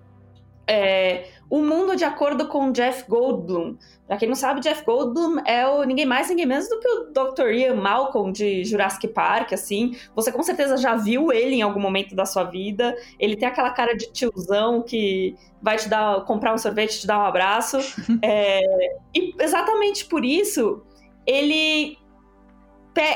É, 0.67 1.25
o 1.49 1.61
Mundo 1.61 1.95
de 1.95 2.03
Acordo 2.03 2.47
com 2.47 2.71
Jeff 2.71 3.09
Goldblum. 3.09 3.77
Pra 4.07 4.17
quem 4.17 4.27
não 4.27 4.35
sabe, 4.35 4.61
Jeff 4.61 4.85
Goldblum 4.85 5.41
é 5.45 5.67
o 5.67 5.83
ninguém 5.83 6.05
mais, 6.05 6.29
ninguém 6.29 6.45
menos 6.45 6.69
do 6.69 6.79
que 6.79 6.87
o 6.87 7.03
Dr. 7.11 7.49
Ian 7.51 7.75
Malcolm 7.75 8.31
de 8.31 8.63
Jurassic 8.63 9.07
Park, 9.07 9.53
assim. 9.53 9.95
Você 10.15 10.31
com 10.31 10.43
certeza 10.43 10.77
já 10.77 10.95
viu 10.95 11.31
ele 11.31 11.55
em 11.55 11.61
algum 11.61 11.79
momento 11.79 12.15
da 12.15 12.25
sua 12.25 12.43
vida. 12.43 12.95
Ele 13.19 13.35
tem 13.35 13.47
aquela 13.47 13.71
cara 13.71 13.95
de 13.95 14.11
tiozão 14.11 14.83
que 14.83 15.35
vai 15.61 15.77
te 15.77 15.89
dar, 15.89 16.23
comprar 16.25 16.53
um 16.53 16.57
sorvete, 16.57 17.01
te 17.01 17.07
dar 17.07 17.19
um 17.19 17.25
abraço. 17.25 17.77
é, 18.21 18.61
e 19.15 19.33
exatamente 19.39 20.05
por 20.05 20.23
isso, 20.23 20.83
ele 21.25 21.97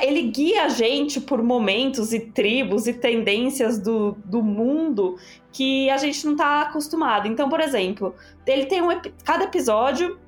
ele 0.01 0.23
guia 0.23 0.65
a 0.65 0.69
gente 0.69 1.21
por 1.21 1.41
momentos 1.41 2.13
e 2.13 2.19
tribos 2.19 2.87
e 2.87 2.93
tendências 2.93 3.79
do, 3.79 4.17
do 4.25 4.43
mundo 4.43 5.17
que 5.51 5.89
a 5.89 5.97
gente 5.97 6.25
não 6.25 6.33
está 6.33 6.61
acostumado. 6.63 7.27
Então, 7.27 7.47
por 7.47 7.61
exemplo, 7.61 8.13
ele 8.45 8.65
tem 8.65 8.81
um 8.81 8.89
cada 9.23 9.45
episódio 9.45 10.19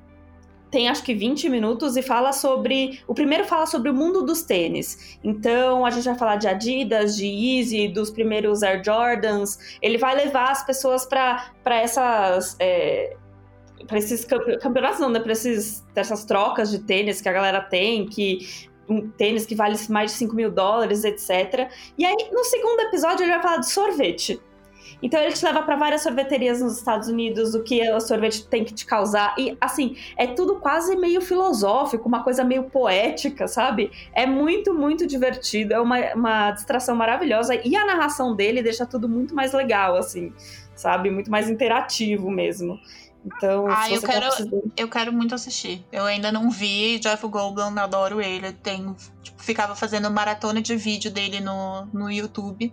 tem 0.72 0.88
acho 0.88 1.04
que 1.04 1.14
20 1.14 1.50
minutos 1.50 1.98
e 1.98 2.02
fala 2.02 2.32
sobre. 2.32 3.02
O 3.06 3.12
primeiro 3.12 3.44
fala 3.44 3.66
sobre 3.66 3.90
o 3.90 3.94
mundo 3.94 4.22
dos 4.22 4.42
tênis. 4.42 5.18
Então 5.22 5.84
a 5.84 5.90
gente 5.90 6.04
vai 6.04 6.16
falar 6.16 6.36
de 6.36 6.48
Adidas, 6.48 7.14
de 7.14 7.26
Yeezy, 7.26 7.88
dos 7.88 8.10
primeiros 8.10 8.62
Air 8.62 8.82
Jordans. 8.82 9.76
Ele 9.82 9.98
vai 9.98 10.16
levar 10.16 10.50
as 10.50 10.64
pessoas 10.64 11.04
para 11.04 11.52
essas. 11.66 12.56
É, 12.58 13.14
para 13.86 13.98
esses 13.98 14.24
campeonatos, 14.24 14.98
não, 14.98 15.10
né? 15.10 15.20
Para 15.20 15.32
essas 15.32 16.24
trocas 16.24 16.70
de 16.70 16.78
tênis 16.78 17.20
que 17.20 17.28
a 17.28 17.32
galera 17.32 17.60
tem, 17.60 18.06
que 18.06 18.70
um 18.92 19.10
tênis 19.10 19.46
que 19.46 19.54
vale 19.54 19.76
mais 19.88 20.12
de 20.12 20.18
5 20.18 20.34
mil 20.34 20.50
dólares, 20.50 21.04
etc. 21.04 21.70
E 21.96 22.04
aí, 22.04 22.28
no 22.32 22.44
segundo 22.44 22.80
episódio, 22.80 23.24
ele 23.24 23.32
vai 23.32 23.42
falar 23.42 23.56
de 23.58 23.70
sorvete. 23.70 24.40
Então 25.02 25.20
ele 25.20 25.32
te 25.32 25.44
leva 25.44 25.62
para 25.62 25.74
várias 25.74 26.02
sorveterias 26.02 26.60
nos 26.60 26.78
Estados 26.78 27.08
Unidos, 27.08 27.54
o 27.54 27.62
que 27.62 27.82
o 27.90 28.00
sorvete 28.00 28.46
tem 28.46 28.64
que 28.64 28.72
te 28.72 28.86
causar. 28.86 29.34
E 29.36 29.56
assim, 29.60 29.96
é 30.16 30.28
tudo 30.28 30.56
quase 30.60 30.94
meio 30.96 31.20
filosófico, 31.20 32.08
uma 32.08 32.22
coisa 32.22 32.44
meio 32.44 32.64
poética, 32.64 33.48
sabe? 33.48 33.90
É 34.14 34.24
muito, 34.26 34.72
muito 34.72 35.06
divertido, 35.06 35.74
é 35.74 35.80
uma, 35.80 35.98
uma 36.14 36.50
distração 36.52 36.94
maravilhosa. 36.94 37.60
E 37.64 37.74
a 37.74 37.84
narração 37.84 38.36
dele 38.36 38.62
deixa 38.62 38.86
tudo 38.86 39.08
muito 39.08 39.34
mais 39.34 39.52
legal, 39.52 39.96
assim, 39.96 40.32
sabe? 40.76 41.10
Muito 41.10 41.30
mais 41.30 41.50
interativo 41.50 42.30
mesmo. 42.30 42.78
Então, 43.24 43.66
ah, 43.68 43.88
eu 43.88 44.00
quero, 44.00 44.20
tá 44.20 44.36
precisando... 44.36 44.72
eu 44.76 44.88
quero 44.88 45.12
muito 45.12 45.34
assistir. 45.34 45.84
Eu 45.92 46.04
ainda 46.04 46.32
não 46.32 46.50
vi 46.50 46.98
Jeff 46.98 47.26
Goldblum, 47.26 47.78
adoro 47.78 48.20
ele. 48.20 48.48
Eu 48.48 48.52
tenho, 48.52 48.96
tipo, 49.22 49.40
ficava 49.40 49.76
fazendo 49.76 50.10
maratona 50.10 50.60
de 50.60 50.74
vídeo 50.74 51.10
dele 51.10 51.40
no, 51.40 51.86
no 51.92 52.10
YouTube 52.10 52.72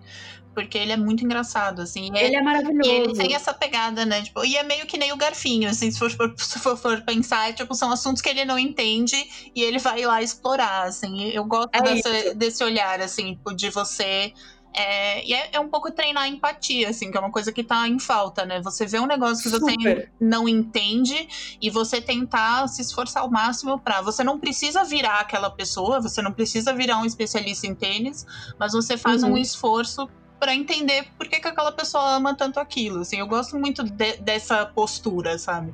porque 0.54 0.78
ele 0.78 0.92
é 0.92 0.98
muito 0.98 1.24
engraçado, 1.24 1.82
assim. 1.82 2.08
Ele 2.08 2.36
é, 2.36 2.40
é 2.40 2.42
maravilhoso. 2.42 2.90
E 2.90 2.94
ele 2.94 3.14
tem 3.14 3.34
essa 3.34 3.54
pegada, 3.54 4.06
né? 4.06 4.22
Tipo, 4.24 4.44
e 4.44 4.58
é 4.58 4.64
meio 4.64 4.86
que 4.86 4.98
nem 4.98 5.14
o 5.14 5.18
Garfinho, 5.18 5.70
assim, 5.70 5.90
se 5.90 5.98
for, 5.98 6.12
se 6.38 6.60
for, 6.60 6.78
for 6.78 7.02
pensar, 7.02 7.54
tipo, 7.54 7.74
são 7.74 7.92
assuntos 7.92 8.22
que 8.22 8.30
ele 8.30 8.44
não 8.44 8.60
entende 8.60 9.16
e 9.56 9.62
ele 9.62 9.80
vai 9.80 10.02
lá 10.06 10.22
explorar, 10.22 10.84
assim. 10.84 11.30
Eu 11.30 11.46
gosto 11.46 11.70
é 11.74 11.82
dessa, 11.82 12.36
desse 12.36 12.64
olhar, 12.64 13.00
assim, 13.00 13.36
tipo, 13.36 13.56
de 13.56 13.70
você 13.70 14.34
é, 14.74 15.26
e 15.26 15.34
é, 15.34 15.50
é, 15.54 15.60
um 15.60 15.68
pouco 15.68 15.92
treinar 15.92 16.24
a 16.24 16.28
empatia, 16.28 16.90
assim, 16.90 17.12
que 17.12 17.18
é 17.18 17.20
uma 17.20 17.32
coisa 17.32 17.52
que 17.52 17.64
tá 17.64 17.88
em 17.88 18.00
falta, 18.00 18.46
né? 18.46 18.62
Você 18.62 18.86
vê 18.86 19.00
um 19.00 19.08
negócio 19.08 19.44
que 19.44 19.50
você 19.50 19.72
Super. 19.72 20.12
não 20.20 20.48
entende 20.48 21.58
e 21.62 21.70
você 21.70 22.00
tentar 22.02 22.68
se 22.68 22.82
esforçar 22.82 23.24
ao 23.24 23.32
máximo 23.32 23.80
para. 23.80 24.02
Você 24.02 24.24
não 24.24 24.40
precisa 24.40 24.84
virar 24.84 25.20
aquela 25.20 25.50
pessoa, 25.50 26.00
você 26.00 26.22
não 26.22 26.32
precisa 26.32 26.74
virar 26.74 26.98
um 27.00 27.06
especialista 27.06 27.68
em 27.68 27.76
tênis, 27.76 28.26
mas 28.58 28.74
você 28.74 28.98
faz 28.98 29.24
uhum. 29.24 29.34
um 29.34 29.38
esforço 29.38 30.08
para 30.40 30.56
entender 30.56 31.08
por 31.18 31.28
que, 31.28 31.40
que 31.40 31.48
aquela 31.48 31.72
pessoa 31.72 32.16
ama 32.16 32.34
tanto 32.34 32.60
aquilo. 32.60 33.02
Assim, 33.02 33.18
eu 33.18 33.28
gosto 33.28 33.58
muito 33.60 33.84
de, 33.84 34.18
dessa 34.18 34.66
postura, 34.66 35.38
sabe? 35.38 35.74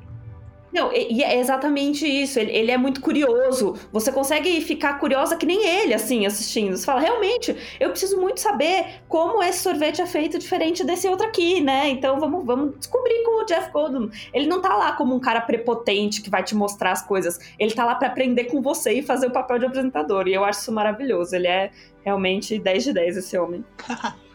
Não, 0.76 0.92
e 0.92 1.24
é 1.24 1.38
exatamente 1.38 2.06
isso. 2.06 2.38
Ele, 2.38 2.52
ele, 2.52 2.70
é 2.70 2.76
muito 2.76 3.00
curioso. 3.00 3.78
Você 3.90 4.12
consegue 4.12 4.60
ficar 4.60 4.98
curiosa 4.98 5.34
que 5.34 5.46
nem 5.46 5.66
ele, 5.66 5.94
assim, 5.94 6.26
assistindo. 6.26 6.76
Você 6.76 6.84
fala, 6.84 7.00
realmente, 7.00 7.56
eu 7.80 7.88
preciso 7.88 8.20
muito 8.20 8.40
saber 8.40 9.00
como 9.08 9.42
esse 9.42 9.60
sorvete 9.60 10.02
é 10.02 10.06
feito 10.06 10.38
diferente 10.38 10.84
desse 10.84 11.08
outro 11.08 11.26
aqui, 11.26 11.62
né? 11.62 11.88
Então 11.88 12.20
vamos, 12.20 12.44
vamos 12.44 12.78
descobrir 12.78 13.24
com 13.24 13.42
o 13.42 13.46
Jeff 13.46 13.72
Goldblum. 13.72 14.10
Ele 14.34 14.46
não 14.46 14.60
tá 14.60 14.76
lá 14.76 14.92
como 14.92 15.14
um 15.14 15.18
cara 15.18 15.40
prepotente 15.40 16.20
que 16.20 16.28
vai 16.28 16.44
te 16.44 16.54
mostrar 16.54 16.92
as 16.92 17.00
coisas. 17.00 17.38
Ele 17.58 17.72
tá 17.72 17.82
lá 17.82 17.94
para 17.94 18.08
aprender 18.08 18.44
com 18.44 18.60
você 18.60 18.98
e 18.98 19.02
fazer 19.02 19.28
o 19.28 19.30
papel 19.30 19.58
de 19.58 19.64
apresentador. 19.64 20.28
E 20.28 20.34
eu 20.34 20.44
acho 20.44 20.60
isso 20.60 20.72
maravilhoso. 20.72 21.34
Ele 21.34 21.48
é 21.48 21.70
realmente 22.04 22.58
10 22.58 22.84
de 22.84 22.92
10, 22.92 23.16
esse 23.16 23.38
homem. 23.38 23.64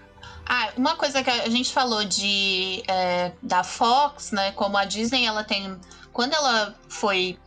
Ah, 0.54 0.70
uma 0.76 0.98
coisa 0.98 1.24
que 1.24 1.30
a 1.30 1.48
gente 1.48 1.72
falou 1.72 2.04
de 2.04 2.84
é, 2.86 3.32
da 3.42 3.64
Fox, 3.64 4.32
né? 4.32 4.52
Como 4.52 4.76
a 4.76 4.84
Disney, 4.84 5.26
ela 5.26 5.46
tem. 5.46 5.80
Quando 6.22 6.36
ela 6.36 6.76
foi. 6.88 7.40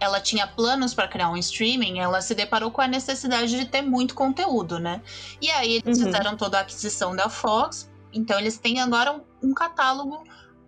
Ela 0.00 0.22
tinha 0.22 0.46
planos 0.46 0.94
para 0.94 1.06
criar 1.06 1.28
um 1.28 1.36
streaming, 1.36 1.98
ela 1.98 2.22
se 2.22 2.34
deparou 2.34 2.70
com 2.70 2.80
a 2.80 2.88
necessidade 2.88 3.50
de 3.50 3.66
ter 3.66 3.82
muito 3.82 4.14
conteúdo, 4.14 4.78
né? 4.78 5.02
E 5.38 5.50
aí 5.50 5.82
eles 5.84 5.98
uhum. 5.98 6.06
fizeram 6.06 6.34
toda 6.34 6.56
a 6.56 6.62
aquisição 6.62 7.14
da 7.14 7.28
Fox. 7.28 7.90
Então 8.10 8.38
eles 8.38 8.56
têm 8.56 8.80
agora 8.80 9.12
um, 9.12 9.20
um 9.50 9.52
catálogo 9.52 10.24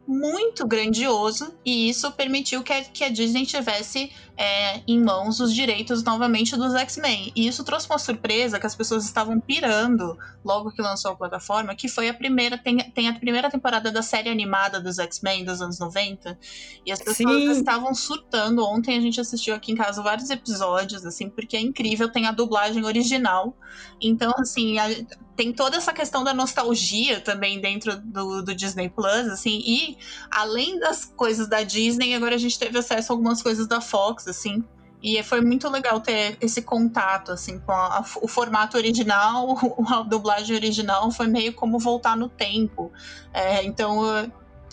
muito 0.09 0.67
grandioso 0.67 1.55
e 1.63 1.91
isso 1.91 2.11
permitiu 2.13 2.63
que 2.63 2.73
a, 2.73 2.83
que 2.83 3.05
a 3.05 3.11
Disney 3.11 3.45
tivesse 3.45 4.11
é, 4.39 4.81
em 4.89 4.99
mãos 4.99 5.39
os 5.39 5.55
direitos 5.55 6.03
novamente 6.03 6.57
dos 6.57 6.75
X-Men. 6.75 7.31
E 7.37 7.47
isso 7.47 7.63
trouxe 7.63 7.87
uma 7.91 7.99
surpresa 7.99 8.59
que 8.59 8.67
as 8.67 8.75
pessoas 8.75 9.05
estavam 9.05 9.39
pirando 9.39 10.17
logo 10.43 10.71
que 10.71 10.81
lançou 10.81 11.11
a 11.11 11.17
plataforma, 11.17 11.75
que 11.75 11.89
foi 11.89 12.09
a 12.09 12.15
primeira, 12.15 12.57
tem, 12.57 12.79
tem 12.79 13.07
a 13.07 13.13
primeira 13.13 13.51
temporada 13.51 13.93
da 13.93 14.01
série 14.01 14.31
animada 14.31 14.81
dos 14.81 14.99
X-Men 14.99 15.45
dos 15.45 15.61
anos 15.61 15.79
90. 15.79 16.39
E 16.87 16.91
as 16.91 17.01
pessoas 17.01 17.43
Sim. 17.43 17.51
estavam 17.51 17.95
surtando. 17.95 18.65
Ontem 18.65 18.97
a 18.97 19.01
gente 19.03 19.21
assistiu 19.21 19.55
aqui 19.55 19.73
em 19.73 19.77
casa 19.77 20.03
vários 20.03 20.31
episódios, 20.31 21.05
assim, 21.05 21.29
porque 21.29 21.55
é 21.55 21.61
incrível, 21.61 22.09
tem 22.09 22.27
a 22.27 22.33
dublagem 22.33 22.83
original. 22.83 23.55
Então, 24.01 24.33
assim, 24.39 24.79
a, 24.79 24.87
tem 25.39 25.53
toda 25.53 25.77
essa 25.77 25.93
questão 25.93 26.25
da 26.25 26.35
nostalgia 26.35 27.21
também 27.21 27.61
dentro 27.61 27.97
do, 28.01 28.43
do 28.43 28.53
Disney 28.53 28.89
Plus, 28.89 29.29
assim, 29.29 29.63
e 29.65 29.97
além 30.29 30.81
das 30.81 31.05
coisas 31.05 31.47
da 31.47 31.63
Disney, 31.63 32.13
agora 32.13 32.35
a 32.35 32.39
gente 32.39 32.59
teve 32.59 32.77
acesso 32.77 33.13
a 33.13 33.15
algumas 33.15 33.41
coisas 33.41 33.69
da 33.69 33.81
Fox, 33.81 34.27
assim. 34.27 34.65
E 35.01 35.23
foi 35.23 35.41
muito 35.41 35.71
legal 35.71 36.01
ter 36.01 36.37
esse 36.41 36.61
contato, 36.61 37.31
assim, 37.31 37.61
com 37.61 37.71
a, 37.71 37.99
a, 37.99 38.05
o 38.21 38.27
formato 38.27 38.77
original, 38.77 39.57
a 39.87 40.03
dublagem 40.03 40.57
original, 40.57 41.09
foi 41.13 41.29
meio 41.29 41.53
como 41.53 41.79
voltar 41.79 42.17
no 42.17 42.29
tempo. 42.29 42.91
É, 43.33 43.63
então, 43.63 44.03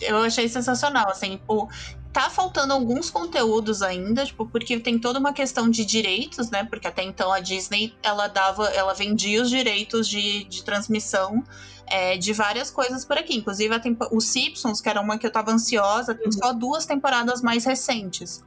eu, 0.00 0.16
achei 0.18 0.48
sensacional, 0.48 1.08
assim, 1.08 1.36
tipo, 1.36 1.68
tá 2.16 2.30
faltando 2.30 2.72
alguns 2.72 3.10
conteúdos 3.10 3.82
ainda, 3.82 4.24
tipo, 4.24 4.46
porque 4.46 4.80
tem 4.80 4.98
toda 4.98 5.18
uma 5.18 5.34
questão 5.34 5.68
de 5.68 5.84
direitos, 5.84 6.48
né? 6.48 6.64
Porque 6.64 6.88
até 6.88 7.02
então 7.02 7.30
a 7.30 7.40
Disney, 7.40 7.94
ela 8.02 8.26
dava, 8.26 8.68
ela 8.68 8.94
vendia 8.94 9.42
os 9.42 9.50
direitos 9.50 10.08
de, 10.08 10.44
de 10.44 10.64
transmissão 10.64 11.44
é, 11.86 12.16
de 12.16 12.32
várias 12.32 12.70
coisas 12.70 13.04
por 13.04 13.18
aqui. 13.18 13.36
Inclusive, 13.36 13.74
os 14.10 14.24
Simpsons, 14.24 14.80
que 14.80 14.88
era 14.88 14.98
uma 14.98 15.18
que 15.18 15.26
eu 15.26 15.30
tava 15.30 15.52
ansiosa, 15.52 16.14
tem 16.14 16.24
uhum. 16.24 16.32
só 16.32 16.54
duas 16.54 16.86
temporadas 16.86 17.42
mais 17.42 17.66
recentes. 17.66 18.42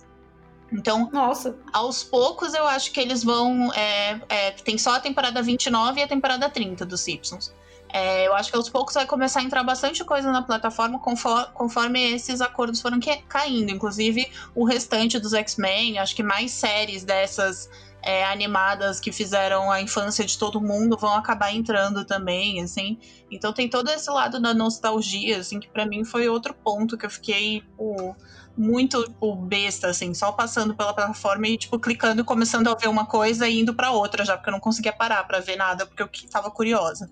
Então, 0.71 1.07
Nossa. 1.13 1.55
aos 1.71 2.03
poucos 2.03 2.55
eu 2.55 2.65
acho 2.65 2.91
que 2.91 2.99
eles 2.99 3.23
vão. 3.23 3.71
É, 3.73 4.19
é, 4.29 4.51
tem 4.51 4.79
só 4.79 4.95
a 4.95 4.99
temporada 4.99 5.43
29 5.43 5.99
e 5.99 6.03
a 6.03 6.07
temporada 6.07 6.49
30 6.49 6.87
dos 6.87 7.01
Simpsons. 7.01 7.53
É, 7.91 8.27
eu 8.27 8.35
acho 8.35 8.51
que 8.51 8.55
aos 8.55 8.69
poucos 8.69 8.93
vai 8.93 9.05
começar 9.05 9.39
a 9.39 9.43
entrar 9.43 9.63
bastante 9.63 10.03
coisa 10.03 10.31
na 10.31 10.43
plataforma 10.43 10.99
conforme, 10.99 11.47
conforme 11.53 12.13
esses 12.13 12.39
acordos 12.39 12.81
foram 12.81 12.99
que, 12.99 13.15
caindo. 13.23 13.71
Inclusive, 13.71 14.31
o 14.53 14.63
restante 14.63 15.17
dos 15.19 15.33
X-Men, 15.33 15.97
acho 15.97 16.15
que 16.15 16.21
mais 16.21 16.51
séries 16.51 17.03
dessas 17.03 17.67
é, 18.01 18.23
animadas 18.25 18.99
que 18.99 19.11
fizeram 19.11 19.71
a 19.71 19.81
infância 19.81 20.23
de 20.23 20.37
todo 20.37 20.61
mundo 20.61 20.97
vão 20.97 21.13
acabar 21.15 21.53
entrando 21.53 22.05
também, 22.05 22.61
assim. 22.61 22.99
Então 23.31 23.51
tem 23.51 23.67
todo 23.67 23.89
esse 23.89 24.09
lado 24.09 24.39
da 24.39 24.53
nostalgia, 24.53 25.39
assim, 25.39 25.59
que 25.59 25.67
para 25.67 25.85
mim 25.85 26.03
foi 26.03 26.29
outro 26.29 26.53
ponto 26.53 26.97
que 26.97 27.05
eu 27.05 27.09
fiquei, 27.09 27.63
pô, 27.75 28.15
muito 28.55 29.03
tipo, 29.03 29.35
besta, 29.35 29.87
assim, 29.89 30.13
só 30.13 30.31
passando 30.31 30.75
pela 30.75 30.93
plataforma 30.93 31.47
e, 31.47 31.57
tipo, 31.57 31.79
clicando 31.79 32.21
e 32.21 32.25
começando 32.25 32.67
a 32.67 32.75
ver 32.75 32.87
uma 32.87 33.05
coisa 33.05 33.47
e 33.47 33.59
indo 33.59 33.73
para 33.73 33.91
outra 33.91 34.23
já, 34.23 34.35
porque 34.37 34.49
eu 34.49 34.53
não 34.53 34.59
conseguia 34.59 34.93
parar 34.93 35.23
para 35.23 35.39
ver 35.39 35.55
nada, 35.55 35.85
porque 35.85 36.03
eu 36.03 36.09
tava 36.29 36.51
curiosa. 36.51 37.09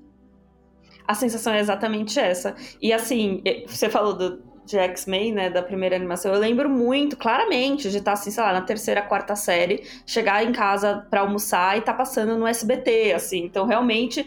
A 1.07 1.13
sensação 1.13 1.53
é 1.53 1.59
exatamente 1.59 2.19
essa. 2.19 2.55
E 2.81 2.91
assim, 2.91 3.41
você 3.67 3.89
falou 3.89 4.13
do, 4.13 4.43
de 4.67 4.77
X-Men, 4.77 5.31
né, 5.31 5.49
da 5.49 5.63
primeira 5.63 5.95
animação, 5.95 6.33
eu 6.33 6.39
lembro 6.39 6.69
muito, 6.69 7.15
claramente, 7.15 7.89
de 7.89 7.97
estar, 7.97 8.11
assim, 8.11 8.29
sei 8.29 8.43
lá, 8.43 8.51
na 8.51 8.61
terceira, 8.61 9.01
quarta 9.01 9.35
série, 9.35 9.83
chegar 10.05 10.43
em 10.43 10.51
casa 10.51 11.07
para 11.09 11.21
almoçar 11.21 11.77
e 11.77 11.81
tá 11.81 11.93
passando 11.93 12.37
no 12.37 12.45
SBT, 12.45 13.13
assim. 13.13 13.45
Então, 13.45 13.65
realmente, 13.65 14.25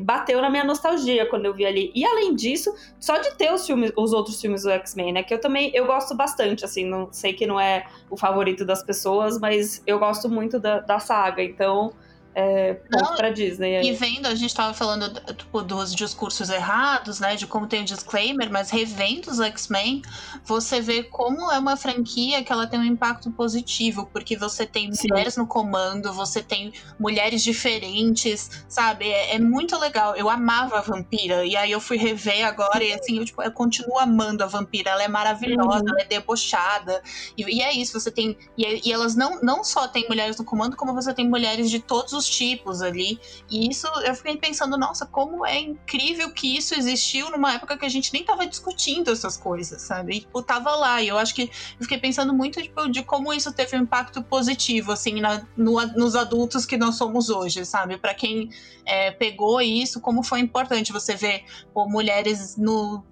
bateu 0.00 0.40
na 0.42 0.50
minha 0.50 0.64
nostalgia 0.64 1.26
quando 1.26 1.46
eu 1.46 1.54
vi 1.54 1.64
ali. 1.64 1.90
E, 1.94 2.04
além 2.04 2.34
disso, 2.34 2.72
só 3.00 3.16
de 3.16 3.34
ter 3.36 3.50
os, 3.52 3.66
filmes, 3.66 3.90
os 3.96 4.12
outros 4.12 4.38
filmes 4.38 4.62
do 4.62 4.70
X-Men, 4.70 5.14
né, 5.14 5.22
que 5.22 5.32
eu 5.32 5.40
também, 5.40 5.70
eu 5.74 5.86
gosto 5.86 6.14
bastante, 6.14 6.64
assim, 6.64 6.84
não 6.84 7.10
sei 7.10 7.32
que 7.32 7.46
não 7.46 7.58
é 7.58 7.86
o 8.10 8.16
favorito 8.16 8.64
das 8.66 8.82
pessoas, 8.82 9.40
mas 9.40 9.82
eu 9.86 9.98
gosto 9.98 10.28
muito 10.28 10.60
da, 10.60 10.80
da 10.80 10.98
saga, 10.98 11.42
então 11.42 11.92
é, 12.32 12.74
ponto 12.74 13.16
pra 13.16 13.30
Disney. 13.30 13.76
Aí. 13.76 13.88
E 13.88 13.92
vendo, 13.92 14.26
a 14.26 14.34
gente 14.34 14.54
tava 14.54 14.72
falando 14.72 15.12
tipo, 15.34 15.62
dos 15.62 15.94
discursos 15.94 16.48
errados, 16.48 17.18
né? 17.18 17.34
De 17.34 17.46
como 17.46 17.66
tem 17.66 17.82
o 17.82 17.84
disclaimer, 17.84 18.50
mas 18.50 18.70
revendo 18.70 19.30
os 19.30 19.40
X-Men, 19.40 20.02
você 20.44 20.80
vê 20.80 21.02
como 21.02 21.50
é 21.50 21.58
uma 21.58 21.76
franquia 21.76 22.44
que 22.44 22.52
ela 22.52 22.68
tem 22.68 22.78
um 22.78 22.84
impacto 22.84 23.30
positivo, 23.32 24.08
porque 24.12 24.36
você 24.36 24.64
tem 24.64 24.92
Sim. 24.92 25.08
mulheres 25.10 25.36
no 25.36 25.46
comando, 25.46 26.12
você 26.12 26.40
tem 26.40 26.72
mulheres 26.98 27.42
diferentes, 27.42 28.64
sabe? 28.68 29.08
É, 29.08 29.34
é, 29.34 29.38
muito 29.40 29.76
legal. 29.76 30.14
Eu 30.14 30.30
amava 30.30 30.78
a 30.78 30.82
vampira, 30.82 31.44
e 31.44 31.56
aí 31.56 31.72
eu 31.72 31.80
fui 31.80 31.96
rever 31.96 32.46
agora, 32.46 32.84
e 32.84 32.92
assim, 32.92 33.18
eu, 33.18 33.24
tipo, 33.24 33.42
eu 33.42 33.50
continuo 33.50 33.98
amando 33.98 34.44
a 34.44 34.46
vampira. 34.46 34.90
Ela 34.90 35.02
é 35.02 35.08
maravilhosa, 35.08 35.82
uhum. 35.82 35.88
ela 35.88 36.00
é 36.02 36.04
debochada. 36.04 37.02
E, 37.36 37.58
e, 37.58 37.60
é 37.60 37.72
isso, 37.72 37.98
você 37.98 38.10
tem. 38.10 38.38
E, 38.56 38.88
e 38.88 38.92
elas 38.92 39.16
não, 39.16 39.40
não 39.42 39.64
só 39.64 39.88
têm 39.88 40.06
mulheres 40.08 40.38
no 40.38 40.44
comando, 40.44 40.76
como 40.76 40.94
você 40.94 41.12
tem 41.12 41.28
mulheres 41.28 41.68
de 41.68 41.80
todos 41.80 42.12
os 42.12 42.19
tipos 42.28 42.82
ali. 42.82 43.20
E 43.50 43.68
isso 43.68 43.86
eu 44.04 44.14
fiquei 44.14 44.36
pensando, 44.36 44.76
nossa, 44.76 45.06
como 45.06 45.46
é 45.46 45.58
incrível 45.58 46.30
que 46.32 46.56
isso 46.56 46.74
existiu 46.74 47.30
numa 47.30 47.54
época 47.54 47.76
que 47.76 47.84
a 47.84 47.88
gente 47.88 48.12
nem 48.12 48.24
tava 48.24 48.46
discutindo 48.46 49.10
essas 49.10 49.36
coisas, 49.36 49.82
sabe? 49.82 50.16
E, 50.16 50.20
tipo, 50.20 50.42
tava 50.42 50.74
lá. 50.76 51.02
E 51.02 51.08
eu 51.08 51.18
acho 51.18 51.34
que 51.34 51.42
eu 51.42 51.82
fiquei 51.82 51.98
pensando 51.98 52.32
muito 52.32 52.60
tipo, 52.62 52.88
de 52.88 53.02
como 53.02 53.32
isso 53.32 53.52
teve 53.52 53.76
um 53.76 53.82
impacto 53.82 54.22
positivo, 54.22 54.92
assim, 54.92 55.20
na, 55.20 55.46
no, 55.56 55.80
nos 55.96 56.16
adultos 56.16 56.66
que 56.66 56.76
nós 56.76 56.96
somos 56.96 57.30
hoje, 57.30 57.64
sabe? 57.64 57.96
Para 57.98 58.14
quem 58.14 58.50
é, 58.84 59.10
pegou 59.10 59.60
isso, 59.60 60.00
como 60.00 60.22
foi 60.22 60.40
importante 60.40 60.92
você 60.92 61.14
ver 61.14 61.44
pô, 61.72 61.88
mulheres 61.88 62.56
no 62.56 63.04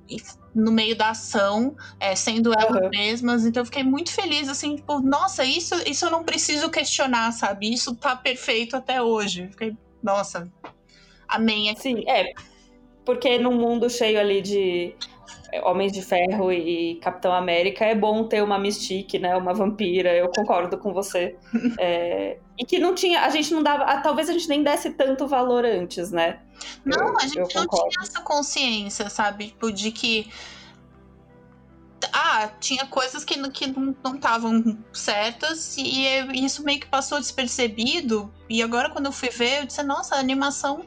no 0.55 0.73
meio 0.73 0.97
da 0.97 1.11
ação, 1.11 1.77
é, 2.01 2.15
sendo 2.15 2.53
elas 2.53 2.83
uhum. 2.83 2.91
mesmas. 2.91 3.45
Então 3.45 3.63
eu 3.63 3.67
fiquei 3.67 3.83
muito 3.83 4.13
feliz, 4.13 4.49
assim, 4.49 4.77
tipo, 4.77 5.01
nossa, 5.01 5.45
isso, 5.45 5.75
isso 5.87 6.05
eu 6.07 6.11
não 6.11 6.25
preciso 6.25 6.71
questionar, 6.71 7.33
sabe? 7.33 7.73
Isso 7.73 7.95
tá 7.95 8.17
perfeito 8.17 8.77
até 8.77 9.03
hoje. 9.03 9.49
Fiquei, 9.49 9.77
nossa, 10.03 10.51
amém. 11.29 11.71
Aqui. 11.71 11.81
Sim, 11.81 12.05
é. 12.09 12.33
Porque 13.05 13.39
num 13.39 13.55
mundo 13.55 13.89
cheio 13.89 14.21
ali 14.21 14.43
de 14.43 14.95
Homens 15.65 15.93
de 15.93 16.03
Ferro 16.03 16.53
e 16.53 16.97
Capitão 16.97 17.33
América, 17.33 17.85
é 17.85 17.95
bom 17.95 18.25
ter 18.25 18.43
uma 18.43 18.59
Mystique, 18.59 19.19
né? 19.19 19.37
Uma 19.37 19.55
vampira, 19.55 20.15
eu 20.15 20.29
concordo 20.29 20.77
com 20.79 20.93
você. 20.93 21.37
É, 21.79 22.39
e 22.59 22.65
que 22.65 22.79
não 22.79 22.95
tinha, 22.95 23.23
a 23.23 23.31
gente 23.31 23.53
não 23.55 23.63
dava, 23.63 24.01
talvez 24.01 24.29
a 24.29 24.33
gente 24.33 24.49
nem 24.49 24.63
desse 24.63 24.91
tanto 24.91 25.27
valor 25.29 25.65
antes, 25.65 26.11
né? 26.11 26.41
Não, 26.85 27.09
eu, 27.09 27.17
a 27.17 27.27
gente 27.27 27.55
não 27.55 27.67
tinha 27.67 28.03
essa 28.03 28.21
consciência, 28.21 29.09
sabe? 29.09 29.49
Tipo, 29.49 29.71
de 29.71 29.93
que 29.93 30.29
ah, 32.13 32.49
tinha 32.61 32.87
coisas 32.87 33.25
que, 33.25 33.37
que 33.51 33.67
não 33.69 34.15
estavam 34.15 34.77
certas 34.93 35.77
e, 35.77 36.07
e 36.07 36.45
isso 36.45 36.65
meio 36.65 36.81
que 36.81 36.87
passou 36.87 37.19
despercebido. 37.19 38.33
E 38.49 38.63
agora, 38.63 38.91
quando 38.91 39.07
eu 39.07 39.13
fui 39.13 39.31
ver, 39.31 39.61
eu 39.61 39.67
disse: 39.67 39.83
nossa, 39.83 40.17
a 40.17 40.19
animação 40.19 40.85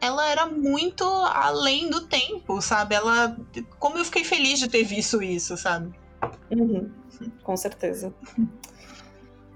ela 0.00 0.26
era 0.26 0.46
muito 0.46 1.04
além 1.04 1.90
do 1.90 2.02
tempo, 2.02 2.60
sabe? 2.62 2.94
Ela. 2.94 3.36
Como 3.78 3.98
eu 3.98 4.04
fiquei 4.04 4.24
feliz 4.24 4.58
de 4.58 4.68
ter 4.68 4.84
visto 4.84 5.22
isso, 5.22 5.56
sabe? 5.56 5.92
Uhum, 6.50 6.90
com 7.42 7.56
certeza. 7.56 8.12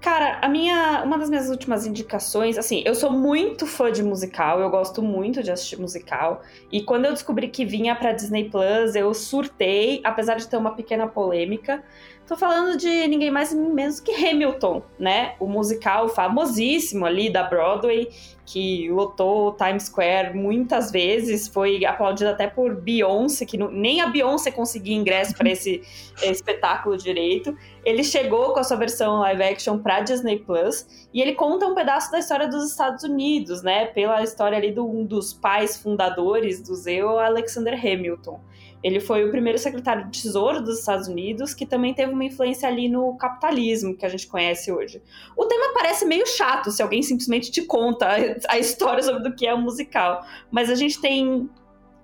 Cara, 0.05 0.37
a 0.39 0.47
minha, 0.47 1.01
uma 1.03 1.17
das 1.17 1.31
minhas 1.31 1.49
últimas 1.49 1.87
indicações, 1.87 2.59
assim, 2.59 2.83
eu 2.85 2.93
sou 2.93 3.11
muito 3.11 3.65
fã 3.65 3.91
de 3.91 4.03
musical, 4.03 4.59
eu 4.59 4.69
gosto 4.69 5.01
muito 5.01 5.41
de 5.41 5.49
assistir 5.49 5.79
musical. 5.79 6.43
E 6.71 6.83
quando 6.83 7.05
eu 7.05 7.11
descobri 7.11 7.47
que 7.47 7.65
vinha 7.65 7.95
para 7.95 8.11
Disney 8.11 8.47
Plus, 8.47 8.93
eu 8.93 9.11
surtei, 9.15 10.01
apesar 10.03 10.35
de 10.35 10.47
ter 10.47 10.57
uma 10.57 10.75
pequena 10.75 11.07
polêmica. 11.07 11.83
Tô 12.27 12.35
falando 12.35 12.75
de 12.77 13.07
ninguém 13.07 13.29
mais 13.29 13.53
menos 13.53 13.99
que 13.99 14.11
Hamilton, 14.11 14.81
né? 14.97 15.35
O 15.39 15.47
musical 15.47 16.09
famosíssimo 16.09 17.05
ali 17.05 17.29
da 17.29 17.43
Broadway, 17.43 18.09
que 18.45 18.89
lotou 18.89 19.53
Times 19.53 19.83
Square 19.83 20.35
muitas 20.35 20.91
vezes, 20.91 21.47
foi 21.47 21.85
aplaudido 21.85 22.31
até 22.31 22.47
por 22.47 22.75
Beyoncé, 22.75 23.45
que 23.45 23.57
não, 23.57 23.69
nem 23.69 24.01
a 24.01 24.07
Beyoncé 24.07 24.49
conseguia 24.49 24.95
ingresso 24.95 25.35
para 25.35 25.49
esse 25.49 25.83
espetáculo 26.23 26.97
direito. 26.97 27.55
Ele 27.83 28.03
chegou 28.03 28.53
com 28.53 28.59
a 28.59 28.63
sua 28.63 28.77
versão 28.77 29.19
live 29.19 29.43
action 29.43 29.77
para 29.77 29.94
Disney 30.01 30.39
Plus 30.39 31.07
e 31.13 31.21
ele 31.21 31.33
conta 31.33 31.67
um 31.67 31.75
pedaço 31.75 32.11
da 32.11 32.19
história 32.19 32.47
dos 32.47 32.69
Estados 32.69 33.03
Unidos, 33.03 33.61
né? 33.61 33.85
Pela 33.87 34.21
história 34.23 34.57
ali 34.57 34.71
de 34.71 34.79
um 34.79 35.05
dos 35.05 35.33
pais 35.33 35.77
fundadores 35.77 36.61
do 36.61 36.75
ZEO, 36.75 37.19
Alexander 37.19 37.73
Hamilton. 37.73 38.39
Ele 38.83 38.99
foi 38.99 39.25
o 39.25 39.31
primeiro 39.31 39.57
secretário 39.57 40.09
de 40.11 40.21
Tesouro 40.21 40.61
dos 40.61 40.79
Estados 40.79 41.07
Unidos, 41.07 41.55
que 41.55 41.65
também 41.65 41.93
teve 41.93 42.13
uma 42.13 42.23
influência 42.23 42.69
ali 42.69 42.87
no 42.87 43.17
capitalismo 43.17 43.97
que 43.97 44.05
a 44.05 44.09
gente 44.09 44.27
conhece 44.27 44.71
hoje. 44.71 45.01
O 45.35 45.45
tema 45.45 45.73
parece 45.73 46.05
meio 46.05 46.27
chato 46.27 46.69
se 46.69 46.83
alguém 46.83 47.01
simplesmente 47.01 47.49
te 47.49 47.63
conta 47.63 48.07
a 48.47 48.59
história 48.59 49.01
sobre 49.01 49.27
o 49.27 49.35
que 49.35 49.47
é 49.47 49.55
um 49.55 49.61
musical, 49.61 50.23
mas 50.51 50.69
a 50.69 50.75
gente 50.75 51.01
tem, 51.01 51.49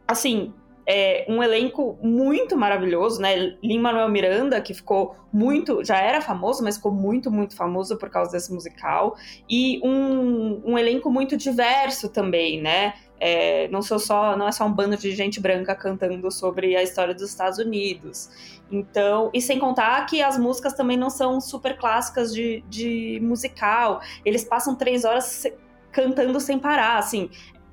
assim, 0.07 0.53
é, 0.87 1.25
um 1.27 1.41
elenco 1.41 1.97
muito 2.01 2.57
maravilhoso, 2.57 3.21
né? 3.21 3.55
Lin-Manuel 3.63 4.09
Miranda, 4.09 4.59
que 4.61 4.73
ficou 4.73 5.15
muito, 5.31 5.83
já 5.83 5.97
era 5.97 6.21
famoso, 6.21 6.63
mas 6.63 6.77
ficou 6.77 6.91
muito, 6.91 7.31
muito 7.31 7.55
famoso 7.55 7.97
por 7.97 8.09
causa 8.09 8.31
desse 8.31 8.53
musical, 8.53 9.15
e 9.49 9.79
um, 9.83 10.61
um 10.65 10.77
elenco 10.77 11.09
muito 11.09 11.37
diverso 11.37 12.09
também, 12.09 12.61
né? 12.61 12.93
É, 13.19 13.67
não 13.67 13.83
sou 13.83 13.99
só, 13.99 14.35
não 14.35 14.47
é 14.47 14.51
só 14.51 14.65
um 14.65 14.73
bando 14.73 14.97
de 14.97 15.11
gente 15.11 15.39
branca 15.39 15.75
cantando 15.75 16.31
sobre 16.31 16.75
a 16.75 16.81
história 16.81 17.13
dos 17.13 17.29
Estados 17.29 17.59
Unidos. 17.59 18.59
Então, 18.71 19.29
e 19.31 19.39
sem 19.39 19.59
contar 19.59 20.05
que 20.07 20.23
as 20.23 20.39
músicas 20.39 20.73
também 20.73 20.97
não 20.97 21.09
são 21.09 21.39
super 21.39 21.77
clássicas 21.77 22.33
de, 22.33 22.63
de 22.67 23.19
musical. 23.21 24.01
Eles 24.25 24.43
passam 24.43 24.75
três 24.75 25.05
horas 25.05 25.45
cantando 25.91 26.39
sem 26.39 26.57
parar, 26.57 26.97
assim 26.97 27.29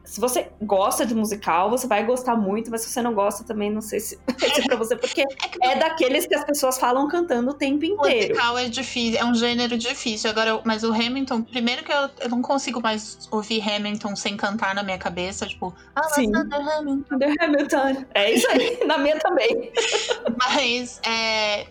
se 0.09 0.21
você 0.21 0.49
gosta 0.62 1.05
de 1.05 1.14
musical, 1.14 1.68
você 1.68 1.87
vai 1.87 2.03
gostar 2.03 2.35
muito, 2.35 2.71
mas 2.71 2.81
se 2.81 2.88
você 2.88 3.03
não 3.03 3.12
gosta 3.12 3.44
também, 3.44 3.71
não 3.71 3.83
sei 3.83 4.01
se 4.01 4.18
vai 4.40 4.49
ser 4.49 4.62
pra 4.62 4.75
você, 4.75 4.97
porque 4.97 5.21
é, 5.21 5.73
é 5.73 5.79
daqueles 5.79 6.27
que 6.27 6.35
as 6.35 6.44
pessoas 6.44 6.79
falam 6.79 7.07
cantando 7.09 7.51
o 7.51 7.55
tempo 7.55 7.85
inteiro. 7.85 8.31
Musical 8.31 8.57
é 8.57 8.68
difícil, 8.71 9.21
é 9.21 9.25
um 9.27 9.35
gênero 9.35 9.77
difícil. 9.77 10.31
Agora, 10.31 10.62
mas 10.64 10.83
o 10.83 10.90
Hamilton, 10.94 11.42
primeiro 11.42 11.85
que 11.85 11.92
eu, 11.92 12.09
eu 12.21 12.31
não 12.31 12.40
consigo 12.40 12.81
mais 12.81 13.29
ouvir 13.31 13.61
Hamilton 13.61 14.16
sem 14.16 14.35
cantar 14.35 14.75
na 14.75 14.83
minha 14.83 14.97
cabeça, 14.97 15.47
tipo, 15.47 15.75
ah, 15.94 16.05
Sim. 16.05 16.33
Hamilton. 16.35 17.16
Hamilton. 17.40 18.07
É 18.14 18.33
isso 18.33 18.51
aí, 18.51 18.81
na 18.88 18.97
minha 18.97 19.18
também. 19.18 19.71
Mas 20.38 21.03
é, 21.05 21.66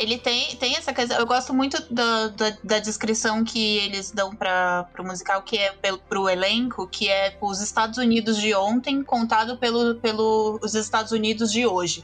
ele 0.00 0.16
tem, 0.16 0.56
tem 0.56 0.76
essa 0.76 0.94
coisa. 0.94 1.14
Eu 1.14 1.26
gosto 1.26 1.52
muito 1.52 1.78
da, 1.92 2.28
da, 2.28 2.56
da 2.64 2.78
descrição 2.78 3.44
que 3.44 3.76
eles 3.76 4.10
dão 4.10 4.34
para 4.34 4.88
o 4.98 5.04
musical, 5.04 5.42
que 5.42 5.58
é 5.58 5.72
para 5.72 6.18
o 6.18 6.26
elenco, 6.26 6.88
que 6.88 7.06
é 7.10 7.36
os 7.38 7.60
Estados 7.60 7.98
Unidos 7.98 8.38
de 8.38 8.54
ontem 8.54 9.04
contado 9.04 9.58
pelo, 9.58 9.96
pelo 9.96 10.58
os 10.62 10.74
Estados 10.74 11.12
Unidos 11.12 11.52
de 11.52 11.66
hoje. 11.66 12.02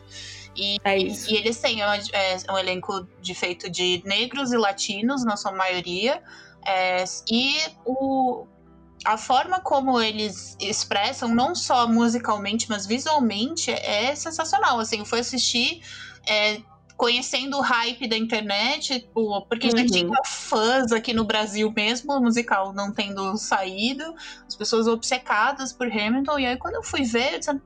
E, 0.54 0.76
é 0.84 0.98
e, 0.98 1.36
eles 1.36 1.58
têm 1.58 1.82
é, 1.82 1.96
é 2.12 2.52
um 2.52 2.58
elenco 2.58 3.08
de 3.22 3.34
feito 3.34 3.70
de 3.70 4.02
negros 4.04 4.52
e 4.52 4.58
latinos, 4.58 5.24
na 5.24 5.38
sua 5.38 5.52
maioria. 5.52 6.22
É, 6.66 7.02
e 7.32 7.56
o, 7.82 8.46
a 9.06 9.16
forma 9.16 9.58
como 9.58 9.98
eles 10.02 10.54
expressam, 10.60 11.34
não 11.34 11.54
só 11.54 11.88
musicalmente, 11.88 12.68
mas 12.68 12.86
visualmente, 12.86 13.70
é 13.70 14.14
sensacional. 14.14 14.78
Assim, 14.80 14.98
eu 14.98 15.06
fui 15.06 15.20
assistir. 15.20 15.80
É, 16.28 16.60
conhecendo 16.96 17.58
o 17.58 17.60
hype 17.60 18.08
da 18.08 18.16
internet, 18.16 19.00
tipo, 19.00 19.42
porque 19.42 19.68
uhum. 19.68 19.76
já 19.76 19.86
tinha 19.86 20.24
fãs 20.24 20.92
aqui 20.92 21.12
no 21.12 21.24
Brasil 21.24 21.72
mesmo, 21.74 22.14
o 22.14 22.20
musical 22.20 22.72
não 22.72 22.92
tendo 22.92 23.36
saído, 23.36 24.14
as 24.46 24.56
pessoas 24.56 24.86
obcecadas 24.86 25.72
por 25.72 25.86
Hamilton, 25.86 26.38
e 26.38 26.46
aí 26.46 26.56
quando 26.56 26.76
eu 26.76 26.82
fui 26.82 27.02
ver, 27.02 27.34
eu 27.34 27.38
disse, 27.38 27.60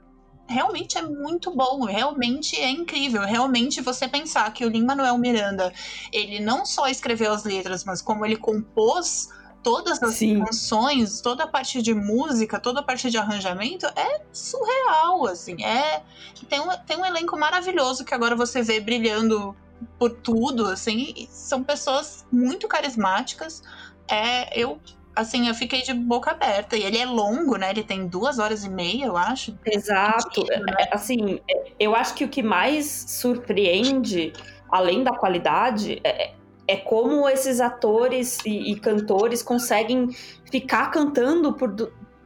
realmente 0.48 0.98
é 0.98 1.02
muito 1.02 1.54
bom, 1.54 1.84
realmente 1.84 2.56
é 2.56 2.68
incrível, 2.68 3.22
realmente 3.22 3.80
você 3.80 4.08
pensar 4.08 4.52
que 4.52 4.64
o 4.64 4.68
Lin-Manuel 4.68 5.16
Miranda, 5.16 5.72
ele 6.12 6.40
não 6.40 6.66
só 6.66 6.88
escreveu 6.88 7.32
as 7.32 7.44
letras, 7.44 7.84
mas 7.84 8.02
como 8.02 8.26
ele 8.26 8.36
compôs 8.36 9.28
todas 9.62 10.02
as 10.02 10.14
Sim. 10.14 10.44
canções, 10.44 11.20
toda 11.20 11.44
a 11.44 11.46
parte 11.46 11.82
de 11.82 11.94
música, 11.94 12.58
toda 12.58 12.80
a 12.80 12.82
parte 12.82 13.10
de 13.10 13.18
arranjamento 13.18 13.86
é 13.86 14.22
surreal, 14.32 15.26
assim. 15.26 15.62
É 15.62 16.02
tem 16.48 16.60
um, 16.60 16.68
tem 16.86 16.96
um 16.96 17.04
elenco 17.04 17.38
maravilhoso 17.38 18.04
que 18.04 18.14
agora 18.14 18.34
você 18.34 18.62
vê 18.62 18.80
brilhando 18.80 19.54
por 19.98 20.10
tudo, 20.10 20.66
assim. 20.66 21.28
São 21.30 21.62
pessoas 21.62 22.26
muito 22.30 22.66
carismáticas. 22.66 23.62
É, 24.08 24.58
eu 24.58 24.80
assim, 25.14 25.48
eu 25.48 25.54
fiquei 25.54 25.82
de 25.82 25.92
boca 25.92 26.30
aberta. 26.30 26.76
E 26.76 26.82
ele 26.82 26.98
é 26.98 27.06
longo, 27.06 27.56
né? 27.56 27.70
Ele 27.70 27.82
tem 27.82 28.06
duas 28.06 28.38
horas 28.38 28.64
e 28.64 28.70
meia, 28.70 29.06
eu 29.06 29.16
acho. 29.16 29.56
Exato. 29.64 30.44
Né? 30.48 30.74
É, 30.78 30.94
assim, 30.94 31.40
é, 31.48 31.72
eu 31.78 31.94
acho 31.94 32.14
que 32.14 32.24
o 32.24 32.28
que 32.28 32.42
mais 32.42 32.86
surpreende, 33.08 34.32
além 34.70 35.04
da 35.04 35.12
qualidade, 35.12 36.00
é, 36.02 36.32
é 36.70 36.76
como 36.76 37.28
esses 37.28 37.60
atores 37.60 38.38
e, 38.44 38.72
e 38.72 38.80
cantores 38.80 39.42
conseguem 39.42 40.08
ficar 40.50 40.90
cantando 40.90 41.52
por, 41.52 41.74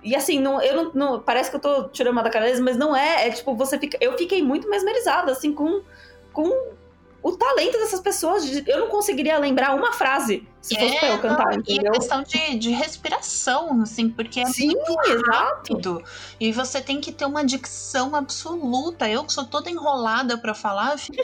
e 0.05 0.15
assim, 0.15 0.39
não, 0.39 0.61
eu 0.61 0.77
não, 0.77 0.93
não, 0.95 1.21
Parece 1.21 1.49
que 1.51 1.57
eu 1.57 1.61
tô 1.61 1.89
tirando 1.89 2.13
uma 2.13 2.23
da 2.23 2.29
cara 2.29 2.45
deles, 2.45 2.61
mas 2.61 2.77
não 2.77 2.95
é. 2.95 3.27
É 3.27 3.31
tipo, 3.31 3.57
você 3.57 3.79
fica. 3.79 3.97
Eu 4.01 4.17
fiquei 4.19 4.43
muito 4.43 4.69
mesmerizada, 4.69 5.33
assim, 5.33 5.53
com, 5.53 5.83
com 6.31 6.75
o 7.23 7.33
talento 7.33 7.79
dessas 7.79 8.01
pessoas. 8.01 8.45
Eu 8.67 8.81
não 8.81 8.89
conseguiria 8.89 9.39
lembrar 9.39 9.75
uma 9.75 9.95
frase 9.95 10.47
se 10.61 10.79
fosse 10.79 10.95
é, 10.97 10.99
pra 10.99 11.09
eu 11.09 11.19
cantar, 11.19 11.47
não, 11.53 11.59
entendeu? 11.59 11.85
E 11.85 11.89
a 11.89 11.93
questão 11.93 12.23
de, 12.23 12.59
de 12.59 12.71
respiração, 12.71 13.81
assim, 13.81 14.11
porque 14.11 14.41
é 14.41 14.47
Sim, 14.47 14.67
muito 14.69 14.95
rápido. 15.31 16.01
Exato. 16.01 16.05
E 16.39 16.53
você 16.53 16.83
tem 16.83 17.01
que 17.01 17.11
ter 17.11 17.25
uma 17.25 17.43
dicção 17.43 18.15
absoluta. 18.15 19.09
Eu 19.09 19.25
que 19.25 19.33
sou 19.33 19.47
toda 19.47 19.71
enrolada 19.71 20.37
para 20.37 20.53
falar, 20.53 20.93
eu 20.93 20.99
fico. 20.99 21.23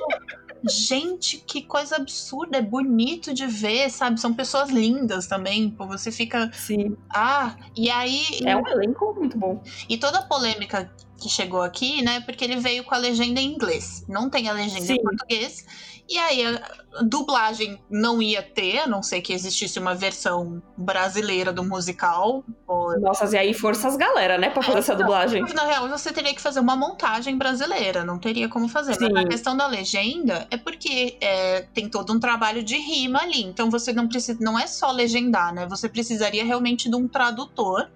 Gente, 0.69 1.39
que 1.39 1.63
coisa 1.63 1.97
absurda, 1.97 2.59
é 2.59 2.63
bonito 2.63 3.33
de 3.33 3.47
ver, 3.47 3.91
sabe? 3.91 4.21
São 4.21 4.35
pessoas 4.35 4.71
lindas 4.71 5.27
também, 5.27 5.71
pô, 5.71 5.87
você 5.87 6.11
fica. 6.13 6.51
Sim. 6.53 6.97
Ah, 7.09 7.57
e 7.77 7.91
aí. 7.91 8.25
É 8.45 8.57
um 8.57 8.67
elenco 8.67 9.15
muito 9.15 9.39
bom. 9.39 9.63
E 9.89 9.97
toda 9.97 10.19
a 10.19 10.23
polêmica 10.23 10.91
que 11.21 11.29
chegou 11.29 11.63
aqui, 11.63 12.03
né? 12.03 12.21
Porque 12.21 12.45
ele 12.45 12.57
veio 12.57 12.83
com 12.83 12.95
a 12.95 12.99
legenda 12.99 13.41
em 13.41 13.53
inglês. 13.53 14.05
Não 14.09 14.31
tem 14.31 14.49
a 14.49 14.53
legenda 14.53 14.87
Sim. 14.87 14.95
em 14.95 15.03
português. 15.03 15.67
E 16.11 16.19
aí 16.19 16.45
a 16.45 17.03
dublagem 17.03 17.81
não 17.89 18.21
ia 18.21 18.43
ter, 18.43 18.81
a 18.81 18.87
não 18.87 19.01
ser 19.01 19.21
que 19.21 19.33
existisse 19.33 19.79
uma 19.79 19.95
versão 19.95 20.61
brasileira 20.77 21.53
do 21.53 21.63
musical. 21.63 22.45
Ou... 22.67 22.99
Nossa, 22.99 23.33
e 23.33 23.39
aí 23.39 23.55
forças 23.55 23.97
galera, 23.97 24.37
né, 24.37 24.51
pra 24.51 24.61
fazer 24.61 24.79
é, 24.79 24.81
essa 24.81 24.97
dublagem. 24.97 25.45
na 25.55 25.65
real, 25.65 25.89
você 25.89 26.13
teria 26.13 26.35
que 26.35 26.41
fazer 26.41 26.59
uma 26.59 26.75
montagem 26.75 27.39
brasileira, 27.39 28.05
não 28.05 28.19
teria 28.19 28.49
como 28.49 28.69
fazer. 28.69 28.95
Sim. 28.95 29.09
Mas 29.13 29.25
a 29.25 29.29
questão 29.29 29.57
da 29.57 29.69
legenda 29.69 30.49
é 30.51 30.57
porque 30.57 31.17
é, 31.21 31.63
tem 31.73 31.89
todo 31.89 32.13
um 32.13 32.19
trabalho 32.19 32.65
de 32.65 32.77
rima 32.77 33.21
ali. 33.21 33.45
Então 33.45 33.71
você 33.71 33.93
não 33.93 34.09
precisa, 34.09 34.37
não 34.41 34.59
é 34.59 34.67
só 34.67 34.91
legendar, 34.91 35.55
né? 35.55 35.65
Você 35.67 35.89
precisaria 35.89 36.45
realmente 36.45 36.91
de 36.91 36.97
um 36.97 37.07
tradutor 37.07 37.89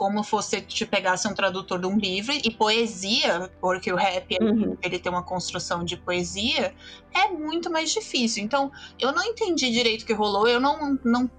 como 0.00 0.22
fosse 0.22 0.62
te 0.62 0.86
pegasse 0.86 1.28
um 1.28 1.34
tradutor 1.34 1.78
de 1.78 1.86
um 1.86 1.98
livro 1.98 2.32
e 2.32 2.50
poesia, 2.50 3.52
porque 3.60 3.92
o 3.92 3.96
rap 3.96 4.34
uhum. 4.40 4.74
ele 4.82 4.98
tem 4.98 5.12
uma 5.12 5.22
construção 5.22 5.84
de 5.84 5.94
poesia, 5.94 6.74
é 7.14 7.28
muito 7.28 7.70
mais 7.70 7.92
difícil. 7.92 8.42
Então, 8.42 8.72
eu 8.98 9.12
não 9.12 9.22
entendi 9.22 9.70
direito 9.70 10.04
o 10.04 10.06
que 10.06 10.14
rolou, 10.14 10.48
eu 10.48 10.58
não, 10.58 10.98
não 11.04 11.30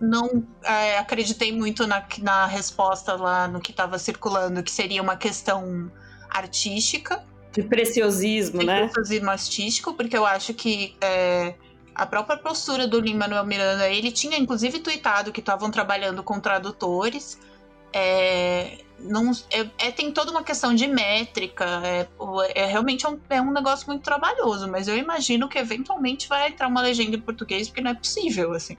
não 0.00 0.44
é, 0.64 0.98
acreditei 0.98 1.52
muito 1.52 1.86
na, 1.86 2.04
na 2.18 2.46
resposta 2.46 3.14
lá 3.14 3.46
no 3.46 3.60
que 3.60 3.70
estava 3.70 3.96
circulando, 3.96 4.60
que 4.64 4.72
seria 4.72 5.00
uma 5.00 5.14
questão 5.16 5.88
artística. 6.28 7.24
De 7.52 7.62
preciosismo, 7.62 8.58
de 8.58 8.66
né? 8.66 8.88
preciosismo 8.88 9.30
artístico, 9.30 9.94
porque 9.94 10.18
eu 10.18 10.26
acho 10.26 10.52
que 10.52 10.96
é, 11.00 11.54
a 11.94 12.04
própria 12.04 12.36
postura 12.36 12.88
do 12.88 12.98
Lin-Manuel 12.98 13.46
Miranda, 13.46 13.88
ele 13.88 14.10
tinha 14.10 14.36
inclusive 14.36 14.80
tweetado 14.80 15.30
que 15.30 15.38
estavam 15.38 15.70
trabalhando 15.70 16.24
com 16.24 16.40
tradutores, 16.40 17.38
é, 17.94 18.78
não, 18.98 19.30
é, 19.50 19.86
é, 19.86 19.90
tem 19.92 20.10
toda 20.10 20.30
uma 20.30 20.42
questão 20.42 20.74
de 20.74 20.86
métrica, 20.88 21.64
é, 21.84 22.08
é 22.54 22.66
realmente 22.66 23.06
um, 23.06 23.18
é 23.30 23.40
um 23.40 23.52
negócio 23.52 23.86
muito 23.86 24.02
trabalhoso, 24.02 24.68
mas 24.68 24.88
eu 24.88 24.96
imagino 24.96 25.48
que 25.48 25.58
eventualmente 25.58 26.28
vai 26.28 26.48
entrar 26.48 26.66
uma 26.66 26.82
legenda 26.82 27.16
em 27.16 27.20
português, 27.20 27.68
porque 27.68 27.80
não 27.80 27.92
é 27.92 27.94
possível, 27.94 28.52
assim. 28.52 28.76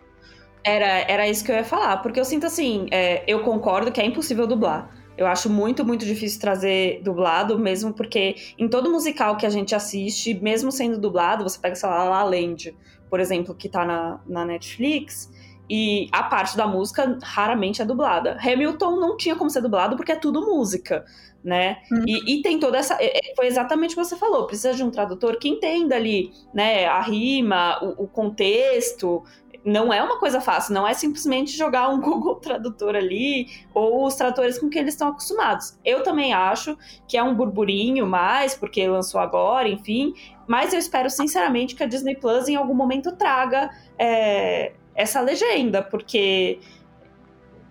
Era, 0.64 0.86
era 1.10 1.30
isso 1.30 1.46
que 1.46 1.52
eu 1.52 1.56
ia 1.56 1.64
falar, 1.64 1.98
porque 1.98 2.20
eu 2.20 2.26
sinto 2.26 2.46
assim, 2.46 2.88
é, 2.92 3.24
eu 3.28 3.42
concordo 3.44 3.92
que 3.92 4.02
é 4.02 4.06
impossível 4.06 4.46
dublar. 4.46 4.94
Eu 5.18 5.28
acho 5.28 5.50
muito, 5.50 5.86
muito 5.86 6.06
difícil 6.06 6.42
trazer 6.42 7.02
dublado, 7.02 7.58
mesmo 7.58 7.94
porque 7.94 8.36
em 8.58 8.68
todo 8.68 8.92
musical 8.92 9.38
que 9.38 9.46
a 9.46 9.50
gente 9.50 9.74
assiste, 9.74 10.34
mesmo 10.34 10.74
sendo 10.74 11.00
dublado, 11.00 11.44
você 11.44 11.58
pega, 11.58 11.76
sei 11.76 11.88
lá, 11.88 12.04
La 12.04 12.24
Land, 12.24 12.76
por 13.10 13.22
exemplo, 13.22 13.56
que 13.56 13.70
tá 13.70 13.86
na, 13.86 14.20
na 14.28 14.44
Netflix, 14.44 15.32
e 15.70 16.08
a 16.12 16.24
parte 16.24 16.56
da 16.56 16.68
música 16.68 17.18
raramente 17.24 17.82
é 17.82 17.86
dublada. 17.86 18.38
Hamilton 18.40 18.98
não 18.98 19.18
tinha 19.18 19.36
como 19.36 19.50
ser 19.50 19.62
dublado 19.62 19.96
porque 19.96 20.12
é 20.12 20.16
tudo 20.16 20.46
música, 20.46 21.06
né? 21.44 21.78
Hum. 21.92 22.04
E, 22.08 22.40
e, 22.40 22.42
tem 22.42 22.60
toda 22.60 22.78
essa. 22.78 22.96
É, 23.00 23.18
é, 23.18 23.36
foi 23.36 23.48
exatamente 23.48 23.94
o 23.94 23.98
que 23.98 24.04
você 24.04 24.16
falou. 24.16 24.46
Precisa 24.46 24.74
de 24.74 24.84
um 24.84 24.92
tradutor 24.92 25.38
que 25.38 25.50
entenda 25.50 25.96
ali, 25.96 26.32
né? 26.54 26.86
A 26.86 27.02
rima, 27.02 27.80
o, 27.84 28.04
o 28.04 28.08
contexto. 28.08 29.24
Não 29.64 29.92
é 29.92 30.00
uma 30.04 30.20
coisa 30.20 30.40
fácil, 30.40 30.76
não 30.76 30.88
é 30.88 30.94
simplesmente 30.94 31.58
jogar 31.58 31.90
um 31.90 31.98
Google 32.02 32.36
Tradutor 32.36 32.96
ali 32.96 33.48
ou 33.74 34.06
os 34.06 34.14
tradutores 34.14 34.60
com 34.60 34.70
que 34.70 34.78
eles 34.78 34.94
estão 34.94 35.08
acostumados. 35.08 35.76
Eu 35.84 36.04
também 36.04 36.34
acho 36.34 36.78
que 37.08 37.18
é 37.18 37.24
um 37.24 37.34
burburinho 37.34 38.06
mais, 38.06 38.54
porque 38.54 38.88
lançou 38.88 39.20
agora, 39.20 39.68
enfim, 39.68 40.14
mas 40.48 40.72
eu 40.72 40.78
espero 40.78 41.10
sinceramente 41.10 41.74
que 41.74 41.82
a 41.82 41.88
Disney 41.88 42.16
Plus 42.16 42.48
em 42.48 42.56
algum 42.56 42.76
momento 42.76 43.16
traga 43.16 43.72
é, 43.98 44.74
essa 44.96 45.20
legenda, 45.22 45.82
porque 45.82 46.60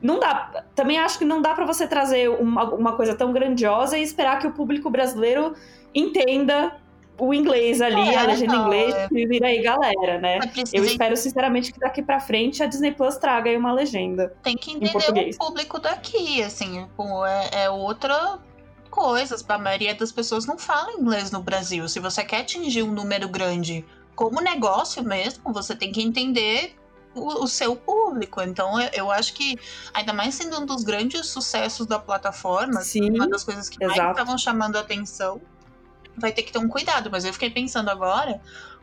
não 0.01 0.21
dá. 0.21 0.65
Também 0.75 0.99
acho 0.99 1.19
que 1.19 1.25
não 1.25 1.41
dá 1.41 1.55
para 1.55 1.65
você 1.65 1.87
trazer 1.89 2.29
uma, 2.29 2.75
uma 2.75 2.93
coisa 2.93 3.15
tão 3.15 3.33
grandiosa 3.33 3.97
e 3.97 4.03
esperar 4.03 4.39
que 4.39 4.47
o 4.47 4.53
público 4.53 4.91
brasileiro 4.91 5.55
entenda 5.95 6.77
o 7.19 7.33
inglês 7.33 7.81
ali, 7.81 8.09
é, 8.09 8.17
a 8.17 8.25
legenda 8.25 8.57
em 8.57 8.61
inglês, 8.61 8.95
é... 8.95 9.09
e 9.11 9.27
vira 9.27 9.47
aí 9.47 9.63
galera, 9.63 10.19
né? 10.19 10.41
Eu 10.73 10.85
espero 10.85 11.17
sinceramente 11.17 11.73
que 11.73 11.79
daqui 11.79 12.03
para 12.03 12.21
frente 12.21 12.63
a 12.63 12.67
Disney 12.67 12.93
Plus 12.93 13.17
traga 13.17 13.49
aí 13.49 13.57
uma 13.57 13.73
legenda. 13.73 14.37
Tem 14.43 14.57
que 14.57 14.73
entender 14.73 15.31
o 15.33 15.39
público 15.39 15.79
daqui, 15.79 16.43
assim, 16.43 16.87
é, 17.27 17.65
é 17.65 17.71
outra 17.71 18.39
coisa. 18.91 19.37
A 19.49 19.59
maioria 19.59 19.95
das 19.95 20.13
pessoas 20.13 20.45
não 20.45 20.59
fala 20.59 20.93
inglês 20.93 21.31
no 21.31 21.41
Brasil. 21.41 21.89
Se 21.89 22.01
você 22.01 22.25
quer 22.25 22.41
atingir 22.41 22.83
um 22.83 22.93
número 22.93 23.29
grande 23.29 23.85
como 24.15 24.41
negócio 24.41 25.03
mesmo, 25.03 25.53
você 25.53 25.75
tem 25.75 25.93
que 25.93 26.03
entender 26.03 26.77
o, 27.15 27.45
o, 27.45 27.49
seu 27.49 27.77
público. 27.77 28.41
Então, 28.43 28.81
eu, 28.81 28.91
eu, 28.93 29.11
acho 29.11 29.35
que, 29.35 29.57
ainda 29.93 30.13
mais 30.13 30.35
sendo 30.35 30.61
um 30.61 30.67
dos 30.67 30.85
grandes 30.85 31.27
sucessos 31.27 31.87
da 31.87 31.99
plataforma, 31.99 32.81
Sim, 32.81 33.11
uma 33.11 33.29
das 33.29 33.45
coisas 33.45 33.69
que 33.69 33.83
exato. 33.83 33.99
mais 33.99 34.11
estavam 34.11 34.39
chamando 34.39 34.77
a 34.77 34.81
atenção, 34.81 35.41
vai 36.17 36.33
ter 36.33 36.43
que 36.43 36.53
ter 36.53 36.59
um 36.59 36.69
cuidado. 36.69 37.11
Mas 37.11 37.25
eu 37.25 37.33
fiquei 37.33 37.51
pensando 37.51 37.89
agora, 37.89 38.41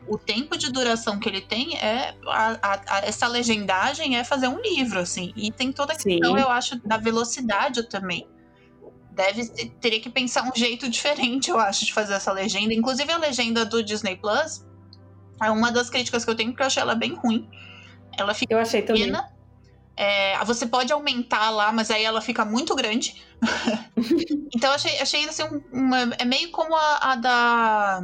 o 0.07 0.17
tempo 0.17 0.57
de 0.57 0.71
duração 0.71 1.19
que 1.19 1.29
ele 1.29 1.41
tem 1.41 1.77
é. 1.77 2.15
A, 2.25 2.57
a, 2.61 2.81
a, 2.87 2.99
essa 3.05 3.27
legendagem 3.27 4.17
é 4.17 4.23
fazer 4.23 4.47
um 4.47 4.59
livro, 4.59 4.99
assim. 4.99 5.33
E 5.35 5.51
tem 5.51 5.71
toda 5.71 5.93
a 5.93 5.95
questão, 5.95 6.35
Sim. 6.35 6.41
eu 6.41 6.49
acho, 6.49 6.79
da 6.87 6.97
velocidade 6.97 7.83
também. 7.83 8.27
Deve 9.11 9.45
teria 9.81 9.99
que 9.99 10.09
pensar 10.09 10.43
um 10.43 10.55
jeito 10.55 10.87
diferente, 10.89 11.49
eu 11.49 11.59
acho, 11.59 11.85
de 11.85 11.93
fazer 11.93 12.13
essa 12.13 12.31
legenda. 12.31 12.73
Inclusive 12.73 13.11
a 13.11 13.17
legenda 13.17 13.65
do 13.65 13.83
Disney 13.83 14.15
Plus 14.15 14.65
é 15.41 15.49
uma 15.49 15.71
das 15.71 15.89
críticas 15.89 16.23
que 16.23 16.31
eu 16.31 16.35
tenho, 16.35 16.51
porque 16.51 16.63
eu 16.63 16.67
achei 16.67 16.81
ela 16.81 16.95
bem 16.95 17.15
ruim. 17.15 17.47
Ela 18.17 18.33
fica 18.33 18.53
eu 18.53 18.59
achei 18.59 18.81
pequena. 18.81 19.23
Também. 19.23 19.41
É, 19.95 20.43
você 20.45 20.65
pode 20.65 20.91
aumentar 20.91 21.49
lá, 21.49 21.71
mas 21.71 21.91
aí 21.91 22.03
ela 22.03 22.21
fica 22.21 22.43
muito 22.43 22.75
grande. 22.75 23.21
então 24.55 24.71
achei, 24.71 24.99
achei 24.99 25.27
assim, 25.27 25.43
uma, 25.71 25.99
é 26.17 26.25
meio 26.25 26.49
como 26.51 26.75
a, 26.75 27.11
a 27.11 27.15
da. 27.15 28.03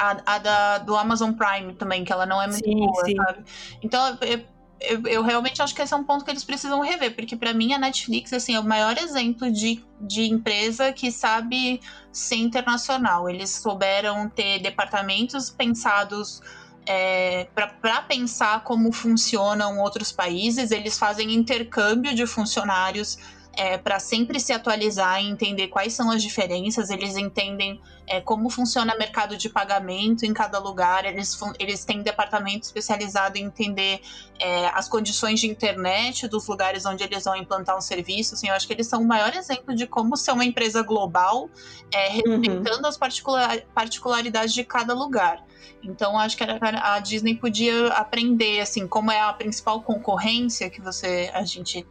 A, 0.00 0.34
a, 0.34 0.38
da, 0.38 0.78
do 0.78 0.96
Amazon 0.96 1.32
Prime 1.32 1.74
também, 1.74 2.04
que 2.04 2.12
ela 2.12 2.24
não 2.24 2.40
é 2.40 2.46
muito 2.46 2.64
sim, 2.64 2.76
boa, 2.76 3.04
sim. 3.04 3.16
sabe? 3.16 3.44
Então 3.82 4.18
eu, 4.20 4.44
eu, 4.80 5.02
eu, 5.06 5.22
realmente 5.22 5.60
acho 5.60 5.74
que 5.74 5.82
esse 5.82 5.92
é 5.92 5.96
um 5.96 6.04
ponto 6.04 6.24
que 6.24 6.30
eles 6.30 6.44
precisam 6.44 6.80
rever, 6.80 7.14
porque 7.16 7.36
para 7.36 7.52
mim 7.52 7.72
a 7.72 7.78
Netflix 7.78 8.32
assim, 8.32 8.54
é 8.54 8.60
o 8.60 8.64
maior 8.64 8.96
exemplo 8.96 9.50
de, 9.50 9.84
de 10.00 10.22
empresa 10.22 10.92
que 10.92 11.10
sabe 11.10 11.80
ser 12.12 12.36
internacional. 12.36 13.28
Eles 13.28 13.50
souberam 13.50 14.28
ter 14.28 14.60
departamentos 14.60 15.50
pensados 15.50 16.40
é, 16.88 17.46
para 17.54 18.00
pensar 18.02 18.64
como 18.64 18.90
funcionam 18.90 19.78
outros 19.78 20.10
países, 20.10 20.70
eles 20.70 20.98
fazem 20.98 21.34
intercâmbio 21.34 22.14
de 22.14 22.26
funcionários 22.26 23.18
é, 23.58 23.76
para 23.76 23.98
sempre 23.98 24.38
se 24.38 24.52
atualizar 24.52 25.20
e 25.20 25.28
entender 25.28 25.66
quais 25.66 25.92
são 25.92 26.12
as 26.12 26.22
diferenças, 26.22 26.90
eles 26.90 27.16
entendem 27.16 27.80
é, 28.06 28.20
como 28.20 28.48
funciona 28.48 28.94
o 28.94 28.98
mercado 28.98 29.36
de 29.36 29.48
pagamento 29.48 30.24
em 30.24 30.32
cada 30.32 30.60
lugar, 30.60 31.04
eles, 31.04 31.36
eles 31.58 31.84
têm 31.84 32.00
departamento 32.00 32.66
especializado 32.66 33.36
em 33.36 33.46
entender 33.46 34.00
é, 34.38 34.68
as 34.68 34.88
condições 34.88 35.40
de 35.40 35.48
internet 35.48 36.28
dos 36.28 36.46
lugares 36.46 36.86
onde 36.86 37.02
eles 37.02 37.24
vão 37.24 37.34
implantar 37.34 37.76
um 37.76 37.80
serviço. 37.80 38.34
Assim, 38.34 38.48
eu 38.48 38.54
acho 38.54 38.64
que 38.64 38.72
eles 38.72 38.86
são 38.86 39.02
o 39.02 39.04
maior 39.04 39.34
exemplo 39.34 39.74
de 39.74 39.88
como 39.88 40.16
ser 40.16 40.30
uma 40.30 40.44
empresa 40.44 40.80
global, 40.84 41.50
é, 41.92 42.10
uhum. 42.10 42.40
respeitando 42.40 42.82
uhum. 42.82 42.86
as 42.86 42.96
particular, 42.96 43.60
particularidades 43.74 44.54
de 44.54 44.62
cada 44.62 44.94
lugar. 44.94 45.44
Então 45.82 46.16
acho 46.16 46.36
que 46.36 46.44
a 46.44 47.00
Disney 47.00 47.34
podia 47.34 47.88
aprender 47.88 48.60
assim 48.60 48.86
como 48.86 49.10
é 49.10 49.20
a 49.20 49.32
principal 49.32 49.82
concorrência 49.82 50.70
que 50.70 50.80
você 50.80 51.30
a 51.32 51.44
gente 51.44 51.86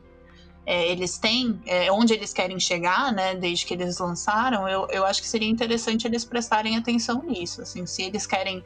é, 0.68 0.91
eles 0.91 1.18
têm, 1.18 1.57
é, 1.65 1.89
onde 1.89 2.13
eles 2.13 2.34
querem 2.34 2.59
chegar, 2.59 3.13
né, 3.13 3.34
desde 3.34 3.65
que 3.65 3.74
eles 3.74 3.97
lançaram, 3.99 4.68
eu, 4.68 4.86
eu 4.91 5.05
acho 5.05 5.22
que 5.22 5.28
seria 5.28 5.47
interessante 5.47 6.05
eles 6.05 6.26
prestarem 6.26 6.76
atenção 6.76 7.24
nisso. 7.24 7.61
Assim, 7.61 7.86
se 7.86 8.03
eles 8.03 8.28
querem 8.28 8.61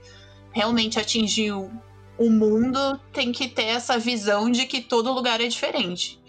realmente 0.51 0.99
atingir 0.99 1.51
o, 1.51 1.69
o 2.17 2.27
mundo, 2.27 2.99
tem 3.13 3.31
que 3.31 3.47
ter 3.47 3.65
essa 3.65 3.99
visão 3.99 4.49
de 4.49 4.65
que 4.65 4.81
todo 4.81 5.13
lugar 5.13 5.39
é 5.39 5.47
diferente. 5.47 6.19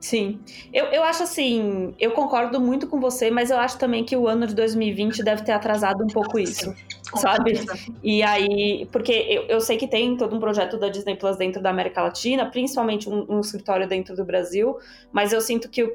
Sim. 0.00 0.40
Eu, 0.72 0.86
eu 0.86 1.04
acho 1.04 1.22
assim, 1.22 1.94
eu 1.98 2.10
concordo 2.10 2.60
muito 2.60 2.88
com 2.88 3.00
você, 3.00 3.30
mas 3.30 3.52
eu 3.52 3.58
acho 3.58 3.78
também 3.78 4.04
que 4.04 4.16
o 4.16 4.26
ano 4.26 4.48
de 4.48 4.54
2020 4.54 5.22
deve 5.22 5.44
ter 5.44 5.52
atrasado 5.52 6.02
um 6.02 6.08
pouco 6.08 6.40
isso. 6.40 6.74
Sabe? 7.14 7.60
E 8.02 8.22
aí, 8.22 8.88
porque 8.90 9.12
eu, 9.12 9.42
eu 9.44 9.60
sei 9.60 9.76
que 9.76 9.86
tem 9.86 10.16
todo 10.16 10.34
um 10.34 10.40
projeto 10.40 10.78
da 10.78 10.88
Disney 10.88 11.16
Plus 11.16 11.36
dentro 11.36 11.62
da 11.62 11.70
América 11.70 12.02
Latina, 12.02 12.46
principalmente 12.46 13.08
um, 13.08 13.26
um 13.28 13.40
escritório 13.40 13.88
dentro 13.88 14.16
do 14.16 14.24
Brasil, 14.24 14.78
mas 15.12 15.32
eu 15.32 15.40
sinto 15.40 15.68
que 15.68 15.82
o, 15.82 15.92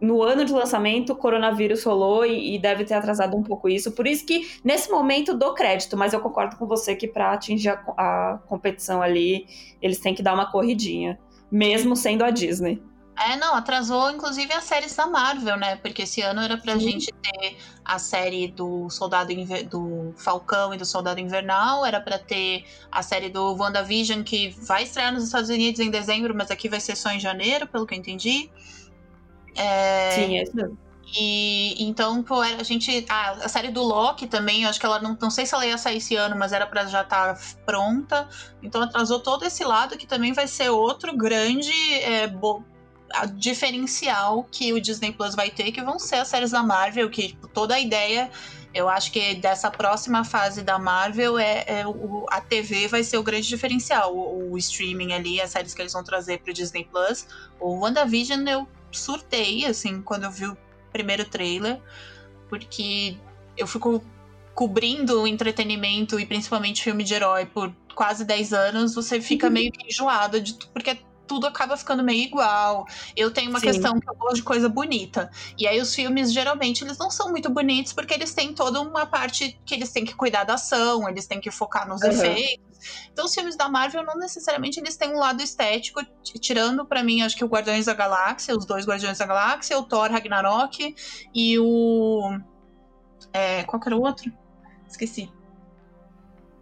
no 0.00 0.22
ano 0.22 0.44
de 0.44 0.52
lançamento 0.52 1.12
o 1.12 1.16
coronavírus 1.16 1.82
rolou 1.84 2.24
e, 2.24 2.54
e, 2.54 2.58
deve 2.58 2.84
ter 2.84 2.94
atrasado 2.94 3.36
um 3.36 3.42
pouco 3.42 3.68
isso. 3.68 3.92
Por 3.92 4.06
isso 4.06 4.26
que, 4.26 4.48
nesse 4.64 4.90
momento, 4.90 5.34
dou 5.34 5.54
crédito, 5.54 5.96
mas 5.96 6.12
eu 6.12 6.20
concordo 6.20 6.56
com 6.56 6.66
você 6.66 6.94
que 6.94 7.08
para 7.08 7.32
atingir 7.32 7.70
a, 7.70 7.82
a 7.96 8.38
competição 8.46 9.00
ali, 9.02 9.46
eles 9.80 9.98
têm 9.98 10.14
que 10.14 10.22
dar 10.22 10.34
uma 10.34 10.50
corridinha, 10.50 11.18
mesmo 11.50 11.96
sendo 11.96 12.24
a 12.24 12.30
Disney. 12.30 12.82
É, 13.18 13.34
não, 13.36 13.54
atrasou 13.54 14.10
inclusive 14.10 14.52
as 14.52 14.64
séries 14.64 14.94
da 14.94 15.06
Marvel, 15.06 15.56
né? 15.56 15.76
Porque 15.76 16.02
esse 16.02 16.20
ano 16.20 16.40
era 16.42 16.58
pra 16.58 16.74
Sim. 16.74 16.80
gente 16.80 17.12
ter 17.12 17.56
a 17.82 17.98
série 17.98 18.48
do 18.48 18.90
Soldado 18.90 19.32
Inver... 19.32 19.66
do 19.66 20.12
Falcão 20.18 20.74
e 20.74 20.76
do 20.76 20.84
Soldado 20.84 21.18
Invernal, 21.18 21.86
era 21.86 21.98
para 21.98 22.18
ter 22.18 22.64
a 22.92 23.02
série 23.02 23.30
do 23.30 23.56
WandaVision 23.56 24.22
que 24.22 24.50
vai 24.60 24.82
estrear 24.82 25.12
nos 25.12 25.24
Estados 25.24 25.48
Unidos 25.48 25.80
em 25.80 25.90
dezembro, 25.90 26.34
mas 26.34 26.50
aqui 26.50 26.68
vai 26.68 26.78
ser 26.78 26.94
só 26.94 27.10
em 27.10 27.18
janeiro, 27.18 27.66
pelo 27.66 27.86
que 27.86 27.94
eu 27.94 27.98
entendi. 27.98 28.50
É... 29.54 30.10
Sim, 30.10 30.38
é 30.38 30.42
isso 30.42 30.54
mesmo. 30.54 30.86
E 31.18 31.74
então, 31.82 32.22
pô, 32.22 32.40
a 32.40 32.62
gente. 32.64 33.06
Ah, 33.08 33.30
a 33.44 33.48
série 33.48 33.70
do 33.70 33.82
Loki 33.82 34.26
também, 34.26 34.64
eu 34.64 34.68
acho 34.68 34.80
que 34.80 34.84
ela 34.84 35.00
não, 35.00 35.16
não 35.20 35.30
sei 35.30 35.46
se 35.46 35.54
ela 35.54 35.64
ia 35.64 35.78
sair 35.78 35.98
esse 35.98 36.16
ano, 36.16 36.36
mas 36.36 36.52
era 36.52 36.66
para 36.66 36.84
já 36.86 37.02
estar 37.02 37.34
tá 37.34 37.40
pronta. 37.64 38.28
Então 38.60 38.82
atrasou 38.82 39.20
todo 39.20 39.44
esse 39.44 39.64
lado 39.64 39.96
que 39.96 40.06
também 40.06 40.32
vai 40.32 40.48
ser 40.48 40.68
outro 40.68 41.16
grande 41.16 41.72
é, 42.00 42.26
bo 42.26 42.64
diferencial 43.34 44.46
que 44.50 44.72
o 44.72 44.80
Disney 44.80 45.12
Plus 45.12 45.34
vai 45.34 45.50
ter, 45.50 45.72
que 45.72 45.82
vão 45.82 45.98
ser 45.98 46.16
as 46.16 46.28
séries 46.28 46.50
da 46.50 46.62
Marvel, 46.62 47.08
que 47.08 47.28
tipo, 47.28 47.48
toda 47.48 47.74
a 47.74 47.80
ideia, 47.80 48.30
eu 48.74 48.88
acho 48.88 49.10
que 49.10 49.34
dessa 49.36 49.70
próxima 49.70 50.24
fase 50.24 50.62
da 50.62 50.78
Marvel 50.78 51.38
é, 51.38 51.64
é 51.66 51.86
o, 51.86 52.26
a 52.30 52.40
TV 52.40 52.88
vai 52.88 53.02
ser 53.02 53.16
o 53.16 53.22
grande 53.22 53.48
diferencial, 53.48 54.14
o, 54.14 54.52
o, 54.52 54.58
streaming 54.58 55.12
ali, 55.12 55.40
as 55.40 55.50
séries 55.50 55.72
que 55.72 55.80
eles 55.80 55.92
vão 55.92 56.04
trazer 56.04 56.40
pro 56.40 56.52
Disney 56.52 56.84
Plus. 56.84 57.26
O 57.58 57.78
WandaVision 57.78 58.46
eu 58.46 58.68
surtei, 58.90 59.64
assim, 59.64 60.02
quando 60.02 60.24
eu 60.24 60.30
vi 60.30 60.46
o 60.46 60.56
primeiro 60.92 61.24
trailer, 61.24 61.80
porque 62.48 63.16
eu 63.56 63.66
fico 63.66 64.04
cobrindo 64.54 65.22
o 65.22 65.26
entretenimento 65.26 66.18
e 66.18 66.26
principalmente 66.26 66.82
filme 66.82 67.04
de 67.04 67.14
herói 67.14 67.46
por 67.46 67.72
quase 67.94 68.24
10 68.24 68.52
anos, 68.52 68.94
você 68.94 69.20
fica 69.20 69.46
uhum. 69.46 69.52
meio 69.52 69.72
que 69.72 69.86
enjoado 69.86 70.40
de 70.40 70.54
porque 70.72 70.98
tudo 71.26 71.46
acaba 71.46 71.76
ficando 71.76 72.02
meio 72.02 72.22
igual. 72.22 72.86
Eu 73.16 73.30
tenho 73.30 73.50
uma 73.50 73.60
Sim. 73.60 73.66
questão 73.66 74.00
que 74.00 74.08
eu 74.08 74.14
gosto 74.14 74.36
de 74.36 74.42
coisa 74.42 74.68
bonita. 74.68 75.30
E 75.58 75.66
aí 75.66 75.80
os 75.80 75.94
filmes, 75.94 76.32
geralmente, 76.32 76.84
eles 76.84 76.98
não 76.98 77.10
são 77.10 77.30
muito 77.30 77.50
bonitos 77.50 77.92
porque 77.92 78.14
eles 78.14 78.32
têm 78.32 78.54
toda 78.54 78.80
uma 78.80 79.06
parte 79.06 79.58
que 79.64 79.74
eles 79.74 79.92
têm 79.92 80.04
que 80.04 80.14
cuidar 80.14 80.44
da 80.44 80.54
ação, 80.54 81.08
eles 81.08 81.26
têm 81.26 81.40
que 81.40 81.50
focar 81.50 81.88
nos 81.88 82.02
uhum. 82.02 82.10
efeitos. 82.10 82.66
Então 83.12 83.24
os 83.24 83.34
filmes 83.34 83.56
da 83.56 83.68
Marvel 83.68 84.04
não 84.04 84.16
necessariamente 84.16 84.78
eles 84.78 84.96
têm 84.96 85.14
um 85.14 85.18
lado 85.18 85.42
estético, 85.42 86.00
tirando 86.22 86.84
para 86.84 87.02
mim, 87.02 87.22
acho 87.22 87.36
que 87.36 87.44
o 87.44 87.48
Guardiões 87.48 87.86
da 87.86 87.94
Galáxia, 87.94 88.56
os 88.56 88.64
dois 88.64 88.86
Guardiões 88.86 89.18
da 89.18 89.26
Galáxia, 89.26 89.78
o 89.78 89.82
Thor 89.82 90.10
Ragnarok 90.10 90.94
e 91.34 91.58
o... 91.58 92.38
É, 93.32 93.64
qual 93.64 93.82
era 93.84 93.96
o 93.96 94.02
outro? 94.02 94.32
Esqueci. 94.88 95.30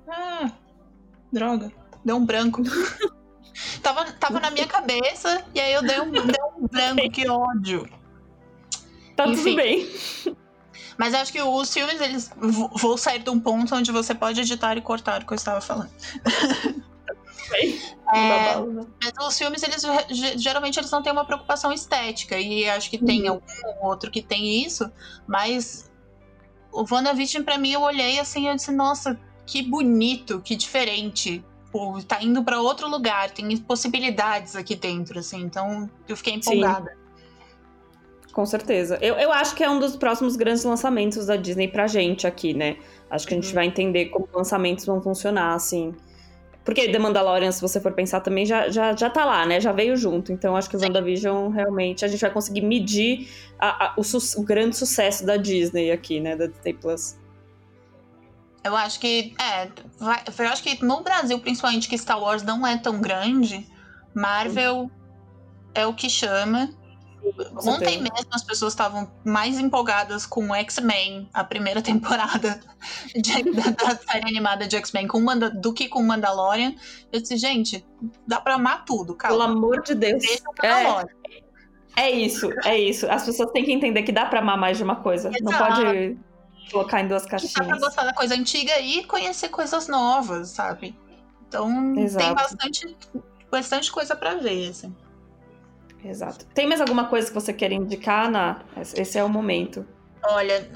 Ah, 0.09 0.51
droga. 1.33 1.73
Deu 2.05 2.17
um 2.17 2.25
branco. 2.25 2.63
Tava, 3.83 4.11
tava 4.13 4.41
na 4.41 4.51
minha 4.51 4.67
cabeça 4.67 5.45
e 5.55 5.61
aí 5.61 5.73
eu 5.73 5.83
dei 5.83 6.01
um, 6.01 6.11
dei 6.11 6.23
um 6.59 6.67
branco, 6.67 7.11
que 7.11 7.29
ódio. 7.29 7.89
Tá 9.17 9.27
Enfim. 9.27 9.43
tudo 9.43 9.57
bem. 9.57 9.89
Mas 10.97 11.15
acho 11.15 11.33
que 11.33 11.43
os 11.43 11.73
filmes, 11.73 12.01
eles 12.01 12.31
vão 12.37 12.97
sair 12.97 13.21
de 13.21 13.31
um 13.31 13.39
ponto 13.41 13.75
onde 13.75 13.91
você 13.91 14.15
pode 14.15 14.41
editar 14.41 14.77
e 14.77 14.81
cortar 14.81 15.23
o 15.23 15.27
que 15.27 15.33
eu 15.33 15.37
estava 15.37 15.61
falando. 15.61 15.91
É, 18.13 18.61
né? 18.61 18.87
mas 19.03 19.27
os 19.27 19.39
filmes, 19.39 19.63
eles 19.63 19.83
geralmente 20.41 20.79
eles 20.79 20.91
não 20.91 21.03
têm 21.03 21.13
uma 21.13 21.25
preocupação 21.25 21.73
estética. 21.73 22.39
E 22.39 22.69
acho 22.69 22.91
que 22.91 22.99
tem 22.99 23.29
uhum. 23.29 23.41
algum 23.57 23.87
outro 23.87 24.11
que 24.11 24.23
tem 24.23 24.65
isso, 24.65 24.91
mas 25.27 25.91
o 26.73 26.85
WandaVision, 26.91 27.45
pra 27.45 27.59
mim, 27.59 27.73
eu 27.73 27.83
olhei 27.83 28.19
assim 28.19 28.49
e 28.49 28.55
disse, 28.55 28.73
nossa, 28.73 29.19
que 29.47 29.63
bonito, 29.63 30.41
que 30.41 30.57
diferente. 30.57 31.45
Pô, 31.75 32.01
tá 32.07 32.23
indo 32.23 32.45
para 32.45 32.61
outro 32.61 32.89
lugar, 32.89 33.33
tem 33.33 33.57
possibilidades 33.57 34.55
aqui 34.55 34.77
dentro, 34.77 35.19
assim. 35.19 35.41
Então, 35.41 35.91
eu 36.07 36.17
fiquei 36.17 36.35
empolgada. 36.35 36.93
Sim. 36.93 38.33
Com 38.33 38.47
certeza. 38.47 38.97
Eu, 39.03 39.17
eu 39.17 39.33
acho 39.33 39.57
que 39.57 39.65
é 39.65 39.69
um 39.69 39.81
dos 39.81 39.97
próximos 39.97 40.37
grandes 40.37 40.63
lançamentos 40.63 41.27
da 41.27 41.35
Disney 41.35 41.67
pra 41.67 41.89
gente 41.89 42.29
aqui, 42.29 42.55
né? 42.55 42.77
Acho 43.11 43.27
que 43.27 43.35
a 43.35 43.37
gente 43.37 43.49
uhum. 43.49 43.55
vai 43.55 43.67
entender 43.67 44.05
como 44.07 44.29
lançamentos 44.33 44.87
vão 44.87 45.03
funcionar, 45.03 45.53
assim. 45.53 45.93
Porque 46.65 46.93
The 46.93 46.99
Mandalorian, 47.01 47.51
se 47.51 47.61
você 47.61 47.81
for 47.81 47.91
pensar 47.91 48.21
também, 48.21 48.47
já, 48.47 48.69
já, 48.69 48.95
já 48.95 49.11
tá 49.11 49.25
lá, 49.25 49.45
né? 49.45 49.61
Já 49.61 49.73
veio 49.73 49.97
junto. 49.97 50.31
Então 50.31 50.55
acho 50.55 50.71
que 50.71 50.77
o 50.77 50.81
WandaVision 50.81 51.49
realmente 51.49 52.05
a 52.05 52.09
gente 52.09 52.21
vai 52.21 52.31
conseguir 52.31 52.61
medir 52.61 53.29
a, 53.59 53.87
a, 53.87 53.95
o, 53.97 54.03
o, 54.41 54.45
grande 54.45 54.77
sucesso 54.77 55.27
da 55.27 55.37
Disney 55.37 55.91
aqui, 55.91 56.21
né? 56.21 56.37
Da 56.37 56.47
Disney 56.47 56.75
Plus. 56.75 57.17
Eu 58.65 58.75
acho 58.75 58.99
que. 58.99 59.35
É, 59.39 59.69
vai, 59.99 60.23
eu 60.27 60.49
acho 60.49 60.63
que 60.63 60.83
no 60.83 61.03
Brasil, 61.03 61.39
principalmente, 61.39 61.87
que 61.87 61.99
Star 61.99 62.19
Wars 62.19 62.43
não 62.43 62.67
é 62.67 62.79
tão 62.79 62.99
grande, 62.99 63.69
Marvel 64.15 64.91
é 65.75 65.87
o 65.87 65.93
que 65.93 66.09
chama. 66.09 66.71
Ontem 67.67 68.03
mesmo 68.03 68.29
as 68.33 68.43
pessoas 68.43 68.75
estavam 68.75 69.11
mais 69.25 69.59
empolgadas 69.59 70.27
com 70.27 70.55
X-Men, 70.55 71.29
a 71.33 71.43
primeira 71.43 71.81
temporada 71.83 72.61
de, 73.15 73.43
da, 73.51 73.71
da, 73.71 73.97
série 73.97 74.29
animada 74.29 74.67
de 74.67 74.77
X-Men, 74.77 75.09
do 75.61 75.73
que 75.73 75.89
com 75.89 76.03
Mandalorian. 76.03 76.75
Eu 77.13 77.21
disse, 77.21 77.37
gente, 77.37 77.85
dá 78.27 78.41
pra 78.41 78.55
amar 78.55 78.85
tudo, 78.85 79.15
calma. 79.15 79.39
Pelo 79.39 79.51
amor 79.51 79.83
de 79.83 79.95
Deus. 79.95 80.23
É, 80.63 82.03
é 82.03 82.11
isso, 82.11 82.51
é 82.65 82.79
isso. 82.79 83.11
As 83.11 83.25
pessoas 83.25 83.51
têm 83.53 83.65
que 83.65 83.73
entender 83.73 84.03
que 84.03 84.13
dá 84.13 84.27
pra 84.27 84.41
amar 84.41 84.59
mais 84.59 84.77
de 84.77 84.85
uma 84.85 84.97
coisa. 84.97 85.29
Exato. 85.29 85.45
Não 85.45 85.59
pode 85.59 86.19
colocar 86.71 87.01
em 87.01 87.09
duas 87.09 87.25
caixinhas. 87.25 87.55
Dá 87.55 87.65
pra 87.65 87.79
gostar 87.79 88.05
da 88.05 88.15
coisa 88.15 88.35
antiga 88.35 88.79
e 88.81 89.05
conhecer 89.05 89.49
coisas 89.49 89.89
novas, 89.89 90.49
sabe? 90.49 90.97
Então 91.49 91.97
Exato. 91.97 92.25
tem 92.25 92.35
bastante, 92.35 92.97
bastante 93.51 93.93
coisa 93.93 94.17
pra 94.17 94.35
ver, 94.35 94.71
assim. 94.71 94.95
Exato. 96.05 96.45
Tem 96.47 96.67
mais 96.67 96.81
alguma 96.81 97.07
coisa 97.07 97.29
que 97.29 97.35
você 97.35 97.53
quer 97.53 97.73
indicar, 97.73 98.27
Ana? 98.27 98.63
Esse 98.77 99.19
é 99.19 99.25
o 99.25 99.29
momento. 99.29 99.87
Olha, 100.23 100.71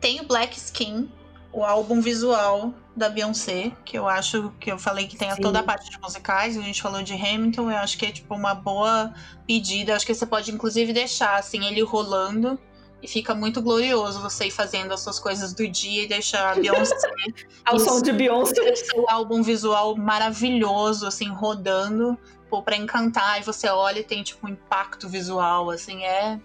tem 0.00 0.20
o 0.20 0.26
Black 0.26 0.56
Skin, 0.56 1.10
o 1.52 1.64
álbum 1.64 2.00
visual 2.00 2.74
da 2.94 3.08
Beyoncé, 3.08 3.72
que 3.84 3.96
eu 3.96 4.08
acho 4.08 4.52
que 4.60 4.70
eu 4.70 4.78
falei 4.78 5.06
que 5.06 5.16
tem 5.16 5.30
Sim. 5.30 5.40
toda 5.40 5.60
a 5.60 5.62
parte 5.62 5.88
de 5.88 5.98
musicais, 6.00 6.58
a 6.58 6.60
gente 6.60 6.82
falou 6.82 7.02
de 7.02 7.14
Hamilton, 7.14 7.70
eu 7.70 7.76
acho 7.78 7.96
que 7.96 8.06
é 8.06 8.10
tipo 8.10 8.34
uma 8.34 8.54
boa 8.54 9.14
pedida. 9.46 9.92
Eu 9.92 9.96
acho 9.96 10.04
que 10.04 10.14
você 10.14 10.26
pode 10.26 10.50
inclusive 10.50 10.92
deixar 10.92 11.38
assim 11.38 11.64
ele 11.64 11.80
rolando 11.80 12.58
e 13.02 13.06
fica 13.06 13.34
muito 13.34 13.62
glorioso 13.62 14.20
você 14.20 14.46
ir 14.46 14.50
fazendo 14.50 14.92
as 14.92 15.00
suas 15.00 15.18
coisas 15.18 15.52
do 15.52 15.68
dia 15.68 16.04
e 16.04 16.08
deixar 16.08 16.52
a 16.52 16.54
Beyoncé. 16.54 16.96
Ao 17.64 17.78
som 17.78 18.02
de 18.02 18.12
Beyoncé. 18.12 18.54
O 18.96 19.08
álbum 19.08 19.42
visual 19.42 19.96
maravilhoso, 19.96 21.06
assim, 21.06 21.28
rodando 21.28 22.18
pô, 22.48 22.62
pra 22.62 22.76
encantar, 22.76 23.40
e 23.40 23.44
você 23.44 23.68
olha 23.68 24.00
e 24.00 24.04
tem, 24.04 24.22
tipo, 24.22 24.46
um 24.46 24.50
impacto 24.50 25.08
visual, 25.08 25.70
assim, 25.70 26.04
é. 26.04 26.40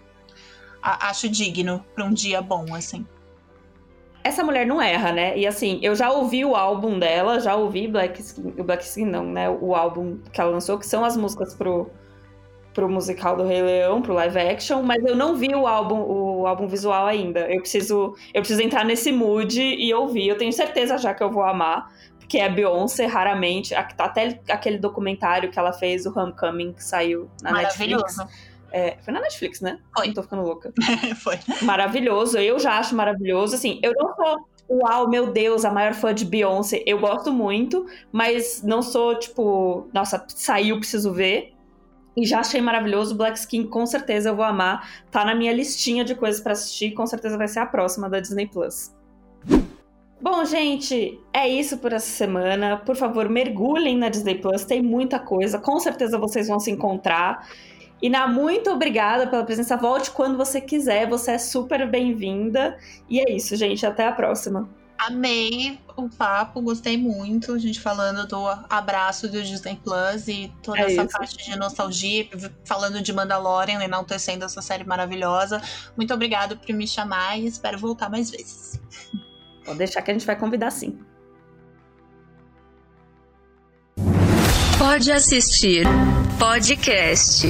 A, 0.82 1.08
acho 1.08 1.28
digno 1.28 1.84
pra 1.94 2.04
um 2.04 2.12
dia 2.12 2.42
bom, 2.42 2.74
assim. 2.74 3.06
Essa 4.22 4.42
mulher 4.42 4.66
não 4.66 4.80
erra, 4.80 5.12
né? 5.12 5.36
E 5.36 5.46
assim, 5.46 5.78
eu 5.82 5.94
já 5.94 6.10
ouvi 6.10 6.44
o 6.44 6.56
álbum 6.56 6.98
dela, 6.98 7.40
já 7.40 7.54
ouvi 7.56 7.86
Black 7.86 8.20
Skin, 8.20 8.54
o 8.58 8.64
Black 8.64 8.82
Skin 8.84 9.04
não, 9.04 9.24
né? 9.26 9.50
O 9.50 9.74
álbum 9.74 10.18
que 10.32 10.40
ela 10.40 10.50
lançou, 10.50 10.78
que 10.78 10.86
são 10.86 11.04
as 11.04 11.14
músicas 11.14 11.54
pro, 11.54 11.90
pro 12.74 12.88
musical 12.88 13.36
do 13.36 13.44
Rei 13.44 13.62
Leão, 13.62 14.02
pro 14.02 14.12
live 14.12 14.38
action, 14.38 14.82
mas 14.82 15.02
eu 15.04 15.14
não 15.14 15.36
vi 15.36 15.54
o 15.54 15.66
álbum, 15.66 16.00
o 16.00 16.46
álbum 16.46 16.66
visual 16.66 17.06
ainda. 17.06 17.40
Eu 17.50 17.60
preciso, 17.60 18.14
eu 18.34 18.42
preciso 18.42 18.60
entrar 18.60 18.84
nesse 18.84 19.12
mood 19.12 19.58
e 19.58 19.94
ouvir. 19.94 20.28
Eu 20.28 20.36
tenho 20.36 20.52
certeza 20.52 20.98
já 20.98 21.14
que 21.14 21.22
eu 21.22 21.30
vou 21.30 21.44
amar 21.44 21.88
que 22.28 22.38
é 22.38 22.48
Beyoncé, 22.48 23.06
raramente. 23.06 23.74
Até 23.74 24.40
aquele 24.48 24.78
documentário 24.78 25.50
que 25.50 25.58
ela 25.58 25.72
fez, 25.72 26.06
o 26.06 26.18
Homecoming, 26.18 26.72
que 26.72 26.82
saiu 26.82 27.30
na 27.42 27.52
Netflix. 27.52 28.16
É, 28.72 28.96
foi 29.02 29.14
na 29.14 29.20
Netflix, 29.20 29.60
né? 29.60 29.78
Foi. 29.96 30.08
Não 30.08 30.14
tô 30.14 30.22
ficando 30.24 30.42
louca. 30.42 30.72
foi. 31.22 31.38
Maravilhoso. 31.62 32.38
Eu 32.38 32.58
já 32.58 32.78
acho 32.78 32.94
maravilhoso. 32.96 33.54
Assim, 33.54 33.78
eu 33.84 33.92
não 33.96 34.16
sou, 34.16 34.48
uau, 34.68 35.08
meu 35.08 35.32
Deus, 35.32 35.64
a 35.64 35.70
maior 35.70 35.94
fã 35.94 36.12
de 36.12 36.24
Beyoncé. 36.24 36.82
Eu 36.84 36.98
gosto 36.98 37.32
muito, 37.32 37.86
mas 38.10 38.64
não 38.64 38.82
sou, 38.82 39.16
tipo, 39.16 39.88
nossa, 39.92 40.24
saiu, 40.28 40.78
preciso 40.78 41.12
ver. 41.12 41.53
E 42.16 42.24
já 42.24 42.40
achei 42.40 42.60
maravilhoso. 42.60 43.14
Black 43.14 43.38
Skin, 43.38 43.66
com 43.66 43.84
certeza 43.86 44.28
eu 44.28 44.36
vou 44.36 44.44
amar. 44.44 45.04
Tá 45.10 45.24
na 45.24 45.34
minha 45.34 45.52
listinha 45.52 46.04
de 46.04 46.14
coisas 46.14 46.40
para 46.40 46.52
assistir. 46.52 46.92
Com 46.92 47.06
certeza 47.06 47.36
vai 47.36 47.48
ser 47.48 47.60
a 47.60 47.66
próxima 47.66 48.08
da 48.08 48.20
Disney 48.20 48.46
Plus. 48.46 48.94
Bom, 50.20 50.42
gente, 50.44 51.20
é 51.32 51.46
isso 51.46 51.76
por 51.78 51.92
essa 51.92 52.08
semana. 52.08 52.78
Por 52.78 52.96
favor, 52.96 53.28
mergulhem 53.28 53.98
na 53.98 54.08
Disney 54.08 54.36
Plus, 54.36 54.64
tem 54.64 54.80
muita 54.80 55.18
coisa. 55.18 55.58
Com 55.58 55.78
certeza 55.78 56.16
vocês 56.16 56.48
vão 56.48 56.58
se 56.58 56.70
encontrar. 56.70 57.46
E 58.00 58.08
na 58.08 58.26
muito 58.26 58.70
obrigada 58.70 59.26
pela 59.26 59.44
presença. 59.44 59.76
Volte 59.76 60.10
quando 60.10 60.36
você 60.36 60.60
quiser, 60.60 61.08
você 61.08 61.32
é 61.32 61.38
super 61.38 61.88
bem-vinda. 61.90 62.78
E 63.08 63.20
é 63.20 63.32
isso, 63.32 63.54
gente. 63.56 63.84
Até 63.84 64.06
a 64.06 64.12
próxima. 64.12 64.68
Amei 64.98 65.78
o 65.96 66.08
papo, 66.08 66.60
gostei 66.60 66.96
muito. 66.96 67.52
A 67.52 67.58
gente 67.58 67.80
falando 67.80 68.26
do 68.26 68.46
abraço 68.70 69.28
do 69.28 69.42
Disney 69.42 69.78
Plus 69.82 70.28
e 70.28 70.52
toda 70.62 70.80
é 70.80 70.92
essa 70.92 71.02
isso. 71.02 71.18
parte 71.18 71.50
de 71.50 71.56
nostalgia, 71.58 72.28
falando 72.64 73.02
de 73.02 73.12
Mandalorian, 73.12 73.82
enaltecendo 73.82 74.44
essa 74.44 74.62
série 74.62 74.84
maravilhosa. 74.84 75.60
Muito 75.96 76.12
obrigada 76.14 76.56
por 76.56 76.72
me 76.72 76.86
chamar 76.86 77.38
e 77.38 77.46
espero 77.46 77.78
voltar 77.78 78.08
mais 78.08 78.30
vezes. 78.30 78.80
Pode 79.64 79.78
deixar 79.78 80.02
que 80.02 80.10
a 80.10 80.14
gente 80.14 80.26
vai 80.26 80.36
convidar 80.36 80.70
sim. 80.70 80.98
Pode 84.78 85.10
assistir 85.10 85.86
podcast. 86.38 87.48